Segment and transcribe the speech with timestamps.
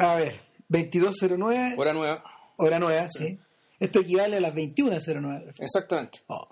[0.00, 1.74] A ver, 2209.
[1.76, 2.24] Hora nueva.
[2.56, 3.38] Hora nueva, sí.
[3.78, 5.54] Esto equivale a las 21.09.
[5.58, 6.20] Exactamente.
[6.26, 6.48] Oh.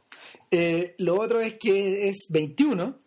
[0.51, 2.99] Eh, lo otro es que es 21.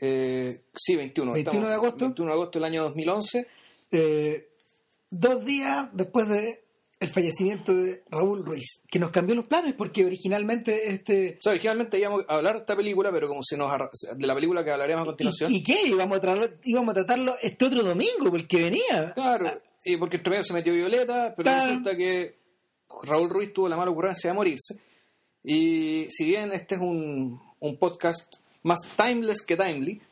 [0.00, 1.32] Eh, sí, 21.
[1.32, 2.04] 21 de agosto.
[2.06, 3.46] 21 de agosto del año 2011.
[3.92, 4.48] Eh,
[5.08, 6.64] dos días después de
[7.00, 11.36] el fallecimiento de Raúl Ruiz, que nos cambió los planes porque originalmente este...
[11.38, 14.26] O sea, originalmente íbamos a hablar de esta película, pero como se nos arra- de
[14.26, 15.50] la película que hablaremos a continuación.
[15.50, 15.76] ¿Y, y qué?
[15.86, 19.12] Íbamos a, tratarlo, íbamos a tratarlo este otro domingo, porque venía.
[19.14, 19.50] Claro,
[19.82, 21.66] y porque entre medio se metió Violeta, pero Claro.
[21.68, 22.38] resulta que
[23.04, 24.74] Raúl Ruiz tuvo la mala ocurrencia de morirse.
[25.42, 30.02] Y si bien este es un, un podcast más timeless que timely,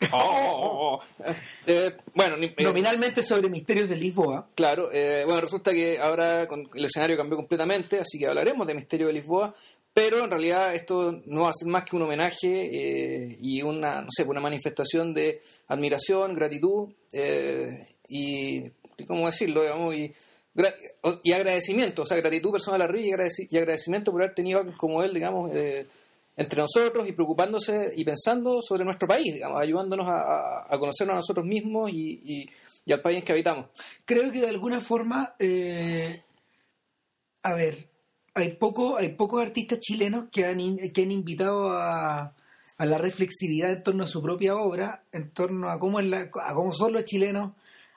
[1.66, 4.48] eh, bueno, eh, Nominalmente sobre Misterios de Lisboa.
[4.54, 8.74] Claro, eh, bueno, resulta que ahora con- el escenario cambió completamente, así que hablaremos de
[8.74, 9.52] Misterio de Lisboa,
[9.92, 14.08] pero en realidad esto no va a ser más que un homenaje y una, no
[14.10, 16.90] sé, una manifestación de admiración, gratitud
[18.08, 18.70] y,
[19.06, 19.62] ¿cómo decirlo?
[19.62, 20.14] Digamos, y,
[21.24, 24.64] y agradecimiento, o sea, gratitud personal a Ruiz y, agradeci- y agradecimiento por haber tenido
[24.76, 25.86] como él, digamos, eh,
[26.40, 31.16] entre nosotros y preocupándose y pensando sobre nuestro país, digamos, ayudándonos a, a- conocernos a
[31.16, 32.46] nosotros mismos y, y-
[32.86, 33.66] y al país que habitamos.
[34.04, 36.22] Creo que de alguna forma, eh,
[37.42, 37.88] a ver,
[38.34, 42.34] hay, poco, hay pocos artistas chilenos que han, in- que han invitado a,
[42.76, 46.30] a la reflexividad en torno a su propia obra, en torno a cómo, es la-
[46.44, 47.52] a cómo son los chilenos,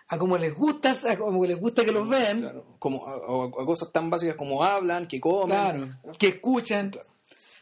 [0.08, 3.62] a cómo les gusta, a cómo les gusta que los vean, Claro, como a, a-
[3.64, 5.58] a cosas tan básicas como hablan, que comen.
[5.58, 6.92] Claro, que escuchan,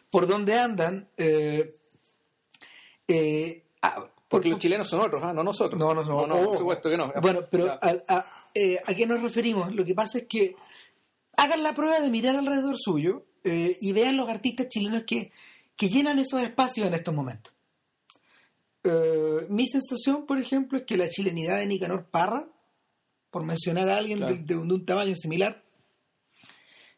[0.10, 1.08] por dónde andan.
[1.18, 1.76] eh,
[3.08, 5.34] eh, ah, Porque por- los chilenos son otros, ¿ah?
[5.34, 5.80] no nosotros.
[5.80, 6.28] No, no, no.
[6.28, 6.46] no, Oh.
[6.50, 7.12] por supuesto que no.
[7.22, 9.74] Bueno, pero a, a- eh, ¿a qué nos referimos?
[9.74, 10.56] Lo que pasa es que
[11.38, 15.32] hagan la prueba de mirar alrededor suyo y vean los artistas chilenos que,
[15.76, 17.54] que llenan esos espacios en estos momentos.
[19.50, 22.48] Mi sensación, por ejemplo, es que la chilenidad de Nicanor Parra,
[23.32, 24.36] por mencionar a alguien Claro.
[24.36, 25.64] de, de un, de un tamaño similar,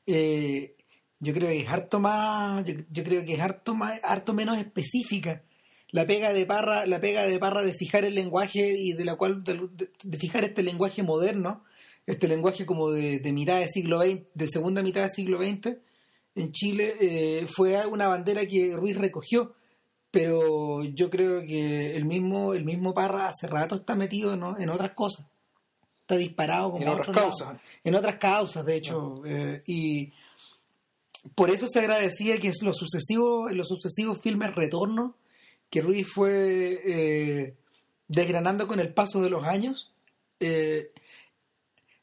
[0.07, 0.75] eh,
[1.21, 4.57] yo creo que es harto más, yo, yo creo que es harto más, harto menos
[4.57, 5.43] específica
[5.91, 9.15] la pega de Parra, la pega de Parra de fijar el lenguaje y de la
[9.15, 9.67] cual de,
[10.03, 11.63] de fijar este lenguaje moderno,
[12.05, 15.77] este lenguaje como de, de mitad del siglo XX, de segunda mitad del siglo XX
[16.35, 19.53] en Chile eh, fue una bandera que Ruiz recogió,
[20.09, 24.57] pero yo creo que el mismo el mismo Parra hace rato está metido ¿no?
[24.57, 25.25] en otras cosas,
[26.01, 27.47] está disparado como En otras causas.
[27.47, 27.61] lados.
[27.83, 30.13] en otras causas de hecho eh, y
[31.35, 35.15] por eso se agradecía que en los sucesivos los sucesivos filmes retorno
[35.69, 37.55] que Ruiz fue eh,
[38.07, 39.93] desgranando con el paso de los años,
[40.39, 40.91] eh,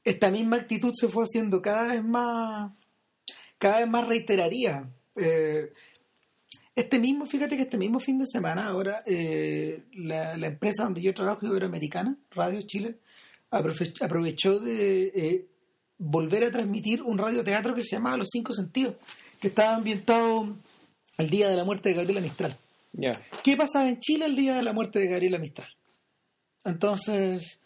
[0.04, 2.72] esta misma actitud se fue haciendo cada vez más,
[3.58, 4.88] cada vez más reiteraría.
[5.16, 5.70] Eh,
[6.74, 9.02] este mismo, fíjate que este mismo fin de semana, ahora,
[9.92, 13.00] la, empresa donde yo trabajo, Iberoamericana, Radio Chile,
[13.50, 15.48] aprovechó de
[15.98, 18.94] volver a transmitir un radioteatro que se llamaba Los Cinco Sentidos,
[19.40, 20.56] que estaba ambientado
[21.16, 22.56] al día de la muerte de Gabriela Mistral.
[22.92, 23.12] Ya.
[23.42, 25.68] ¿Qué pasaba en Chile el día de la muerte de Gabriela Mistral?
[26.64, 27.58] Entonces,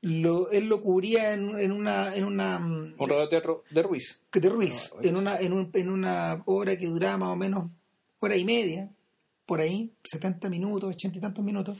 [0.00, 4.20] lo, él lo cubría en, en una, en una mm, Un radioteatro de Ruiz.
[4.32, 7.70] de Ruiz, Ah, en una, en, un- en una obra que duraba más o menos
[8.20, 8.90] hora y media,
[9.44, 11.78] por ahí, 70 minutos, 80 y tantos minutos,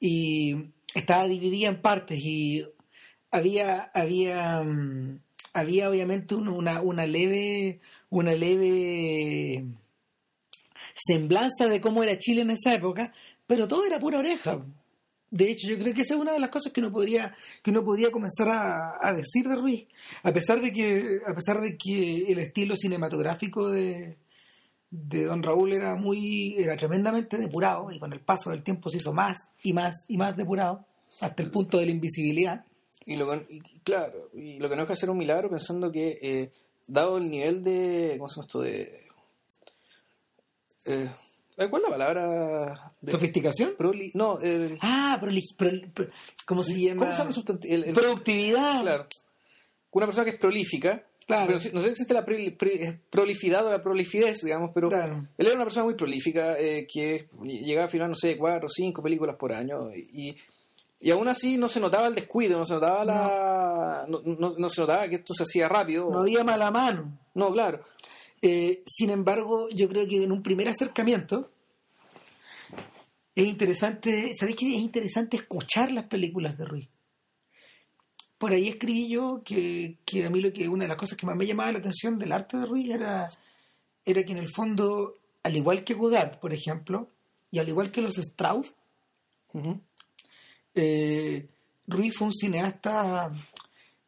[0.00, 0.54] y
[0.94, 2.64] estaba dividida en partes y
[3.36, 5.18] había, había, mm,
[5.54, 7.80] había obviamente un- una, una leve,
[8.10, 9.64] una leve
[10.94, 13.12] semblanza de cómo era Chile en esa época,
[13.46, 14.64] pero todo era pura oreja.
[15.30, 17.70] De hecho, yo creo que esa es una de las cosas que uno podría, que
[17.72, 19.86] uno podría comenzar a, a decir de Ruiz.
[20.22, 24.16] A pesar de que, a pesar de que el estilo cinematográfico de,
[24.90, 28.98] de Don Raúl era muy, era tremendamente depurado, y con el paso del tiempo se
[28.98, 30.84] hizo más y más y más depurado,
[31.20, 32.64] hasta el punto de la invisibilidad.
[33.06, 35.90] Y lo, que- y claro, y lo que no es que hacer un milagro pensando
[35.92, 36.50] que, eh,
[36.86, 38.14] dado el nivel de.
[38.18, 38.60] ¿Cómo se llama esto?
[38.60, 39.00] De.
[40.86, 41.08] Eh,
[41.56, 42.92] ¿Cuál es la palabra?
[43.00, 43.76] De, ¿Sofisticación?
[43.76, 46.08] proli- no, el, Ah, proli- pro- pro-
[46.46, 47.00] ¿cómo se llama?
[47.00, 48.82] ¿cómo se llama el Productividad.
[48.82, 49.06] Claro.
[49.92, 51.04] Una persona que es prolífica.
[51.26, 51.46] Claro.
[51.58, 52.50] Pero no sé si existe la pri-
[53.08, 55.26] prolifidad o la prolifidez, digamos, pero Claro.
[55.38, 58.68] él era una persona muy prolífica eh, que llegaba a filmar, no sé, cuatro o
[58.68, 60.36] cinco películas por año y,
[61.04, 64.06] y aún así no se notaba el descuido, no se notaba la...
[64.08, 66.08] No, no- no se notaba que esto se hacía rápido.
[66.10, 67.18] No había mala mano.
[67.34, 67.82] No, claro.
[68.40, 71.50] Eh, sin embargo, yo creo que en un primer acercamiento
[73.34, 76.88] es interesante, ¿sabéis que es interesante escuchar las películas de Ruiz?
[78.38, 81.26] Por ahí escribí yo que, que a mí lo que una de las cosas que
[81.26, 83.28] más me llamaba la atención del arte de Ruiz era,
[84.04, 87.10] era que en el fondo, al igual que Godard, por ejemplo,
[87.50, 88.72] y al igual que los Strauss.
[90.74, 91.46] Eh,
[91.86, 93.32] Ruiz fue un cineasta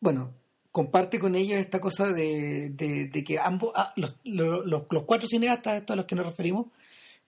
[0.00, 0.32] bueno,
[0.72, 5.76] comparte con ellos esta cosa de, de- de que ambos, ah, los, los- cuatro cineastas,
[5.78, 6.66] estos a los que nos referimos,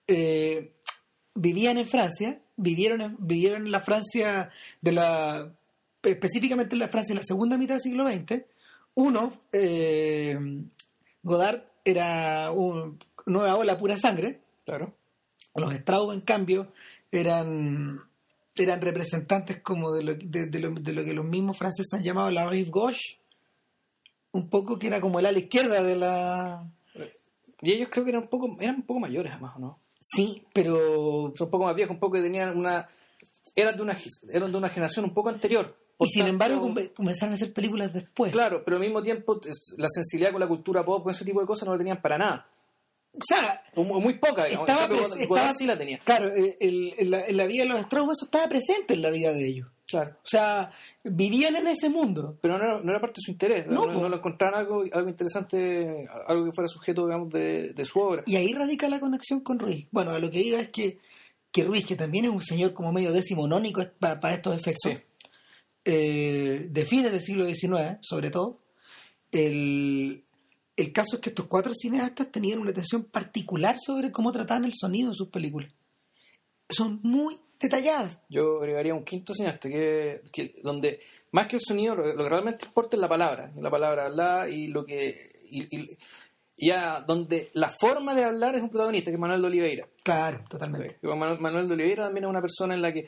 [0.07, 0.71] eh,
[1.35, 4.49] vivían en Francia, vivieron en, vivieron en la Francia
[4.81, 5.51] de la,
[6.03, 8.43] específicamente en la Francia de la segunda mitad del siglo XX.
[8.95, 10.37] Uno, eh,
[11.23, 14.93] Godard era un nueva ola pura sangre, Claro.
[15.55, 16.71] los Straub, en cambio,
[17.11, 18.01] eran,
[18.55, 22.03] eran representantes como de lo, de, de lo, de lo que los mismos franceses han
[22.03, 23.19] llamado la rive gauche,
[24.31, 26.69] un poco que era como el ala izquierda de la...
[27.61, 29.79] Y ellos creo que eran un poco, eran un poco mayores además, ¿o no?
[30.01, 31.31] Sí, pero...
[31.35, 32.87] Son un poco más viejos, un poco que tenían una...
[33.55, 33.97] Eran de una,
[34.31, 35.75] eran de una generación un poco anterior.
[35.97, 38.31] Por Y sin tanto, embargo come- comenzaron a hacer películas después.
[38.31, 39.39] Claro, pero al mismo tiempo
[39.77, 42.17] la sensibilidad con la cultura pop, con ese tipo de cosas, no la tenían para
[42.17, 42.47] nada.
[43.13, 44.69] O sea, muy, poca, digamos.
[44.69, 44.87] estaba,
[45.27, 45.97] Godard sí la tenía.
[45.99, 49.45] Claro, eh, el- la, vida de los Straub eso estaba presente en la vida de
[49.45, 49.67] ellos.
[49.87, 50.11] Claro.
[50.23, 50.71] O sea,
[51.03, 52.37] vivían en ese mundo.
[52.41, 53.65] Pero no era, no era parte de su interés.
[53.67, 57.99] No, No, lo encontraron algo, algo interesante, algo que fuera sujeto, digamos, de, de su
[57.99, 58.23] obra.
[58.27, 59.87] Y ahí radica la conexión con Ruiz.
[59.91, 60.99] Bueno, a lo que iba es que,
[61.51, 64.97] que Ruiz, que también es un señor como medio decimonónico para, estos efectos, Sí.
[65.85, 68.59] eh, de fines del siglo XIX, sobre todo,
[69.31, 70.23] el,
[70.81, 74.73] el caso es que estos cuatro cineastas tenían una atención particular sobre cómo trataban el
[74.73, 75.71] sonido en sus películas.
[76.69, 78.19] Son muy detalladas.
[78.29, 80.99] Yo agregaría un quinto cineasta, que, que donde
[81.31, 84.49] más que el sonido, lo, lo que realmente importa es la palabra, la palabra hablada
[84.49, 85.17] y lo que.
[85.49, 85.97] Y, y-
[86.61, 89.87] y a donde la forma de hablar es un protagonista, que es Manuel de Oliveira.
[90.03, 90.97] Claro, totalmente.
[91.03, 93.07] Manuel, Manuel de Oliveira también es una persona en la que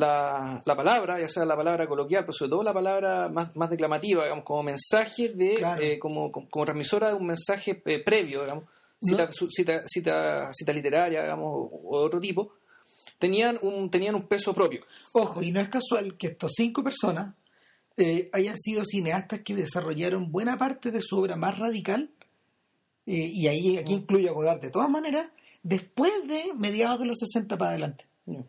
[0.00, 3.70] la, la palabra, ya sea la palabra coloquial, pero sobre todo la palabra más, más
[3.70, 5.82] declamativa, digamos, como mensaje de, Claro.
[5.82, 8.64] eh, como, como, como transmisora de un mensaje eh, previo, digamos,
[9.00, 9.32] cita, No.
[9.32, 12.54] cita, cita, cita literaria, digamos, o, o de otro tipo,
[13.18, 14.80] tenían un, tenían un peso propio.
[15.12, 17.34] Ojo, y no es casual que estos cinco personas
[17.96, 22.10] eh, hayan sido cineastas que desarrollaron buena parte de su obra más radical,
[23.06, 25.26] y ahí aquí incluyo a Godard de todas maneras,
[25.64, 28.04] después de mediados de los 60 para adelante.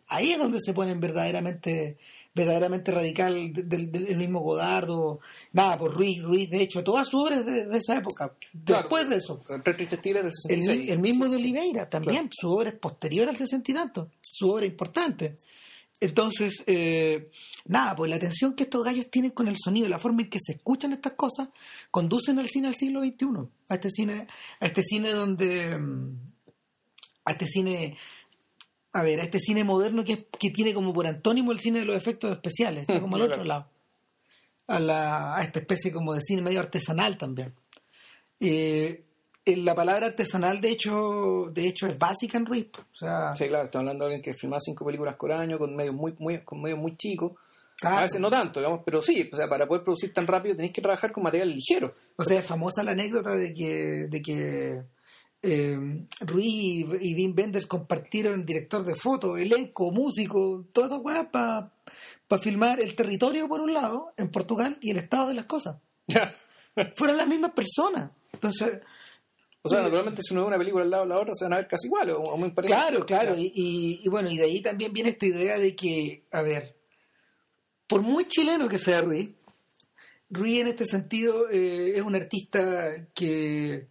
[0.08, 1.98] Ahí es donde se ponen verdaderamente
[2.34, 5.20] verdaderamente radical de- del del mismo Godardo,
[5.52, 8.32] nada, por Ruiz, Ruiz, de hecho, toda su obra es de, de esa época,
[8.64, 8.82] Claro.
[8.84, 9.42] después de eso.
[10.00, 10.32] Tigres del El,
[10.62, 10.90] 66.
[10.90, 11.42] el mismo de Sí.
[11.42, 15.36] Oliveira también, su obra es posterior al sesenta y tanto, su obra importante.
[16.00, 17.28] Entonces, eh,
[17.66, 20.38] nada, pues la atención que estos gallos tienen con el sonido, la forma en que
[20.40, 21.50] se escuchan estas cosas,
[21.90, 23.26] conducen al cine al siglo XXI,
[23.68, 24.26] a este cine,
[24.58, 25.78] a este cine donde,
[27.26, 27.96] a este cine,
[28.92, 31.86] a ver, a este cine moderno que, que tiene como por antónimo el cine de
[31.86, 33.68] los efectos especiales, está como al otro lado,
[34.66, 37.54] a, la, a esta especie como de cine medio artesanal también.
[38.40, 39.04] Eh,
[39.44, 42.68] la palabra artesanal, de hecho, de hecho es básica en Ruiz.
[42.76, 45.74] O sea, Sí, claro, estamos hablando de alguien que filmaba cinco películas por año con
[45.74, 47.32] medios muy, muy, con medios muy chicos.
[47.76, 47.96] claro.
[47.98, 50.72] A veces no tanto, digamos, pero sí, o sea, para poder producir tan rápido tenéis
[50.72, 51.94] que trabajar con material ligero.
[52.16, 54.82] O sea, es famosa la anécdota de que, de que
[55.42, 61.26] eh, Ruiz y, y Wim Wenders compartieron director de foto, elenco, músico, todas esas weas
[61.26, 61.72] para
[62.42, 65.78] filmar el territorio por un lado, en Portugal, y el estado de las cosas.
[66.96, 68.10] Fueron las mismas personas.
[68.32, 68.80] Entonces,
[69.62, 71.52] O sea, naturalmente si uno ve una película al lado de la otra se van
[71.52, 72.86] a ver casi igual o, o muy parecidas.
[72.86, 73.36] Claro, claro.
[73.36, 76.76] Y, y- y bueno, y de ahí también viene esta idea de que, a ver,
[77.86, 79.30] por muy chileno que sea Ruiz,
[80.30, 83.88] Ruiz en este sentido eh, es un artista que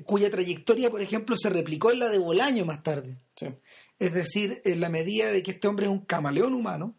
[0.00, 3.16] cuya trayectoria, por ejemplo, se replicó en la de Bolaño más tarde.
[3.36, 3.46] Sí.
[3.98, 6.94] Es decir, en la medida de que este hombre es un camaleón humano,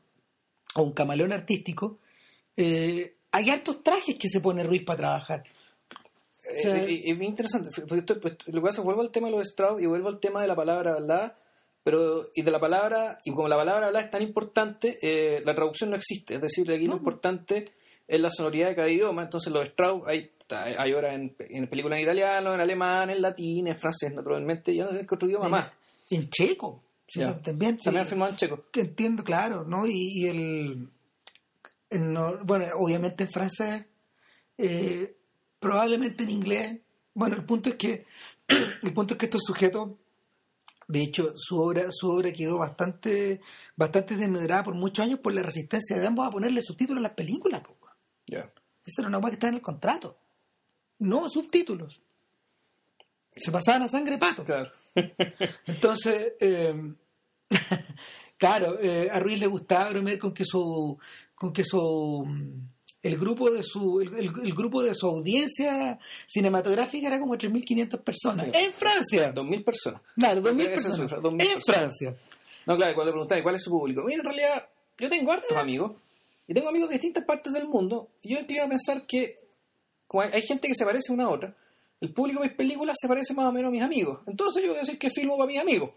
[0.75, 2.00] o un camaleón artístico,
[2.55, 5.43] eh, hay hartos trajes que se pone Ruiz para trabajar.
[6.55, 7.69] Eh, sea- eh, es bien interesante.
[7.95, 10.19] esto- pues, lo que pasa es vuelvo al tema de los Strauss y vuelvo al
[10.19, 11.35] tema de la palabra verdad,
[11.83, 15.55] pero y de la palabra, y como la palabra verdad es tan importante, eh, la
[15.55, 16.35] traducción no existe.
[16.35, 16.97] Es decir, aquí lo No.
[16.97, 17.65] importante
[18.07, 19.23] es la sonoridad de cada idioma.
[19.23, 23.67] Entonces, los Strauss hay, hay ahora en, en películas en italiano, en alemán, en latín,
[23.67, 25.71] en francés, naturalmente, sé qué otro idioma más.
[26.09, 26.83] En checo.
[27.07, 27.39] Sí, Ya.
[27.41, 27.85] También, sí.
[27.85, 28.65] También han filmado en checo.
[28.71, 29.85] que entiendo, claro, ¿no?
[29.88, 30.89] Y, y el,
[31.89, 33.85] el no- bueno, obviamente en francés,
[34.57, 35.15] eh,
[35.59, 36.79] probablemente en inglés.
[37.13, 38.05] Bueno, el punto es que
[38.47, 39.91] el punto es que estos sujetos,
[40.88, 43.41] de hecho, su obra, su obra quedó bastante,
[43.75, 47.13] bastante desmedrada por muchos años por la resistencia de ambos a ponerle subtítulos a las
[47.15, 47.63] películas.
[48.27, 48.51] Ya.
[48.85, 50.17] Esa era una cosa que estaba en el contrato.
[51.00, 52.01] No subtítulos.
[53.35, 54.43] Se pasaban a sangre pato.
[54.43, 54.71] Claro.
[55.65, 56.93] Entonces, eh,
[58.38, 60.97] claro, eh, a Ruiz le gustaba bromear con que su,
[61.35, 62.73] con que su, mm,
[63.03, 68.45] el grupo de su, el, grupo de su audiencia cinematográfica era como 3.500 personas.
[68.45, 68.51] Sí.
[68.53, 69.33] En Francia.
[69.33, 70.01] 2.000 personas.
[70.15, 71.00] Claro, 2.000 Esa personas.
[71.00, 71.63] cifra, 2.000 en personas.
[71.65, 72.17] Francia.
[72.65, 74.03] No, claro, cuando le preguntan cuál es su público.
[74.05, 75.93] Mira, en realidad, yo tengo hartos amigos.
[76.47, 79.42] y tengo amigos de distintas partes del mundo, y yo a pensar que
[80.13, 81.55] como hay, hay gente que se parece una a otra,
[82.00, 84.20] el público de mis películas se parece más o menos a mis amigos.
[84.27, 85.89] Entonces yo voy a decir que filmo para mis amigos.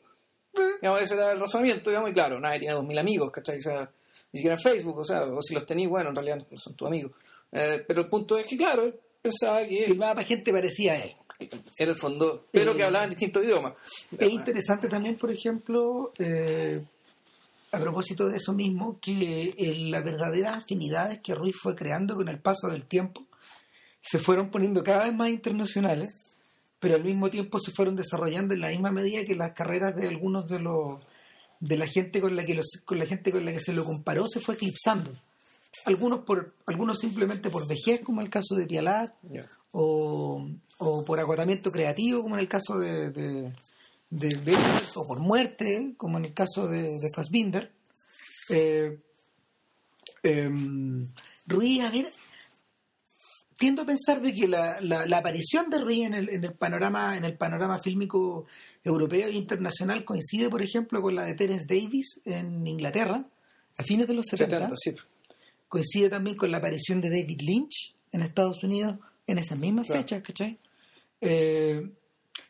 [0.80, 3.58] Digamos, ese era el razonamiento, digamos, y claro, nadie tiene dos mil amigos, ¿cachai?
[3.58, 3.90] O sea,
[4.32, 6.74] ni siquiera en Facebook, o sea, o si los tenéis, bueno, en realidad no son
[6.74, 7.12] tus amigos.
[7.52, 11.04] Eh, pero el punto es que, claro, él pensaba que Filmaba para gente parecida a
[11.04, 11.14] él.
[11.76, 13.74] era el fondo, pero que Eh, hablaban distintos idiomas.
[14.18, 16.82] Es interesante también, por ejemplo, eh,
[17.72, 22.28] a propósito de eso mismo, que eh, las verdaderas afinidades que Ruiz fue creando con
[22.28, 23.25] el paso del tiempo
[24.08, 26.10] se fueron poniendo cada vez más internacionales,
[26.78, 30.08] pero al mismo tiempo se fueron desarrollando en la misma medida que las carreras de
[30.08, 31.00] algunos de los
[31.58, 33.84] de la gente con la que los- con la gente con la que se lo
[33.84, 35.10] comparó se fue eclipsando.
[35.86, 39.14] Algunos por algunos simplemente por vejez, como el caso de Pialat,
[39.72, 40.46] o,
[40.78, 43.52] o por agotamiento creativo, como en el caso de, de,
[44.94, 47.72] o por muerte, como en el caso de, de Fassbinder.
[48.50, 48.98] Eh,
[50.22, 51.06] em,
[51.46, 52.10] Ruiz, a ver,
[53.58, 56.52] tiendo a pensar de que la, la- la aparición de Ruiz en el, en el
[56.54, 58.46] panorama en el panorama fílmico
[58.84, 63.24] europeo e internacional coincide, por ejemplo, con la de Terence Davis en Inglaterra
[63.78, 64.94] a fines de los 70 70, sí.
[65.68, 68.96] coincide también con la aparición de David Lynch en Estados Unidos
[69.26, 70.00] en esas mismas Claro.
[70.02, 70.58] fechas, ¿cachai?
[71.20, 71.90] Eh,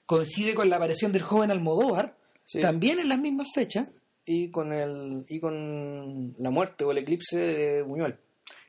[0.05, 2.61] coincide con la aparición del joven Almodóvar, Sí.
[2.61, 3.89] también en las mismas fechas.
[4.25, 8.17] Y con el y con la muerte o el eclipse de Buñuel.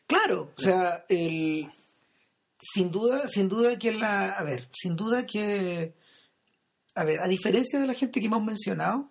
[0.05, 1.67] Claro, o sea, el,
[2.59, 5.93] sin duda, sin duda que la, a ver, sin duda que,
[6.95, 9.09] a ver, a diferencia de la gente que hemos mencionado,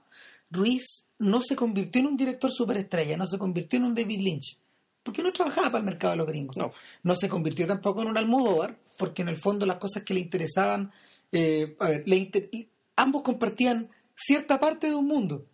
[0.50, 4.58] Ruiz no se convirtió en un director superestrella, no se convirtió en un David Lynch,
[5.02, 6.56] porque no trabajaba para el mercado de los gringos.
[6.56, 6.72] No.
[7.02, 10.20] No se convirtió tampoco en un Almodóvar, porque en el fondo las cosas que le
[10.20, 10.92] interesaban,
[11.32, 12.50] eh, a ver, le inter-
[12.96, 15.46] ambos compartían cierta parte de un mundo.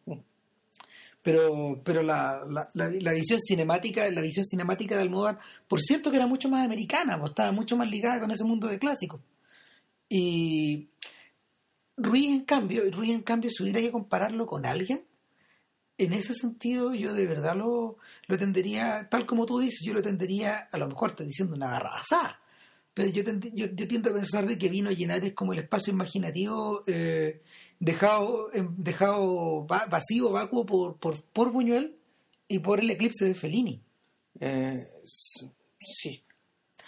[1.23, 5.38] Pero, pero la, la, la- visión cinemática, la visión cinemática de Almodóvar,
[5.69, 8.67] por cierto que era mucho más americana, pues, estaba mucho más ligada con ese mundo
[8.67, 9.21] de clásicos.
[10.09, 10.88] Y
[11.97, 15.05] Ruiz en cambio, Ruiz en cambio, si hubiera que compararlo con alguien,
[15.99, 20.02] en ese sentido yo de verdad lo, lo tendería, tal como tú dices, yo lo
[20.02, 22.42] tendería, a lo mejor estoy diciendo una garrabasada,
[22.95, 23.23] pero yo,
[23.55, 26.83] yo, yo tiendo a pensar de que Vino a llenar es como el espacio imaginativo
[26.87, 27.41] eh,
[27.81, 31.97] dejado, em, dejado va- vacío, vacuo por, por, por Buñuel
[32.49, 33.81] y por el eclipse de Fellini.
[34.41, 36.23] Eh, sí.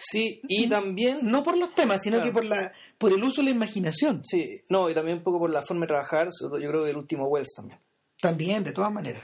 [0.06, 2.28] Sí, y también No por los temas, sino Claro.
[2.30, 4.23] que por, la, por el uso de la imaginación.
[4.25, 6.96] Sí, no, y también un poco por la forma de trabajar, yo creo que el
[6.96, 7.78] último Wells también.
[8.20, 9.23] También, de todas maneras.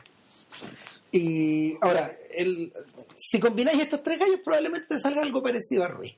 [1.12, 2.72] Y ahora, El,
[3.18, 6.14] si combináis estos tres gallos, probablemente te salga algo parecido a Ruiz.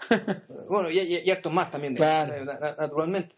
[0.68, 2.44] bueno, y, y, y hartos más también, Claro.
[2.78, 3.34] naturalmente.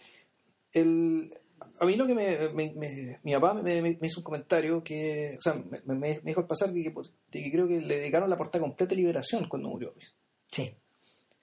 [0.73, 1.33] El,
[1.81, 5.41] a mí lo que me, me- me- mi papá me, hizo un comentario que, o
[5.43, 5.55] sea,
[5.87, 8.91] me, dijo al pasar de que, de que creo que le dedicaron la portada completa
[8.91, 9.93] de Liberación cuando murió.
[9.93, 10.15] Luis.
[10.51, 10.75] Sí.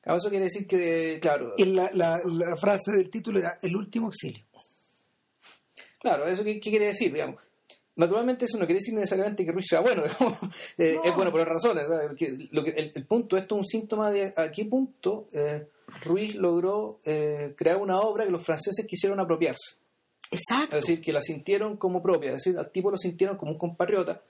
[0.06, 3.76] Ahora, Eso quiere decir que, claro, Y la, la- la frase del título era El
[3.76, 4.46] último auxilio.
[6.00, 7.12] Claro, ¿eso qué, qué quiere decir?
[7.12, 7.42] Digamos?
[7.98, 10.04] Naturalmente eso no quiere decir necesariamente que Ruiz sea bueno.
[10.78, 11.04] Eh, No.
[11.04, 11.88] es bueno por razones.
[11.88, 12.08] ¿sabes?
[12.08, 15.68] Porque lo que- el, el punto, esto es un síntoma de a qué punto eh,
[16.04, 19.76] Ruiz logró eh, crear una obra que los franceses quisieron apropiarse.
[20.32, 20.78] Exacto.
[20.78, 23.58] Es decir, que la sintieron como propia, es decir, al tipo lo sintieron como un
[23.58, 24.22] compatriota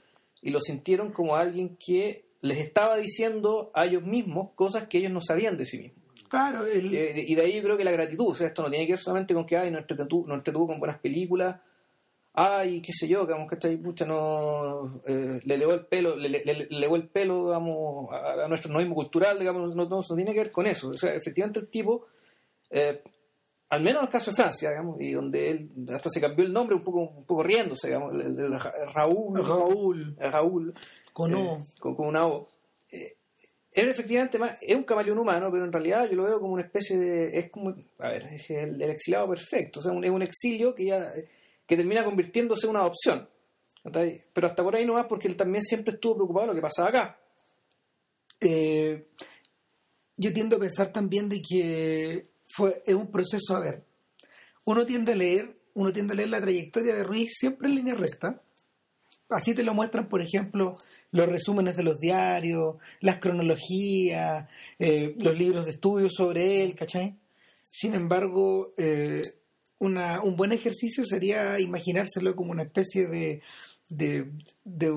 [0.41, 5.11] y lo sintieron como alguien que les estaba diciendo a ellos mismos cosas que ellos
[5.11, 6.03] no sabían de sí mismos.
[6.29, 8.69] Claro, el- Eh, y de ahí yo creo que la gratitud, o sea, esto no
[8.69, 11.59] tiene que ver solamente con que ay, nos entretuvo, nos entretuvo con buenas películas,
[12.39, 13.77] ay, qué sé yo, digamos, ¿cachai?
[13.77, 18.11] Pucha, no, eh, le elevó el pelo, le, le, le- le elevó el pelo, digamos,
[18.13, 20.89] a, a nuestro noismo cultural, digamos, no, no, no tiene que ver con eso.
[20.89, 22.05] O sea, efectivamente el tipo,
[22.69, 23.01] eh,
[23.69, 26.53] al menos en el caso de Francia, digamos, y donde él hasta se cambió el
[26.53, 30.73] nombre un poco, un poco riéndose, digamos, el, el- el Ra- Raúl, Raúl, Raúl,
[31.13, 31.57] con O.
[31.57, 32.47] eh, con, con una O.
[32.91, 33.15] Eh,
[33.71, 36.63] él efectivamente más- es un camaleón humano, pero en realidad yo lo veo como una
[36.63, 37.37] especie de.
[37.39, 37.75] Es como.
[37.99, 39.79] A ver, es el, el exilado perfecto.
[39.79, 41.11] O sea, un- es un exilio que ya.
[41.67, 43.29] Que termina convirtiéndose en una adopción.
[44.33, 46.61] Pero hasta por ahí no más porque él también siempre estuvo preocupado de lo que
[46.61, 47.19] pasaba acá.
[48.39, 49.07] Eh,
[50.15, 53.83] yo tiendo a pensar también de que fue, es un proceso, a ver,
[54.65, 57.95] uno tiende a leer, uno tiende a leer la trayectoria de Ruiz siempre en línea
[57.95, 58.41] recta.
[59.29, 60.77] Así te lo muestran, por ejemplo,
[61.11, 67.17] los resúmenes de los diarios, las cronologías, eh, los libros de estudio sobre él, ¿cachai?
[67.69, 69.21] Sin embargo, eh,
[69.79, 73.41] una, un buen ejercicio sería imaginárselo como una especie de,
[73.89, 74.25] de,
[74.65, 74.91] de,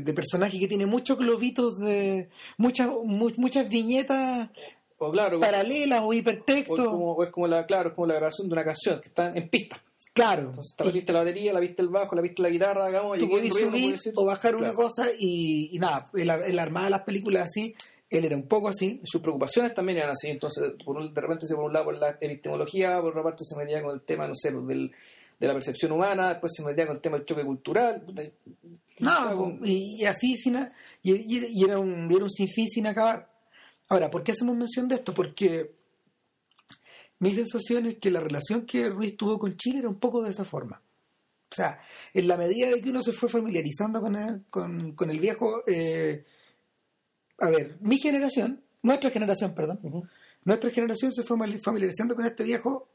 [0.00, 2.28] de- personaje que tiene muchos globitos de
[2.58, 4.50] muchas mu- muchas viñetas
[4.98, 8.14] O claro, paralelas o o hipertextos como, o es como la, claro, es como la
[8.14, 9.80] grabación de una canción que está en pista.
[10.12, 10.44] Claro.
[10.48, 13.26] Entonces, la viste la batería, la viste el bajo, la viste la guitarra, digamos, tú
[13.28, 17.44] no subir o bajar una cosa y, y nada, el, el armada de las películas
[17.50, 17.74] así,
[18.10, 19.00] él era un poco así.
[19.04, 21.98] sus preocupaciones también eran así, entonces por un- de repente se por un lado por
[21.98, 24.92] la epistemología, por otra parte se metía con el tema, no sé, pues, del,
[25.40, 28.04] de la percepción humana, después se metía con el tema del choque cultural.
[29.00, 30.56] No, con- y, y así sin
[31.02, 33.30] y, y- y era un, era un sinfín sin acabar.
[33.88, 35.12] Ahora, ¿por qué hacemos mención de esto?
[35.14, 35.72] Porque
[37.18, 40.30] mi sensación es que la relación que Ruiz tuvo con Chile era un poco de
[40.30, 40.80] esa forma.
[41.50, 41.78] O sea,
[42.12, 45.62] en la medida de que uno se fue familiarizando con el, con, con el viejo,
[45.66, 46.24] eh,
[47.38, 49.80] a ver, mi generación, nuestra generación, perdón,
[50.44, 52.88] nuestra generación se fue familiarizando con este viejo,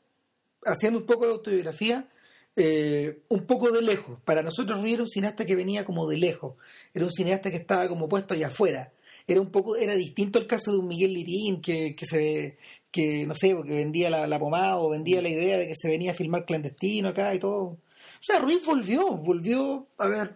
[0.64, 2.08] haciendo un poco de autobiografía,
[2.56, 4.20] eh, un poco de lejos.
[4.26, 6.56] Para nosotros Ruiz era un cineasta que venía como de lejos,
[6.94, 8.92] era un cineasta que estaba como puesto allá afuera.
[9.28, 12.58] Era un poco, era distinto el caso de un Miguel Litín que, que se
[12.92, 15.88] que no sé, que vendía la, la pomada o vendía la idea de que se
[15.88, 17.62] venía a filmar clandestino acá y todo.
[17.64, 17.78] O
[18.24, 20.36] sea, Ruiz volvió, volvió, a ver,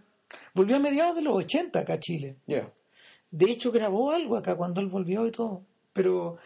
[0.54, 2.38] volvió a mediados de los 80 acá a Chile.
[2.48, 2.72] Ya.
[3.32, 5.62] De hecho, grabó algo acá cuando él volvió y todo.
[5.94, 6.38] Pero,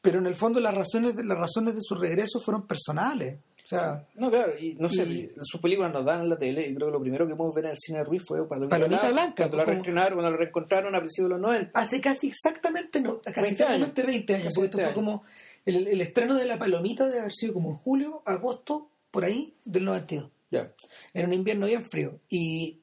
[0.00, 3.38] pero en el fondo las razones, de, las razones de su regreso fueron personales.
[3.64, 6.68] O sea, No, claro, y no sé, Y- sus películas nos dan en la tele,
[6.68, 8.76] y creo que lo primero que podemos ver en el cine de Ruiz fue Palomita,
[8.76, 11.70] Palomita Blanca, cuando la como- reestrenaron, cuando la reencontraron a principios de los 90.
[11.80, 15.22] hace casi exactamente, no, casi 20 exactamente 20 años, porque esto 20 fue como
[15.64, 19.54] el, el estreno de La Palomita de haber sido como en julio, agosto, por ahí,
[19.64, 20.30] del 92.
[20.50, 20.70] Ya.
[21.14, 22.18] Era un invierno bien frío.
[22.28, 22.80] Y,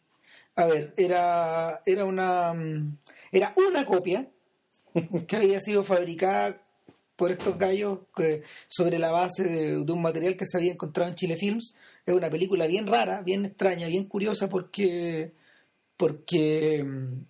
[0.55, 2.97] a ver, era, era una mm,
[3.31, 4.27] era una copia
[5.27, 6.61] que había sido fabricada
[7.15, 11.09] por estos gallos que, sobre la base de, de un material que se había encontrado
[11.09, 11.75] en Chile Films.
[12.05, 15.31] Es una película bien rara, bien extraña, bien curiosa porque,
[15.97, 17.23] porque mm,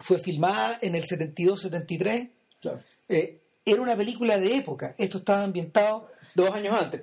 [0.00, 2.30] fue filmada en el 72-73.
[2.60, 2.80] Claro.
[3.08, 4.94] Eh, era una película de época.
[4.98, 7.00] Esto estaba ambientado Dos años antes-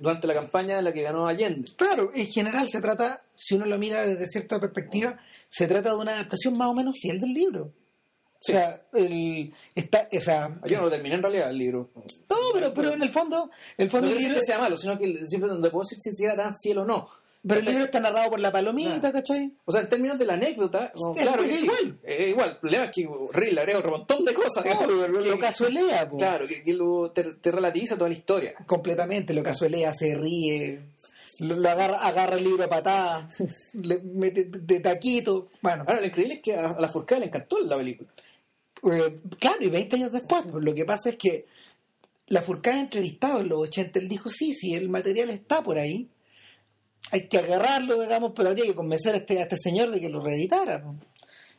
[0.00, 1.70] durante la campaña en la que ganó Allende.
[1.76, 5.18] Claro, en general se trata, si uno lo mira desde cierta perspectiva,
[5.48, 7.72] se trata de una adaptación más o menos fiel del libro.
[8.42, 8.52] Sí.
[8.52, 11.90] O sea, el, está, o sea, Yo no lo terminé en realidad el libro.
[11.94, 14.58] no, pero, pero en el fondo, el No fondo quiero el decir libro, que sea
[14.58, 17.08] malo, sino que siempre no puedo decir si era tan fiel o no.
[17.46, 19.12] pero el libro está narrado por la palomita, Claro.
[19.14, 19.52] ¿cachai?
[19.66, 21.64] O sea, en términos de la anécdota, no, Es- claro es que sí.
[21.64, 21.98] igual.
[22.02, 22.48] Es igual.
[22.50, 24.64] El problema es que Rill le agrega otro montón de cosas.
[24.64, 26.16] No, digamos, lo, lo que- casuelea, po.
[26.18, 28.54] Claro, que, que lo, te, te relativiza toda la historia.
[28.66, 30.80] completamente, lo casuelea, se ríe,
[31.40, 33.28] lo, agarra, agarra el libro a patada,
[33.74, 35.84] le mete de taquito, bueno.
[35.86, 38.10] Ahora, lo increíble es que a, a la Furcada le encantó la película.
[38.90, 41.46] Eh, claro, y 20 años después, pues, lo que pasa es que
[42.28, 46.08] la Furcada entrevistado en los 80, él dijo, sí, sí, el material está por ahí,
[47.10, 50.08] hay que agarrarlo, digamos, pero habría que convencer a este, a este señor de que
[50.08, 50.82] lo reeditara.
[50.82, 50.96] pues.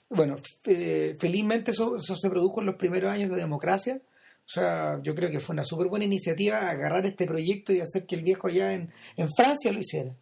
[0.09, 4.01] Bueno, eh, felizmente eso, eso se produjo en los primeros años de democracia,
[4.45, 8.05] o sea, yo creo que fue una súper buena iniciativa agarrar este proyecto y hacer
[8.05, 10.13] que el viejo allá en, en Francia lo hiciera.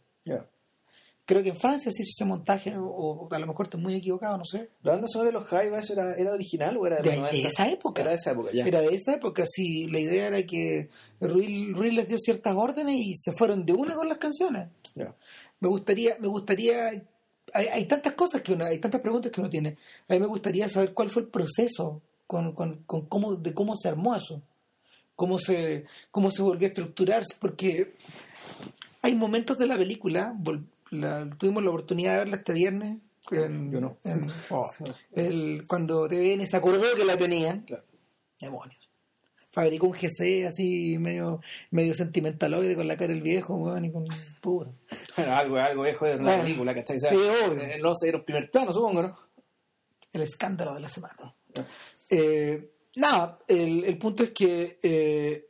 [1.25, 3.93] Creo que en Francia se hizo ese montaje, o, o a lo mejor estoy muy
[3.93, 4.71] equivocado, no sé.
[4.81, 7.37] ¿La banda sonora de los Jaivas era, era original o era de, De, los de
[7.37, 7.47] 90?
[7.49, 8.01] esa época.
[8.01, 8.65] Era de esa época, ya.
[8.65, 9.87] Era de esa época, sí.
[9.89, 10.89] La idea era que
[11.21, 14.69] Ruiz, Ruiz les dio ciertas órdenes y se fueron de una con las canciones.
[14.95, 15.15] Ya.
[15.59, 16.89] Me gustaría, me gustaría,
[17.53, 19.77] hay, hay tantas cosas que uno, hay tantas preguntas que uno tiene.
[20.07, 23.75] A mí me gustaría saber cuál fue el proceso con, con, con cómo, de cómo
[23.75, 24.39] se armó eso,
[25.15, 27.95] cómo se, cómo se volvió a estructurar, porque
[29.01, 30.35] hay momentos de la película,
[30.91, 32.99] la- tuvimos la oportunidad de verla este viernes.
[33.31, 33.97] en- Yo no.
[34.03, 34.69] en- oh,
[35.13, 37.83] el- cuando TVN se acordó que la tenían, Claro.
[38.39, 38.77] demonios.
[39.51, 44.05] Fabricó un GC así medio medio sentimentaloide con la cara del viejo, weón, y con
[44.39, 44.69] puta.
[45.17, 46.97] algo, algo viejo de la Bueno, película, ¿cachai?
[46.97, 47.63] O sea, sí, obvio.
[47.63, 49.17] eh, no sé, era un primer plano, supongo, ¿no?
[50.13, 51.33] El escándalo de la semana.
[52.09, 55.49] Eh, nada, el, el punto es que eh,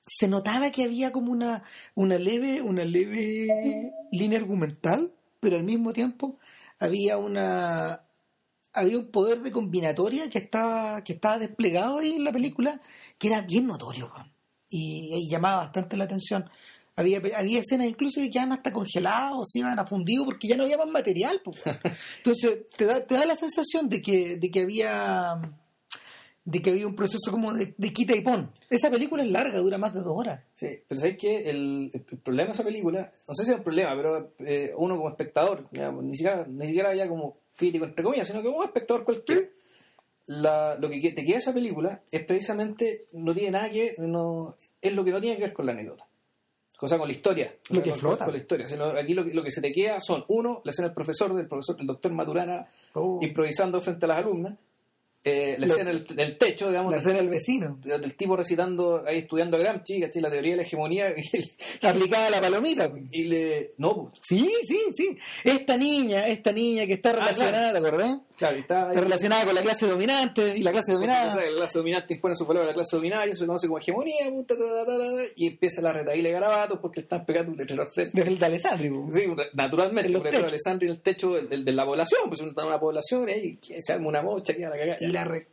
[0.00, 1.62] se notaba que había como una,
[1.94, 6.38] una leve, una leve línea argumental, pero al mismo tiempo
[6.78, 8.04] había una
[8.72, 12.80] había un poder de combinatoria que estaba, que estaba desplegado ahí en la película,
[13.18, 14.12] que era bien notorio,
[14.68, 16.48] y llamaba bastante la atención.
[16.96, 20.64] Había, había escenas incluso que quedaban hasta congelados, se iban a fundido porque ya no
[20.64, 21.40] había más material.
[22.18, 25.40] Entonces, te da, te da la sensación de que, de que había
[26.44, 28.50] de que había un proceso como de, de quita y pon.
[28.68, 30.42] Esa película es larga, dura más de dos horas.
[30.54, 33.62] Sí, pero sabes que el, el problema de esa película, no sé si es un
[33.62, 38.26] problema, pero eh, uno como espectador, ni siquiera, ni siquiera ya como crítico entre comillas,
[38.26, 39.42] sino que como espectador cualquiera,
[40.26, 44.56] la, lo que te queda esa película es precisamente, no tiene nada que ver, no,
[44.80, 46.06] es lo que no tiene que ver con la anécdota.
[46.82, 47.54] O sea, con la historia.
[47.70, 48.24] Lo que con- flota.
[48.24, 48.66] Con la historia.
[48.66, 50.94] O sea, aquí lo, que- lo que se te queda son, uno, la escena del
[50.94, 52.66] profesor, del profesor, del doctor Maturana,
[53.22, 54.54] improvisando frente a las alumnas.
[55.24, 57.78] Eh, la La- escena del, del techo, digamos, La escena del vecino.
[57.82, 60.22] del tipo recitando, ahí estudiando a Gramsci, ¿cachai?
[60.22, 61.14] la teoría de la hegemonía,
[61.82, 62.90] Aplicada a la palomita.
[62.90, 63.02] pues.
[63.10, 63.74] y le...
[63.78, 65.18] No, pues, Sí, sí, sí.
[65.44, 68.18] Esta niña, esta niña que está relacionada, ¿te acordás?
[68.38, 68.88] claro, está...
[68.88, 71.34] Está relacionada con la clase dominante y la clase dominada.
[71.36, 74.56] La clase dominante impone su valor a la clase dominante, se conoce como hegemonía, puta,
[74.56, 77.82] ta, ta, ta, y empieza la retaíla de garabatos porque le están pegando un letrero
[77.82, 78.12] al frente.
[78.16, 78.88] Desde el de Alessandri.
[78.88, 79.14] pues.
[79.16, 80.48] Sí, naturalmente, un letrero de.
[80.48, 83.32] Alessandri en el techo del- del- de, la población, pues está en una población y
[83.32, 84.96] ahí se arma una mocha, queda la cagada.
[85.10, 85.48] Y la re-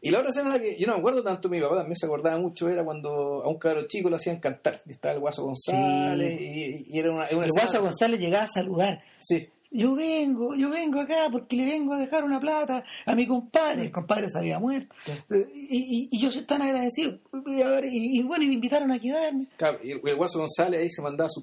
[0.00, 2.38] Y la otra escena que yo no me acuerdo tanto, mi papá también se acordaba
[2.38, 4.82] mucho, era cuando a un cabro chico lo hacían cantar.
[4.86, 8.44] Y estaba el Guaso González y, y era una, una El escena- Guasa González llegaba
[8.44, 9.02] a saludar.
[9.20, 13.24] Sí, Yo vengo, yo vengo acá porque le vengo a dejar una plata a mi
[13.28, 13.82] compadre.
[13.82, 14.92] El compadre se había muerto.
[15.30, 17.18] Y, y, y yo soy tan agradecido.
[17.46, 19.46] Y, ahora- y- y bueno, y me invitaron a quedarme.
[19.56, 21.42] claro, y el, el Guaso González ahí se mandaba, su,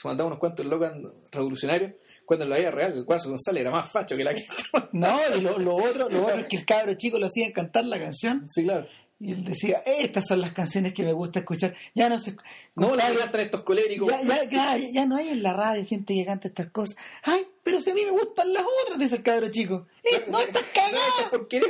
[0.00, 0.92] se mandaba unos cuantos locos
[1.32, 1.92] revolucionarios,
[2.24, 4.44] cuando en la vida real el Guaso González era más facho que la que
[4.92, 7.84] No, y lo, lo otro, lo otro es que el cabro chico lo hacía cantar
[7.86, 8.44] la canción.
[8.48, 8.86] Sí, claro.
[9.20, 11.74] Y él decía, estas son las canciones que me gusta escuchar.
[11.94, 12.36] Ya no sé.
[12.74, 14.10] No, la cantan estos coléricos.
[14.10, 16.96] ya, ya, ya, ya no hay en la radio gente que canta estas cosas.
[17.22, 19.86] Ay, pero si a mí me gustan las otras, dice el cabro chico.
[20.02, 21.30] Eh, no estás No, cagado.
[21.30, 21.62] ¿Por qué?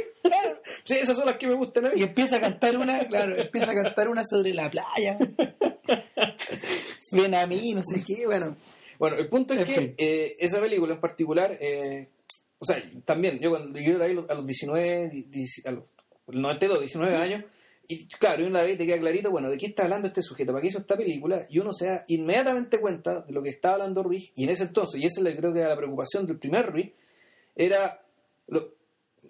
[0.84, 2.00] Sí, esas son las que me gustan a mí.
[2.00, 5.18] Y empieza a cantar una, claro, empieza a cantar una sobre la playa.
[7.12, 8.56] Ven a mí, no sé qué, bueno.
[8.98, 9.94] Bueno, el punto es En que fin.
[9.98, 12.08] eh, esa película en particular, eh,
[12.58, 15.84] o sea, también, yo cuando yo la vi a los 19, di- di- a los
[16.28, 17.44] 92, 19 años,
[17.86, 20.52] y claro, y una vez te queda clarito, bueno, ¿de qué está hablando este sujeto?
[20.52, 21.46] ¿Para qué hizo esta película?
[21.50, 24.62] Y uno se da inmediatamente cuenta de lo que estaba hablando Ruiz, y en ese
[24.64, 26.92] entonces, y esa creo que era la preocupación del primer Ruiz,
[27.54, 28.00] era,
[28.48, 28.72] lo,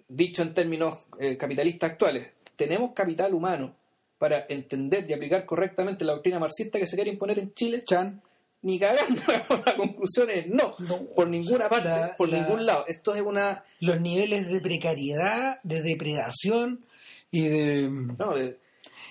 [0.07, 3.75] dicho en términos eh, capitalistas actuales, tenemos capital humano
[4.17, 8.21] para entender y aplicar correctamente la doctrina marxista que se quiere imponer en Chile Chan.
[8.65, 9.21] Ni cagando.
[9.65, 11.05] La conclusión es no, No.
[11.15, 12.85] por ninguna parte, La- por la- ningún lado.
[12.87, 13.63] Esto es una.
[13.79, 16.83] Los niveles de precariedad, de depredación
[17.31, 17.89] y de.
[17.89, 18.57] No, de-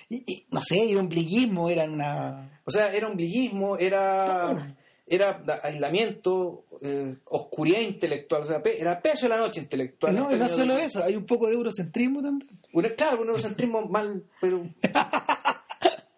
[0.09, 2.59] y- y, no sé, de ombliguismo eran una.
[2.65, 4.75] o sea, era ombliguismo, era,
[5.07, 8.41] era aislamiento, eh, oscuridad intelectual.
[8.43, 10.15] O sea, era peso de la noche intelectual.
[10.15, 12.49] No, y no solo de- eso, hay un poco de eurocentrismo también.
[12.97, 14.67] Claro, un eurocentrismo mal, pero.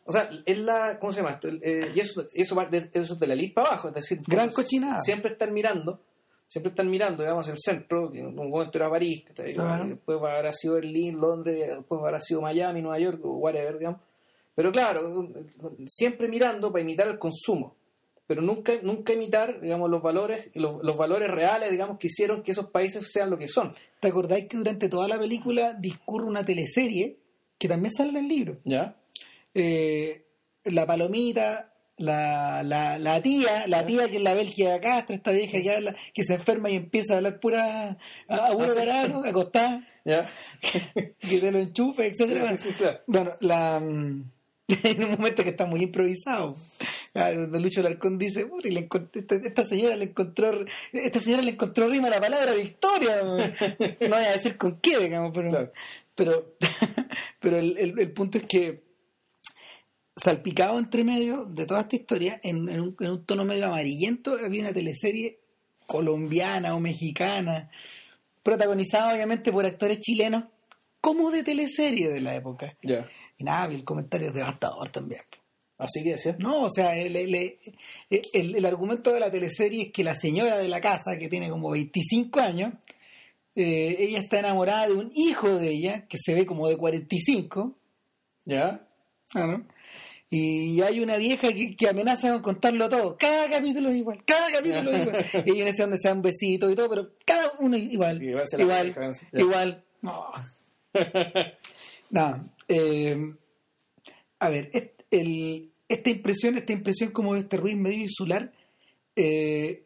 [0.08, 0.98] O sea, es la.
[1.00, 1.50] ¿Cómo se llama esto?
[1.50, 4.22] Eh, y eso, eso, va de, eso es de la lista para abajo, es decir,
[4.26, 5.00] Gran cochinada.
[5.00, 6.00] Siempre están mirando,
[6.48, 9.26] siempre están mirando, digamos, el centro, que en un momento era París.
[9.54, 9.86] Claro.
[9.86, 14.00] después habrá sido Berlín, Londres, después habrá sido Miami, Nueva York, o whatever, digamos.
[14.56, 15.30] Pero claro,
[15.86, 17.76] siempre mirando para imitar el consumo,
[18.26, 22.54] pero nunca, nunca imitar, digamos, los valores, los, los valores reales, digamos, que hicieron que
[22.54, 23.74] esos países sean lo que son.
[24.00, 27.20] ¿Te acordáis que durante toda la película discurre una teleserie
[27.58, 28.58] que también sale en el libro?
[28.63, 28.96] ¿Ya?
[29.60, 30.24] Eh,
[30.65, 35.62] la palomita, la, la, la tía, la tía que es la Bélgica Castro, esta vieja
[35.62, 40.26] que habla, que se enferma y empieza a hablar pura a, puro barato, acostada, ¿Ya?
[41.20, 42.56] que te lo enchufe, etcétera.
[42.58, 43.00] Sí, sí, claro.
[43.08, 44.32] Bueno, la mm,
[44.84, 46.56] en un momento que está muy improvisado.
[47.15, 51.41] Ah, Donde Lucho Larcón dice, "Puta, y le esta, esta señora le encontró esta señora
[51.41, 53.22] le encontró rima a la palabra victoria.
[54.02, 55.72] No voy a decir con qué, digamos, pero Claro.
[56.13, 56.56] pero,
[57.39, 58.86] pero el, el- el punto es que
[60.17, 64.34] salpicado entre medio de toda esta historia, en, en un, en un tono medio amarillento,
[64.43, 65.39] había una teleserie
[65.86, 67.69] colombiana o mexicana,
[68.43, 70.43] protagonizada obviamente por actores chilenos,
[70.99, 72.75] como de teleserie de la época.
[72.84, 73.08] Ya.
[73.38, 75.21] Y nada, el comentario es devastador también.
[75.77, 76.36] Así que decía.
[76.39, 77.36] No, o sea, el, el-
[78.10, 81.49] el- el argumento de la teleserie es que la señora de la casa, que tiene
[81.49, 82.73] como 25 años,
[83.56, 87.75] eh, ella está enamorada de un hijo de ella, que se ve como de 45,
[88.45, 88.88] ¿Ya?
[89.36, 89.65] ah, ¿no?
[90.29, 93.17] Y hay una vieja que, que amenaza con contarlo todo.
[93.17, 95.25] Cada capítulo es igual, cada capítulo es igual.
[95.45, 98.21] Y hay una escena donde se dan besitos y todo, pero cada uno es igual.
[98.21, 98.93] Y la Igual,
[99.41, 99.83] igual.
[100.01, 100.25] No.
[102.11, 102.43] Nada.
[102.67, 103.33] eh,
[104.39, 104.69] a ver,
[105.11, 108.51] el- esta impresión, esta impresión como de este ruido medio insular,
[109.15, 109.83] eh,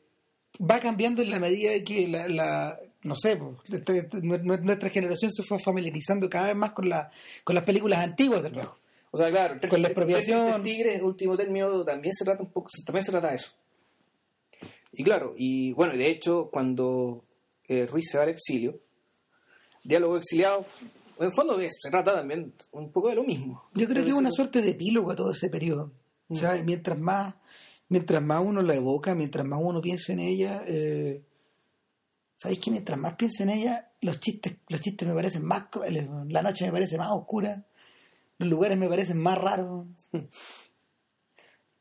[0.59, 4.41] va cambiando en la medida de que la, la- no sé, pues, este- este- nue-
[4.41, 7.09] nue- nuestra generación se fue familiarizando cada vez más con, la,
[7.43, 8.77] con las películas antiguas del viejo.
[9.11, 10.61] O sea, claro, Con la expropiación.
[10.61, 13.51] Tres Tigres, en último término, también se trata un poco, también se trata de eso.
[14.93, 17.25] Y claro, y bueno, y de hecho, cuando
[17.67, 18.79] eh, Ruiz se va al exilio,
[19.83, 20.65] diálogo exiliado,
[21.19, 23.63] en el fondo se trata también un poco de lo mismo.
[23.73, 25.91] Yo creo que es una suerte de epílogo a todo ese periodo.
[26.29, 27.35] O sea, mientras más,
[27.89, 31.21] mientras más uno la evoca, mientras más uno piensa en ella, eh,
[32.35, 36.07] ¿sabéis que mientras más pienso en ella, los chistes, los chistes me parecen más crueles,
[36.27, 37.65] la noche me parece más oscura,
[38.41, 39.87] los lugares me parecen más raros.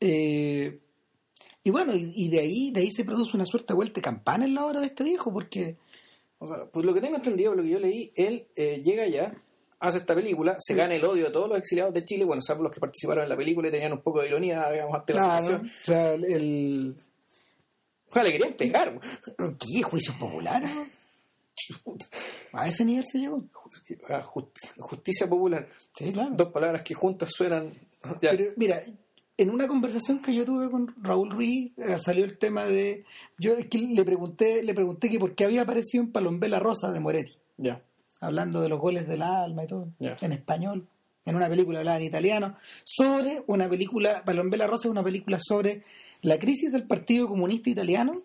[0.03, 0.81] Eh,
[1.63, 4.01] y bueno, y, y de ahí, de ahí se produce una suerte de vuelta de
[4.01, 5.77] campana en la obra de este viejo, porque
[6.39, 9.35] O sea, pues lo que tengo entendido, lo que yo leí, él eh, llega allá,
[9.79, 12.63] hace esta película, se gana el odio de todos los exiliados de Chile, bueno, salvo
[12.63, 15.43] los que participaron en la película y tenían un poco de ironía, digamos, ante la
[15.43, 15.67] situación.
[15.67, 16.97] o sea, el...
[18.09, 19.01] Ojalá le querían pegar.
[19.37, 19.83] ¿Qué?
[19.83, 20.71] ¿Juicios populares?
[22.53, 23.45] A ese nivel se llegó.
[23.53, 25.69] Just- Justicia popular.
[25.97, 26.31] Sí, claro.
[26.35, 27.71] Dos palabras que juntas suenan.
[28.23, 28.31] ya.
[28.31, 28.83] Pero mira,
[29.37, 33.05] en una conversación que yo tuve con Raúl Ruiz eh, salió el tema de
[33.39, 36.91] yo es que le pregunté le pregunté que por qué había aparecido en Palombela Rosa
[36.93, 37.83] de Moretti, ya.
[38.21, 40.17] hablando de los goles del alma y todo, Ya.
[40.21, 40.87] en español,
[41.25, 45.85] en una película hablada en italiano, sobre una película Palombela Rosa es una película sobre
[46.23, 48.21] la crisis del Partido Comunista Italiano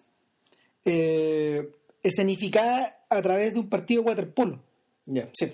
[0.83, 1.69] eh,
[2.07, 4.61] escenificada a través de un partido de waterpolo,
[5.05, 5.51] Ya, sí.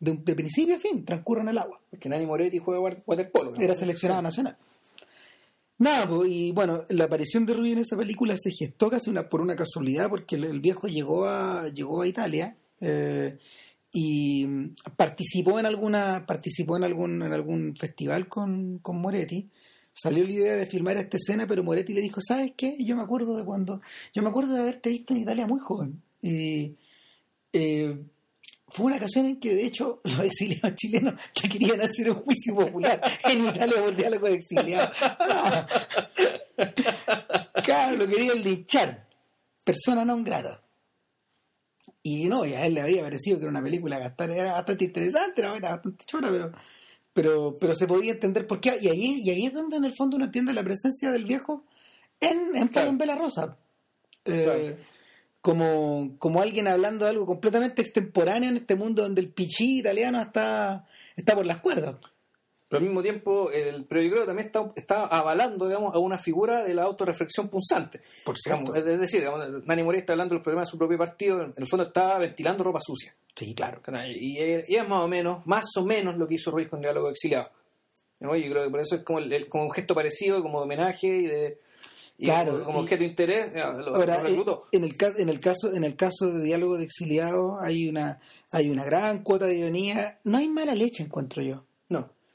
[0.00, 1.80] de, principio a fin, transcurre en el agua.
[1.90, 3.52] Porque Nani Moretti juega wa- waterpolo.
[3.52, 3.60] ¿no?
[3.62, 4.56] Era seleccionado nacional.
[5.78, 9.28] Nada, pues, y bueno, la aparición de Rubí en esa película se gestó casi una,
[9.28, 13.36] por una casualidad, porque el, el viejo llegó a, llegó a Italia eh,
[13.92, 19.48] y mm, participó en alguna, participó en algún, en algún festival con, con Moretti.
[19.92, 22.76] Salió la idea de filmar esta escena, pero Moretti le dijo, ¿sabes qué?
[22.80, 23.80] Yo me acuerdo de cuando,
[24.14, 26.02] yo me acuerdo de haberte visto en Italia muy joven.
[26.22, 26.76] Y
[27.52, 27.98] eh,
[28.68, 32.54] fue una ocasión en que, de hecho, los exiliados chilenos que querían hacer un juicio
[32.54, 34.96] popular en Italia por diálogo de exiliados.
[37.62, 39.06] Claro, lo querían linchar.
[39.64, 40.62] Persona non grata.
[42.02, 44.84] Y no, y a él le había parecido que era una película bastante, era bastante
[44.84, 46.52] interesante, era bastante chora, pero,
[47.12, 48.78] pero, pero se podía entender por qué.
[48.80, 51.64] Y ahí, y ahí es donde en el fondo uno entiende la presencia del viejo
[52.20, 52.92] en, en Claro.
[52.96, 53.56] Vela Rosa.
[54.24, 54.76] Eh, Claro.
[55.40, 60.20] como, como alguien hablando de algo completamente extemporáneo en este mundo donde el pichí italiano
[60.20, 61.96] está, está por las cuerdas.
[62.72, 65.98] Pero al mismo tiempo, el, pero yo creo que también está, está avalando, digamos, a
[65.98, 68.00] una figura de la autorreflexión punzante.
[68.24, 71.42] Por Digamos, es decir, digamos, Nani Moretti está hablando del problema de su propio partido,
[71.42, 73.14] en el fondo está ventilando ropa sucia.
[73.36, 73.82] Sí, claro.
[74.08, 76.80] Y, es- y es más o menos, más o menos lo que hizo Ruiz con
[76.80, 77.50] Diálogo Exiliado.
[78.20, 78.34] ¿No?
[78.36, 81.08] Yo creo que por eso es como, el- como un gesto parecido, como de homenaje
[81.08, 81.58] y de
[82.18, 84.62] y Claro, como, objeto de interés, lo, Ahora, lo reclutó.
[84.70, 88.20] en el caso, en el caso, en el caso de diálogo de exiliados hay una,
[88.50, 90.20] hay una gran cuota de ironía.
[90.24, 91.64] No hay mala leche, encuentro yo.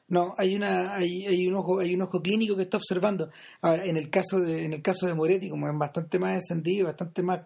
[0.07, 0.35] No.
[0.37, 3.29] Hay una, hay, hay un ojo, hay un ojo clínico que está observando.
[3.61, 6.87] Ahora, en el caso de, en el caso de Moretti, como es bastante más encendido,
[6.87, 7.41] bastante más,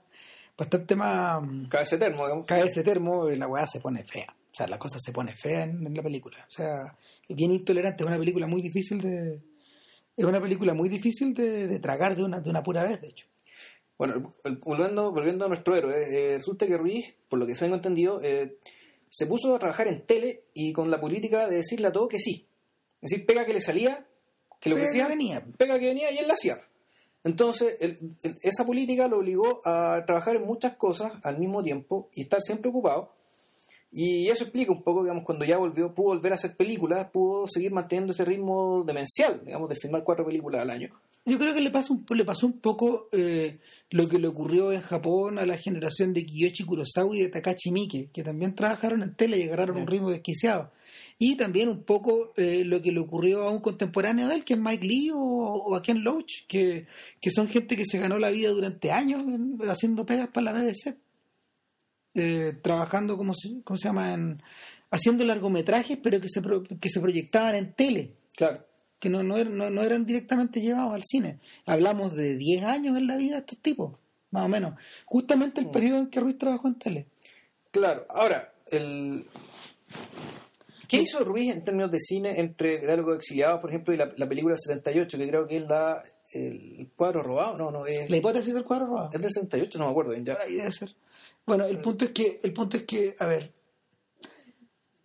[0.57, 2.45] bastante más mm, Cabeza de termo, digamos.
[2.45, 4.35] cae ese termo, la weá se pone fea.
[4.51, 6.45] O sea, la cosa se pone fea en, en la película.
[6.47, 6.95] O sea,
[7.27, 9.39] es bien intolerante, es una película muy difícil de.
[10.15, 13.07] Es una película muy difícil de, de tragar de una, de una pura vez, de
[13.07, 13.27] hecho.
[14.01, 18.19] Bueno, volviendo, volviendo a nuestro héroe, eh, resulta que Ruiz, por lo que tengo entendido,
[18.23, 18.57] eh,
[19.11, 22.17] se puso a trabajar en tele y con la política de decirle a todo que
[22.17, 22.47] sí.
[23.01, 24.05] Es decir, pega que le salía,
[24.59, 25.45] que le Pega ofrecía, que venía.
[25.57, 26.57] pega que venía y él la hacía.
[27.23, 32.09] Entonces, el- el- esa política lo obligó a trabajar en muchas cosas al mismo tiempo
[32.15, 33.13] y estar siempre ocupado.
[33.93, 37.47] Y eso explica un poco, digamos, cuando ya volvió, pudo volver a hacer películas, pudo
[37.47, 40.89] seguir manteniendo ese ritmo demencial, digamos, de filmar cuatro películas al año.
[41.25, 43.59] Yo creo que le, pasa un, le pasó un poco eh,
[43.91, 47.71] lo que le ocurrió en Japón a la generación de Kiyoshi Kurosawa y de Takashi
[47.71, 50.71] Miike, que también trabajaron en tele y agarraron un ritmo desquiciado.
[51.17, 54.53] Y también un poco eh, lo que le ocurrió a un contemporáneo de él, que
[54.55, 56.87] es Mike Lee o, o a Ken Loach, que,
[57.19, 60.53] que son gente que se ganó la vida durante años en- haciendo pegas para la
[60.53, 60.95] BBC.
[62.13, 64.13] Eh, trabajando, como se, ¿cómo se llama?
[64.13, 64.37] En,
[64.89, 68.65] haciendo largometrajes, pero que se, pro- que se proyectaban en tele Claro.
[68.99, 71.39] que no, no, er- no, no eran directamente llevados al cine.
[71.65, 73.97] Hablamos de 10 años en la vida de estos tipos,
[74.31, 74.73] más o menos.
[75.05, 77.07] Justamente el periodo en que Ruiz trabajó en tele.
[77.71, 79.25] Claro, ahora, el...
[80.91, 84.27] ¿qué hizo Ruiz en términos de cine entre Diálogo Exiliados, por ejemplo, y la, la
[84.29, 87.57] película del 78, que creo que él da el cuadro robado?
[87.57, 89.09] No, no, es, La hipótesis del cuadro robado.
[89.13, 90.37] es del 78, no me acuerdo bien ya.
[90.39, 90.95] Ahí debe ser.
[91.45, 93.51] Bueno, el punto es que, el punto es que, a ver,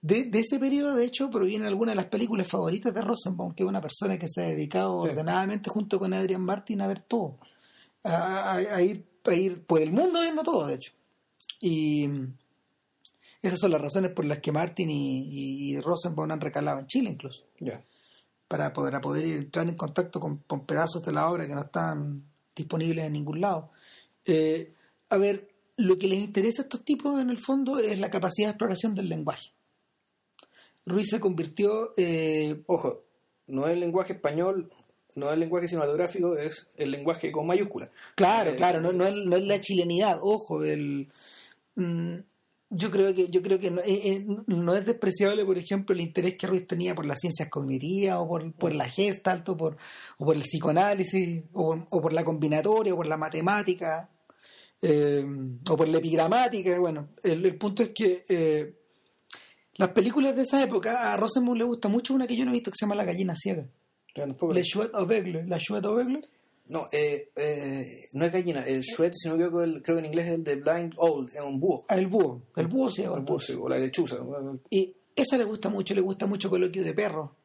[0.03, 3.63] de, de ese periodo, de hecho, provienen algunas de las películas favoritas de Rosenbaum, que
[3.65, 5.09] es una persona que se ha dedicado Sí.
[5.09, 7.39] ordenadamente junto con Adrian Martin a ver todo.
[8.05, 10.93] A, a- a ir, a ir por el mundo viendo todo, de hecho.
[11.61, 12.09] Y
[13.47, 17.11] esas son las razones por las que Martin y, y- Rosenbaum han recalado en Chile,
[17.11, 17.45] incluso
[18.49, 21.63] para poder, para poder entrar en contacto con, con pedazos de la obra que no
[21.63, 22.23] están
[22.55, 23.71] disponibles en ningún lado.
[24.25, 24.73] Eh,
[25.09, 28.49] a ver, lo que les interesa a estos tipos en el fondo es la capacidad
[28.49, 29.51] de exploración del lenguaje.
[30.85, 33.05] Ruiz se convirtió, eh, Ojo,
[33.49, 34.71] no es el lenguaje español,
[35.17, 37.91] no es el lenguaje cinematográfico, es el lenguaje con mayúsculas.
[38.15, 41.09] claro, Eh, claro, no, no, es, no es la chilenidad, ojo, el,
[41.75, 42.19] mm,
[42.71, 46.01] yo creo que yo creo que no, eh, eh, no es despreciable, por ejemplo, el
[46.01, 49.77] interés que Ruiz tenía por las ciencias cognitivas o por, por la gestalt o por,
[50.19, 54.09] o por el psicoanálisis o, por- o por la combinatoria o por la matemática.
[54.83, 55.25] eh,
[55.71, 58.75] o por la epigramática, bueno, el, el punto es que eh,
[59.77, 62.55] las películas de esa época, a Rosenbaum le gusta mucho una que yo no he
[62.55, 63.67] visto que se llama La gallina ciega.
[64.55, 66.21] Le Chouette Aveugle, La Chouette Aveugle.
[66.69, 70.07] No, eh, eh, no es gallina, el Shred, si no equivoco, el- creo que en
[70.07, 71.85] inglés es el de Blind Old, es un búho.
[71.89, 73.17] Ah, el búho, el búho ciego.
[73.17, 74.17] El búho, sí, o la lechuza.
[74.71, 77.37] Y esa le gusta mucho, le gusta mucho Coloquio de Perro,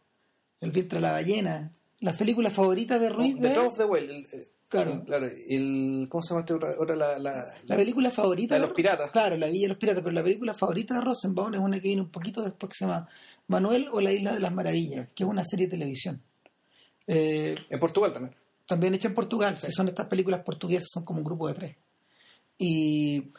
[0.59, 3.35] El vientre de la ballena, las películas favoritas de Ruiz.
[3.39, 4.05] The de- Top of the Whale.
[4.05, 5.03] el- el- Claro.
[5.05, 5.27] claro.
[5.27, 6.75] El, ¿Cómo se llama esta otra?
[6.79, 9.11] otra la, la, La película favorita La de los piratas.
[9.11, 11.89] Claro, La Villa de los Piratas, pero la película favorita de Rosenbaum es una que
[11.89, 13.05] viene un poquito después que se llama
[13.47, 16.21] Manuel o La Isla de las Maravillas, que es una serie de televisión.
[17.05, 18.33] Eh, En Portugal también.
[18.65, 21.77] También hecha en Portugal, si son estas películas portuguesas, son como un grupo de tres.
[22.57, 23.31] Y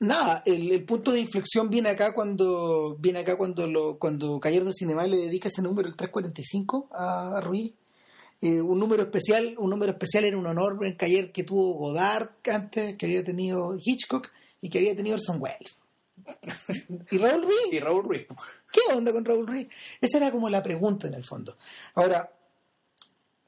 [0.00, 4.72] nada, el, el punto de inflexión viene acá cuando viene acá cuando lo, cuando Gallardo
[4.72, 7.72] Cinema le dedica ese número, el 345, a Ruiz.
[8.42, 12.30] Eh, un número especial, un número especial era un honor en Cayer que tuvo Godard
[12.52, 15.78] antes, que había tenido Hitchcock y que había tenido Orson Welles.
[17.10, 17.72] y Raúl Ruiz.
[17.72, 18.26] Y Raúl Ruiz.
[18.70, 19.68] ¿Qué onda con Raúl Ruiz?
[20.00, 21.56] Esa era como la pregunta en el fondo.
[21.94, 22.30] Ahora,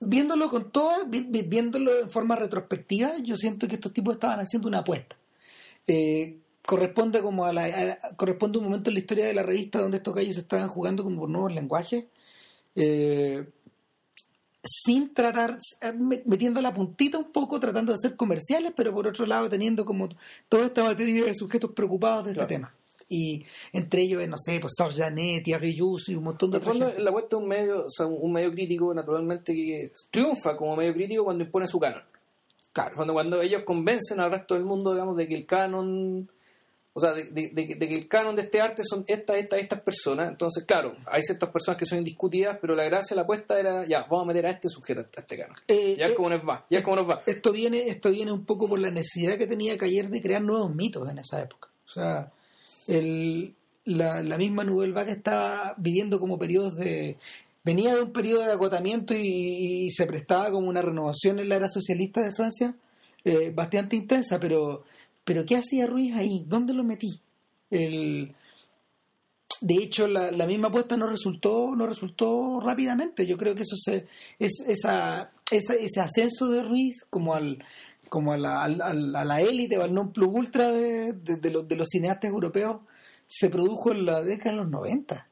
[0.00, 4.40] viéndolo con todo, vi- vi- viéndolo en forma retrospectiva, yo siento que estos tipos estaban
[4.40, 5.16] haciendo una apuesta.
[5.86, 9.42] Eh, corresponde como a la, a- corresponde a un momento en la historia de la
[9.42, 12.04] revista donde estos gallos estaban jugando como por nuevos lenguajes.
[12.80, 13.44] eh,
[14.62, 19.06] sin tratar, eh, me- metiendo la puntita un poco, tratando de hacer comerciales, pero por
[19.06, 20.08] otro lado teniendo como
[20.48, 22.42] toda esta batería de sujetos preocupados de Claro.
[22.44, 22.74] este tema.
[23.10, 27.00] Y entre ellos, no sé, pues Serge Janet, Thierry y un montón de gente.
[27.00, 30.92] la vuelta es un medio, o sea, un medio crítico, naturalmente, que triunfa como medio
[30.92, 32.02] crítico cuando impone su canon.
[32.72, 32.92] Claro.
[32.94, 36.30] Cuando, cuando ellos convencen al resto del mundo, digamos, de que el canon,
[36.92, 39.36] o sea, de, de- de que- de que el canon de este arte son estas,
[39.38, 40.28] estas, estas personas.
[40.28, 44.02] Entonces, claro, hay ciertas personas que son indiscutidas, pero la gracia, la apuesta era, ya,
[44.02, 45.56] vamos a meter a este sujeto, a este canon.
[45.66, 47.22] Eh, ya es eh, como nos va, ya es como nos va.
[47.26, 50.74] Esto viene, esto viene un poco por la necesidad que tenía Cayer de crear nuevos
[50.74, 51.70] mitos en esa época.
[51.86, 52.30] O sea,
[52.88, 57.16] el, la, la misma Nouvelle Vague estaba viviendo como periodos de...
[57.64, 61.68] Venía de un periodo de agotamiento y, se prestaba como una renovación en la era
[61.68, 62.74] socialista de Francia
[63.24, 64.84] eh, bastante intensa, pero,
[65.24, 66.44] pero ¿qué hacía Ruiz ahí?
[66.46, 67.20] ¿Dónde lo metí?
[67.70, 68.34] El,
[69.60, 73.26] de hecho, la, la misma apuesta no resultó, no resultó rápidamente.
[73.26, 74.06] Yo creo que eso se,
[74.38, 77.62] es, esa- ese ascenso de Ruiz como al
[78.08, 81.36] como a la, al- al- a la élite o al non plus ultra de, de-
[81.36, 82.80] de los, de los cineastas europeos
[83.26, 85.28] se produjo en la década de los 90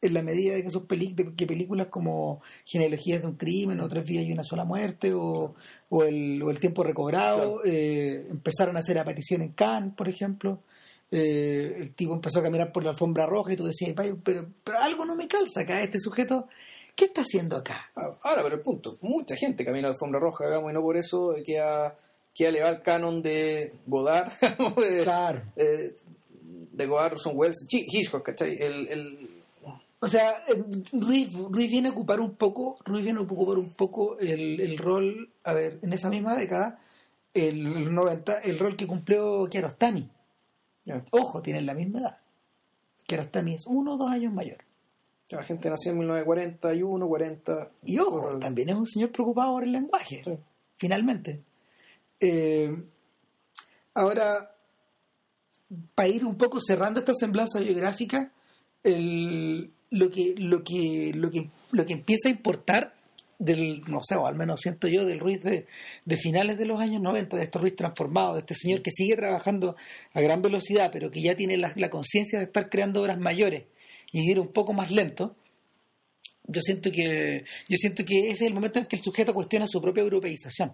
[0.00, 3.88] en la medida de que sus de que películas como Genealogías de un crimen o
[3.88, 5.54] Tres vidas y una sola muerte o,
[5.88, 10.62] o el, o el tiempo recobrado eh, empezaron a hacer aparición en Cannes por ejemplo.
[11.10, 14.46] Eh, el tipo empezó a caminar por la alfombra roja y tú decías "Vaya, pero,
[14.62, 16.46] pero algo no me calza acá este sujeto
[16.98, 17.90] ¿qué está haciendo acá?
[17.94, 20.96] Ah, Ahora, pero el punto, mucha gente camina la alfombra roja, digamos, y no por
[20.96, 21.96] eso queda,
[22.34, 24.32] queda elevado el canon de Godard,
[24.76, 25.42] de, Claro.
[25.56, 25.94] eh,
[26.42, 28.56] de Godard, Orson Welles, Hitchcock, ¿cachai?
[28.58, 29.30] El, el,
[30.00, 33.70] O sea, eh, Ruiz, Ruiz viene a ocupar un poco, Ruiz viene a ocupar un
[33.70, 36.80] poco el, el rol, a ver, en esa misma década,
[37.32, 40.08] el, el 90, el rol que cumplió Kiarostami.
[40.84, 42.18] ya, Ojo, tienen la misma edad.
[43.06, 44.58] Kiarostami es uno o dos años mayor.
[45.30, 47.68] La gente nació en 1941, 40.
[47.84, 50.32] Y ojo, por- también es un señor preocupado por el lenguaje, Sí.
[50.76, 51.40] finalmente.
[52.20, 52.74] Eh,
[53.94, 54.54] ahora,
[55.94, 58.32] para ir un poco cerrando esta semblanza biográfica,
[58.82, 62.94] el- lo, que, lo, que, lo, que, lo que empieza a importar
[63.38, 65.66] del, no sé, o al menos siento yo, del Ruiz de,
[66.04, 69.14] de finales de los años 90, de este Ruiz transformado, de este señor que sigue
[69.16, 69.76] trabajando
[70.12, 73.64] a gran velocidad, pero que ya tiene la, la conciencia de estar creando obras mayores
[74.12, 75.36] y ir un poco más lento,
[76.44, 79.66] yo siento que yo siento que ese es el momento en que el sujeto cuestiona
[79.68, 80.72] su propia europeización.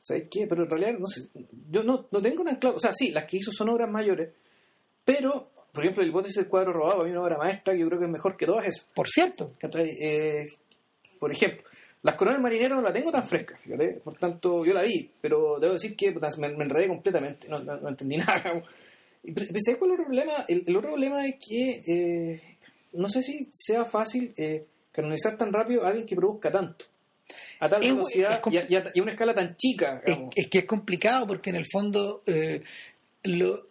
[0.00, 0.46] ¿Sabes qué?
[0.46, 1.28] Pero en realidad, no sé,
[1.70, 2.76] yo no, no tengo nada claro.
[2.76, 4.30] O sea, sí, las que hizo son obras mayores,
[5.04, 7.86] pero, por ejemplo, el hipótesis del cuadro robado, a mí una obra maestra que yo
[7.88, 8.88] creo que es mejor que todas esas.
[8.94, 9.54] Por cierto.
[9.74, 10.48] Eh,
[11.18, 11.62] por ejemplo,
[12.02, 14.00] Las Coronas Marineras no la tengo tan fresca, fíjate.
[14.02, 17.88] Por tanto, yo la vi, pero debo decir que me enredé completamente, no, no- no
[17.90, 18.62] entendí nada.
[19.24, 20.32] ¿Sabes cuál es el otro problema?
[20.48, 22.40] El, el otro problema es que eh,
[22.92, 26.86] no sé si sea fácil eh, canonizar tan rápido a alguien que produzca tanto.
[27.60, 30.02] A tal Es- velocidad es y, a, y a- y a una escala tan chica.
[30.34, 32.62] es, que es complicado porque en el fondo eh,
[33.24, 33.64] lo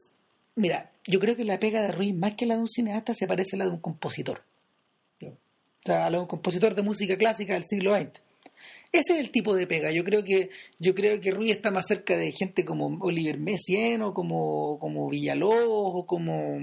[0.56, 3.28] mira, yo creo que la pega de Ruiz más que la de un cineasta se
[3.28, 4.42] parece a la de un compositor.
[5.24, 5.32] O
[5.84, 8.12] sea, a la de un compositor de música clásica del siglo XX.
[8.98, 9.92] Ese es el tipo de pega.
[9.92, 14.02] Yo creo que yo creo que Ruiz está más cerca de gente como Oliver Messiaen
[14.02, 16.58] o como como Villalobos o como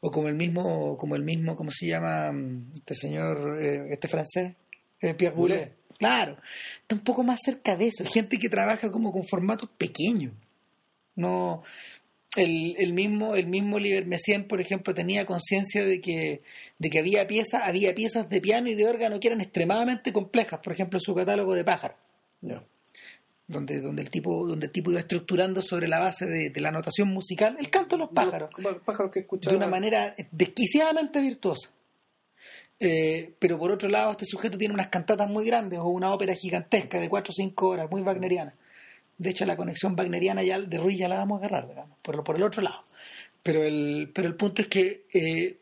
[0.00, 2.32] o como el mismo como el mismo cómo se llama
[2.74, 4.52] este señor eh, este francés
[5.00, 5.34] eh, Pierre.
[5.34, 5.72] Boulet.
[5.98, 6.36] Claro,
[6.80, 8.04] está un poco más cerca de eso.
[8.04, 10.34] Gente que trabaja como con formatos pequeños.
[11.14, 11.62] No,
[12.36, 16.42] el, el mismo el mismo Messiaen, por ejemplo, tenía conciencia de que,
[16.78, 20.60] de que había piezas había piezas de piano y de órgano que eran extremadamente complejas.
[20.60, 21.96] Por ejemplo, su catálogo de pájaros.
[23.46, 27.08] Donde, donde, el tipo, donde el tipo iba estructurando sobre la base de, la notación
[27.08, 28.50] musical el canto de los pájaros.
[28.84, 31.70] pájaros que de una manera desquiciadamente virtuosa.
[32.80, 36.34] Eh, pero por otro lado, este sujeto tiene unas cantatas muy grandes o una ópera
[36.34, 38.54] gigantesca de 4 o 5 horas, muy wagneriana.
[39.22, 42.22] De hecho, la conexión wagneriana ya de Ruiz ya la vamos a agarrar, digamos, por,
[42.24, 42.84] por el otro lado.
[43.42, 45.58] Pero el, pero el punto es que eh,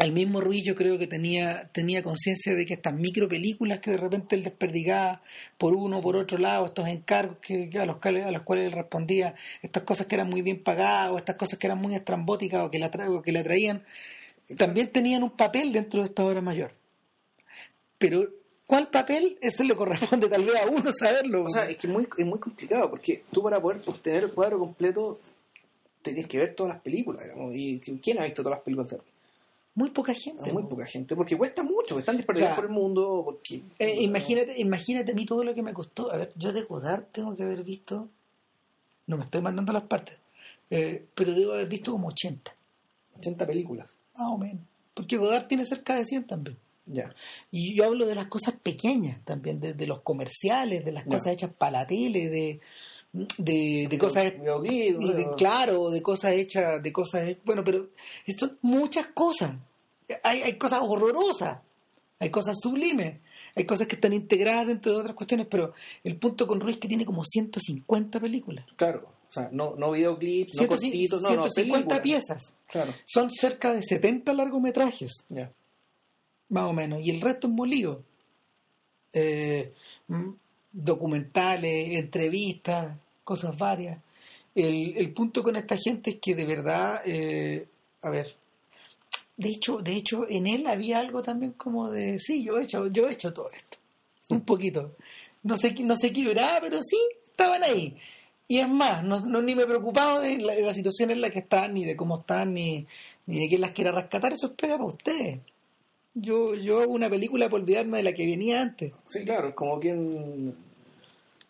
[0.00, 3.90] el mismo Ruiz yo creo que tenía, tenía conciencia de que estas micro películas que
[3.90, 5.20] de repente él desperdigaba
[5.58, 8.72] por uno por otro lado, estos encargos que, a, los cuales, a los cuales él
[8.72, 12.62] respondía, estas cosas que eran muy bien pagadas o estas cosas que eran muy estrambóticas
[12.64, 13.84] o que la, o que le atraían,
[14.56, 16.72] también tenían un papel dentro de esta obra mayor.
[17.98, 18.26] Pero,
[18.70, 19.36] ¿cuál papel?
[19.40, 21.44] Eso le corresponde tal vez a uno saberlo.
[21.44, 24.32] O sea, es que es muy, es muy complicado, porque tú para poder obtener el
[24.32, 25.18] cuadro completo
[26.02, 27.52] tenías que ver todas las películas, digamos.
[27.56, 28.98] ¿Y quién ha visto todas las películas de
[29.72, 30.52] muy poca gente.
[30.52, 33.22] muy poca gente, porque cuesta mucho, están desperdigados por el mundo.
[33.24, 36.12] Porque, eh, imagínate, imagínate a mí todo lo que me costó.
[36.12, 38.08] A ver, yo de Godard tengo que haber visto,
[39.06, 40.16] no me estoy mandando las partes,
[40.70, 42.52] eh, pero debo haber visto como 80.
[43.18, 44.62] 80 películas más o menos.
[44.94, 46.56] Porque Godard tiene cerca de 100 también.
[46.92, 47.14] Ya.
[47.50, 51.50] Y yo hablo de las cosas pequeñas también, de, los comerciales, de las cosas hechas
[51.56, 52.60] para la tele, de,
[53.12, 54.34] de, cosas
[55.36, 57.88] claro de cosas hechas de cosas bueno pero
[58.38, 59.56] son muchas cosas
[60.22, 61.58] hay, hay cosas horrorosas
[62.20, 63.18] hay cosas sublimes
[63.56, 65.74] hay cosas que están integradas dentro de otras cuestiones pero
[66.04, 69.92] el punto con Ruiz es que tiene como 150 películas claro o sea, no, no
[69.92, 72.52] videoclips, no cortitos, no, 150 piezas.
[72.66, 72.92] Claro.
[73.04, 75.24] Son cerca de 70 largometrajes.
[76.50, 77.00] Más o menos.
[77.02, 78.02] Y el resto es molido.
[79.12, 79.72] Eh,
[80.72, 83.98] documentales, entrevistas, cosas varias.
[84.54, 87.66] El, el, punto con esta gente es que de verdad, eh,
[88.02, 88.34] a ver,
[89.36, 92.88] de hecho, de hecho, en él había algo también como de, sí, yo he hecho,
[92.88, 93.78] yo he hecho todo esto,
[94.28, 94.96] un poquito.
[95.42, 96.30] No sé, no sé qué
[96.60, 97.96] pero sí, estaban ahí.
[98.46, 101.72] Y es más, no, ni me he preocupado de la, situación en la que están,
[101.72, 102.86] ni de cómo están, ni,
[103.26, 104.32] ni de quién las quiera rescatar.
[104.32, 105.40] Eso es pega para ustedes.
[106.20, 108.92] Yo, yo hago una película por olvidarme de la que venía antes.
[109.08, 110.54] Sí, claro, es como quien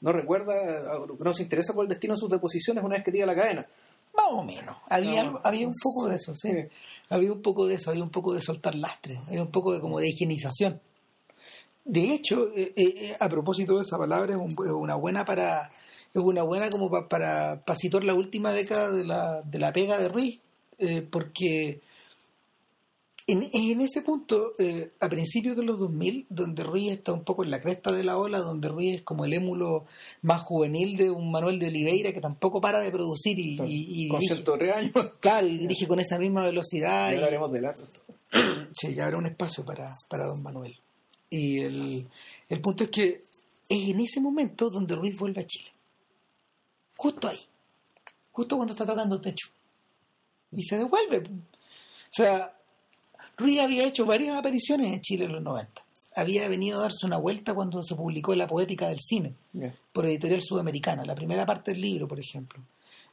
[0.01, 3.27] no recuerda, no se interesa por el destino de sus deposiciones una vez que tira
[3.27, 3.67] la cadena.
[4.15, 4.77] Más o menos.
[4.89, 6.51] Había, había un poco de eso, sí.
[7.09, 9.81] Había un poco de eso, había un poco de soltar lastre, había un poco de
[9.81, 10.81] como de higienización.
[11.85, 15.71] De hecho, eh, eh, a propósito de esa palabra, es una buena para
[16.13, 19.97] es una buena como para, para situar la última década de la, de la pega
[19.97, 20.41] de Ruiz,
[20.79, 21.81] eh, porque
[23.33, 27.45] en, en, ese punto, eh, a principios de los 2000, donde Ruiz está un poco
[27.45, 29.87] en la cresta de la ola, donde Ruiz es como el émulo
[30.23, 34.21] más juvenil de un Manuel de Oliveira que tampoco para de producir y, y, con
[34.21, 37.11] dirige, Claro, y dirige con esa misma velocidad.
[37.11, 37.51] Ya hablaremos
[38.73, 40.77] Sí, ya habrá un espacio para, para don Manuel.
[41.29, 42.07] Y el,
[42.49, 43.23] el punto es que
[43.69, 45.71] es en ese momento donde Ruiz vuelve a Chile
[47.01, 47.41] justo ahí,
[48.31, 49.49] justo cuando está tocando techo.
[50.53, 51.19] Y se devuelve.
[51.19, 52.55] O sea,
[53.41, 55.83] Ruiz había hecho varias apariciones en Chile en los 90.
[56.17, 59.35] Había venido a darse una vuelta cuando se publicó La Poética del Cine,
[59.93, 62.63] por Editorial Sudamericana, la primera parte del libro, por ejemplo.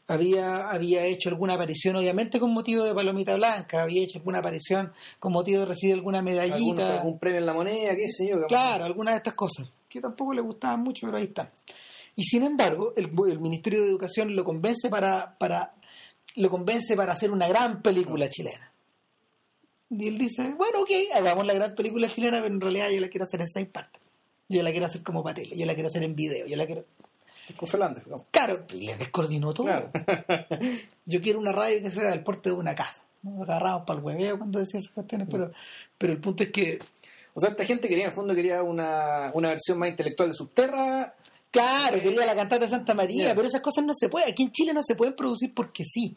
[0.08, 4.92] Había, había hecho alguna aparición, obviamente con motivo de Palomita Blanca, había hecho alguna aparición
[5.20, 7.00] con motivo de recibir alguna medallita.
[7.00, 8.48] Algún, premio en la moneda, qué sé yo.
[8.48, 11.52] Claro, alguna de estas cosas, que tampoco le gustaban mucho, pero ahí está.
[12.16, 15.74] Y sin embargo, el, Ministerio de Educación lo convence para, para,
[16.36, 18.72] lo convence para hacer una gran película chilena.
[19.90, 23.10] Y él dice, bueno, ok, hagamos la gran película chilena, pero en realidad yo la
[23.10, 24.02] quiero hacer en seis partes.
[24.50, 26.86] Yo la quiero hacer como para yo la quiero hacer en video, yo la quiero...
[27.56, 29.68] Con Fernández, Claro, le descoordinó todo.
[31.06, 33.04] yo quiero una radio que sea del porte de una casa.
[33.24, 33.44] ¿no?
[33.44, 35.52] Agarrados para el hueveo cuando decía esas cuestiones, pero,
[35.98, 36.80] pero el punto es que...
[37.34, 40.36] O sea, esta gente quería, en el fondo, quería una, una versión más intelectual de
[40.36, 41.14] Subterra
[41.52, 44.30] Claro, quería la cantata de Santa María, pero esas cosas no se pueden.
[44.30, 46.16] Aquí en Chile no se pueden producir porque sí.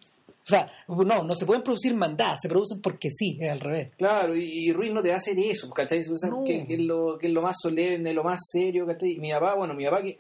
[0.51, 3.90] O sea, no, no se pueden producir mandadas, se producen porque sí, es al revés.
[3.96, 6.03] Claro, y, Ruiz no te va a hacer eso, ¿cachai?
[6.44, 9.18] Que, es lo, que es lo más solemne, lo más serio, ¿cachai?
[9.18, 10.18] Mi papá, bueno, mi papá que...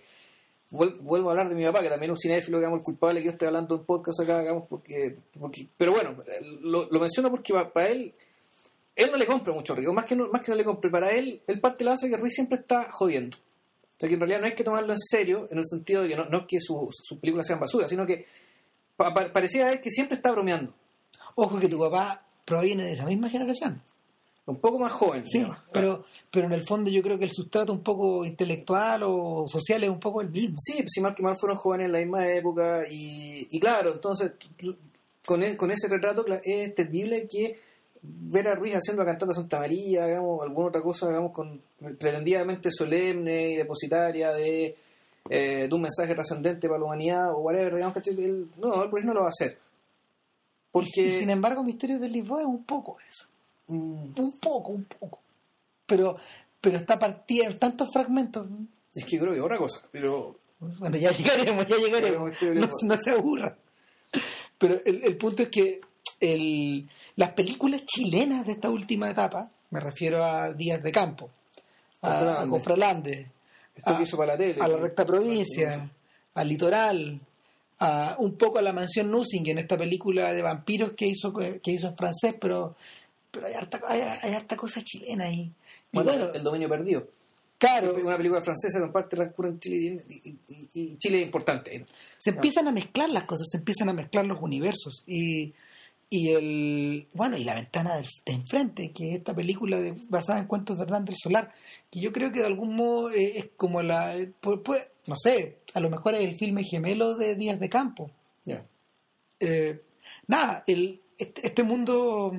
[0.70, 3.24] Vuelvo a hablar de mi papá, que también es un cinéfilo, digamos, el culpable que
[3.24, 5.16] yo estoy hablando en podcast acá, digamos, porque...
[5.38, 6.16] porque pero bueno,
[6.60, 8.14] lo, lo menciono porque para él
[8.94, 11.10] él no le compra mucho Ruiz, más que no, más que no le compre, para
[11.10, 13.36] él, el parte la hace que Ruiz siempre está jodiendo.
[13.36, 16.08] O sea que en realidad no hay que tomarlo en serio, en el sentido de
[16.08, 18.26] que no, no es que sus su películas sean basura, sino que
[19.32, 20.72] parecía él que siempre está bromeando.
[21.34, 23.82] Ojo que tu papá proviene de esa misma generación.
[24.46, 25.24] Un poco más joven.
[25.26, 25.58] Sí, digamos.
[25.72, 29.84] pero, pero en el fondo yo creo que el sustrato un poco intelectual o social
[29.84, 30.56] es un poco el mismo.
[30.58, 34.32] Sí, si mal que mal fueron jóvenes en la misma época y, y claro, entonces
[35.24, 37.60] con, e- con ese retrato es entendible que
[38.02, 41.60] ver a Ruiz haciendo la cantata Santa María, digamos, alguna otra cosa, digamos, con,
[41.98, 44.74] pretendidamente solemne y depositaria de,
[45.28, 48.14] eh, de un mensaje trascendente para la humanidad o whatever, digamos, ¿cachai?
[48.14, 49.58] Él- no, el no lo va a hacer.
[50.70, 51.02] Porque...
[51.02, 53.28] Y sin embargo, Misterios de Lisboa es un poco eso.
[53.68, 55.20] mm, Un poco, un poco.
[55.86, 56.16] Pero,
[56.60, 58.46] pero está partida en tantos fragmentos.
[58.94, 62.32] es que creo que es otra cosa, pero Bueno, ya llegaremos, ya llegaremos.
[62.42, 63.56] No, no se aburra.
[64.58, 65.80] Pero el, el punto es que
[66.20, 71.30] el, las películas chilenas de esta última etapa, me refiero a Días de Campo,
[72.02, 73.30] a, a Cofralande.
[73.74, 74.60] Esto a- que hizo para la tele.
[74.60, 75.90] a la recta provincia,
[76.34, 77.20] al litoral,
[77.78, 81.60] a un poco a la mansión Nussing en esta película de vampiros que hizo que
[81.72, 82.76] hizo en francés, pero
[83.30, 85.42] pero hay harta, hay, hay harta cosa chilena ahí.
[85.42, 85.52] Y
[85.92, 87.06] Bueno, bueno, el dominio perdido.
[87.58, 90.14] claro, Una película francesa en parte transcurre en Chile y,
[90.48, 91.86] y- y- Chile es importante.
[92.18, 95.52] se empiezan a mezclar las cosas, se empiezan a mezclar los universos y
[96.12, 100.46] y el bueno y la ventana de enfrente que es esta película de, basada en
[100.46, 101.54] cuentos de Hernán del Solar
[101.88, 105.80] que yo creo que de algún modo eh, es como la pues, no sé a
[105.80, 108.10] lo mejor es el filme gemelo de Días de Campo.
[109.42, 109.80] Eh,
[110.26, 112.32] nada, el, este, este mundo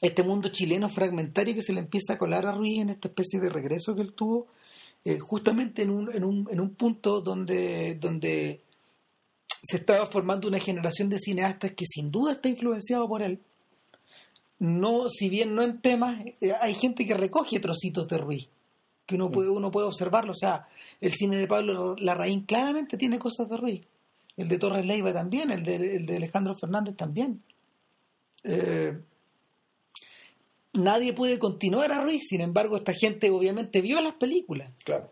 [0.00, 3.40] este mundo chileno fragmentario que se le empieza a colar a Ruiz en esta especie
[3.40, 4.48] de regreso que él tuvo,
[5.04, 8.62] eh, justamente en un, en, un, en un punto donde, donde
[9.62, 13.40] se estaba formando una generación de cineastas que sin duda está influenciado por él.
[14.58, 18.48] No, si bien no en temas, eh, hay gente que recoge trocitos de Ruiz,
[19.06, 20.32] que uno puede, uno puede observarlo.
[20.32, 20.68] O sea,
[21.00, 23.80] el cine de Pablo Larraín claramente tiene cosas de Ruiz.
[24.36, 27.42] El de Torres Leiva también, el de, el de Alejandro Fernández también.
[28.44, 28.98] Eh,
[30.72, 34.72] nadie puede continuar a Ruiz, sin embargo, esta gente obviamente vio las películas.
[34.84, 35.10] Claro.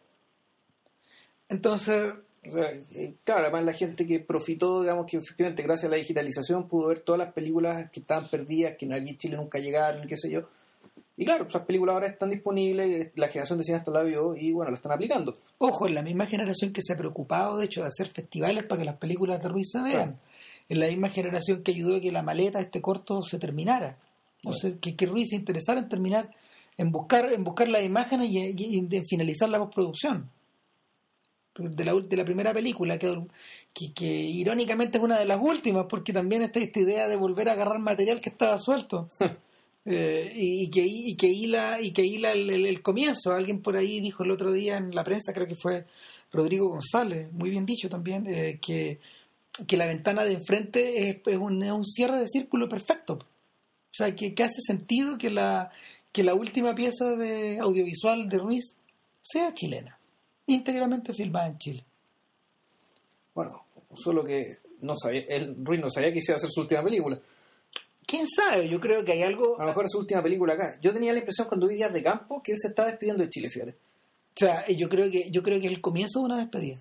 [1.49, 2.15] Entonces,
[2.47, 5.97] O sea, eh, claro, además la gente que profitó, digamos que efectivamente gracias a la
[5.97, 10.07] digitalización pudo ver todas las películas que estaban perdidas, que aquí en Chile nunca llegaron,
[10.07, 10.49] qué sé yo.
[11.17, 14.71] Y claro, esas películas ahora están disponibles, la generación de cineastas la vio y bueno,
[14.71, 15.37] la están aplicando.
[15.59, 18.79] ojo, en la misma generación que se ha preocupado, de hecho, de hacer festivales para
[18.79, 20.13] que las películas de Ruiz se vean.
[20.13, 20.19] Claro.
[20.69, 23.97] En la misma generación que ayudó a que la maleta de este corto se terminara.
[24.45, 26.31] O sea, que, que Ruiz se interesara en terminar,
[26.77, 30.31] en buscar, en buscar las imágenes y, y- y en finalizar la postproducción.
[31.59, 33.21] De la, de la primera película, que,
[33.75, 37.49] que, que irónicamente es una de las últimas, porque también está esta idea de volver
[37.49, 39.09] a agarrar material que estaba suelto.
[39.91, 43.33] Eh, y, y que y que hila y que hila el, el- el comienzo.
[43.33, 45.87] Alguien por ahí dijo el otro día en la prensa creo que fue
[46.31, 48.99] Rodrigo González muy bien dicho también eh, que,
[49.67, 53.15] que la ventana de enfrente es, es un, es un cierre de círculo perfecto.
[53.15, 55.71] O sea que, que hace sentido que la
[56.13, 58.77] que la última pieza de audiovisual de Ruiz
[59.23, 59.98] sea chilena
[60.49, 61.85] íntegramente filmada en Chile
[63.35, 66.83] Bueno, solo que no sabía, el Ruiz no sabía que iba a hacer su última
[66.83, 67.19] película.
[68.07, 70.79] quién sabe yo creo que hay algo A lo mejor es su última película acá.
[70.81, 73.31] Yo tenía la impresión cuando vi Días de Campo que él se estaba despidiendo de
[73.31, 73.73] Chile, fíjate.
[73.73, 76.77] O sea, eh, yo creo que yo creo que es el comienzo de una despedida.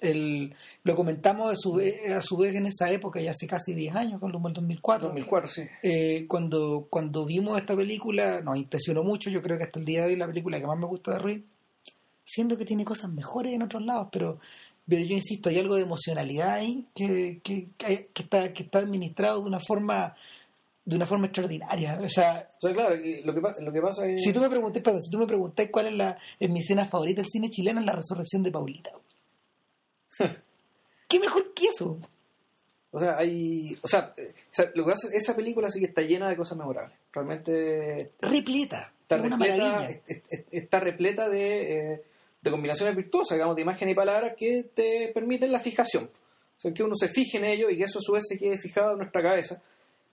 [0.00, 3.72] El, lo comentamos a su, vez, a su vez en esa época, ya hace casi
[3.72, 5.08] 10 años, con el 2004.
[5.08, 5.62] 2004, sí.
[5.82, 9.30] Eh, cuando, cuando vimos esta película, nos impresionó mucho.
[9.30, 11.12] Yo creo que hasta el día de hoy es la película que más me gusta
[11.12, 11.42] de Ruiz.
[12.24, 14.38] Siendo que tiene cosas mejores en otros lados, pero,
[14.88, 18.78] pero yo insisto, hay algo de emocionalidad ahí que, que, que, que está, que está
[18.78, 20.14] administrado de una forma
[20.84, 21.98] de una forma extraordinaria.
[22.02, 24.22] O sea, O sea, claro, lo, que, lo que pasa es...
[24.22, 27.22] si tú me perdón, si tú me preguntas cuál es la es mi escena favorita
[27.22, 28.90] del cine chileno, es la resurrección de Paulita.
[31.08, 31.98] ¿Qué mejor que eso?
[32.90, 33.76] O sea, hay...
[33.82, 36.36] O sea, eh, o sea, lo que es esa película sí que está llena de
[36.36, 36.98] cosas memorables.
[37.12, 38.92] Realmente Repleta.
[39.02, 40.00] está es una repleta, maravilla.
[40.50, 42.02] está repleta de, eh,
[42.42, 46.04] de combinaciones virtuosas, digamos, de imagen y palabras que te permiten la fijación.
[46.04, 48.36] O sea, que uno se fije en ello y que eso a su vez se
[48.36, 49.62] quede fijado en nuestra cabeza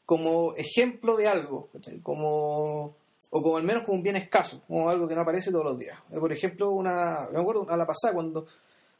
[0.05, 1.69] como ejemplo de algo,
[2.01, 2.95] como
[3.31, 5.77] o como al menos como un bien escaso, como algo que no aparece todos los
[5.77, 5.99] días.
[6.11, 8.47] Eh, Por ejemplo, una, me acuerdo a la pasada cuando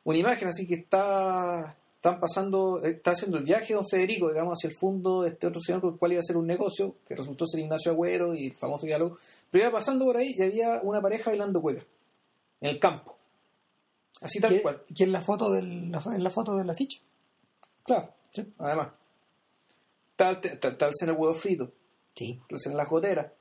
[0.04, 4.54] una imagen así que está están pasando, eh, está haciendo el viaje don Federico, digamos,
[4.54, 6.96] hacia el fondo de este otro señor con el cual iba a hacer un negocio,
[7.06, 9.18] que resultó ser Ignacio Agüero y el famoso diálogo,
[9.52, 11.84] pero iba pasando por ahí y había una pareja bailando cueca,
[12.62, 13.19] en el campo.
[14.22, 14.82] Así tal ¿Qué, cual.
[14.96, 17.00] qué es la foto del la, es la foto de la ficha?
[17.84, 18.46] Claro, Sí.
[18.58, 18.90] además.
[20.10, 21.72] Está, el- está, está el escena del huevo frito,
[22.16, 22.40] Sí.
[22.50, 23.34] la escena de la jotera,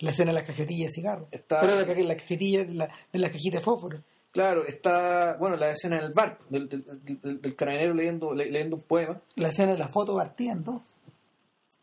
[0.00, 1.26] La escena de las cajetillas de cigarro.
[1.30, 4.02] Está- Pero la, la cajetilla de la, de la cajita de fósforo.
[4.32, 8.50] Claro, está, bueno, la escena en el bar, del, del, del- del carabinero leyendo, le-
[8.50, 9.20] leyendo un poema.
[9.36, 10.82] La escena de la foto partiendo.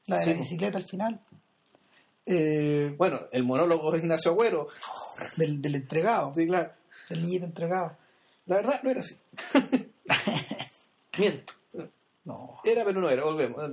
[0.08, 1.22] La de Sí, la bicicleta al final.
[2.26, 4.68] Eh, Bueno, el monólogo de Ignacio Agüero.
[5.38, 6.72] del, del entregado, Sí, claro.
[7.10, 7.98] del niñito entregado.
[8.46, 9.16] La verdad no era así.
[11.18, 11.54] Miento.
[12.26, 12.60] No.
[12.64, 13.24] Era, pero no era.
[13.24, 13.72] Volvemos.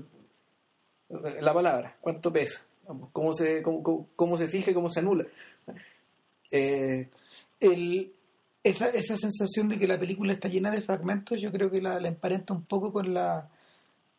[1.40, 2.66] La palabra, ¿cuánto pesa?
[3.12, 5.26] ¿Cómo se, cómo, cómo- cómo se fija y cómo se anula?
[6.50, 7.08] Eh,
[7.60, 8.12] El,
[8.62, 12.00] esa, esa sensación de que la película está llena de fragmentos, yo creo que la,
[12.00, 13.48] la emparenta un poco con la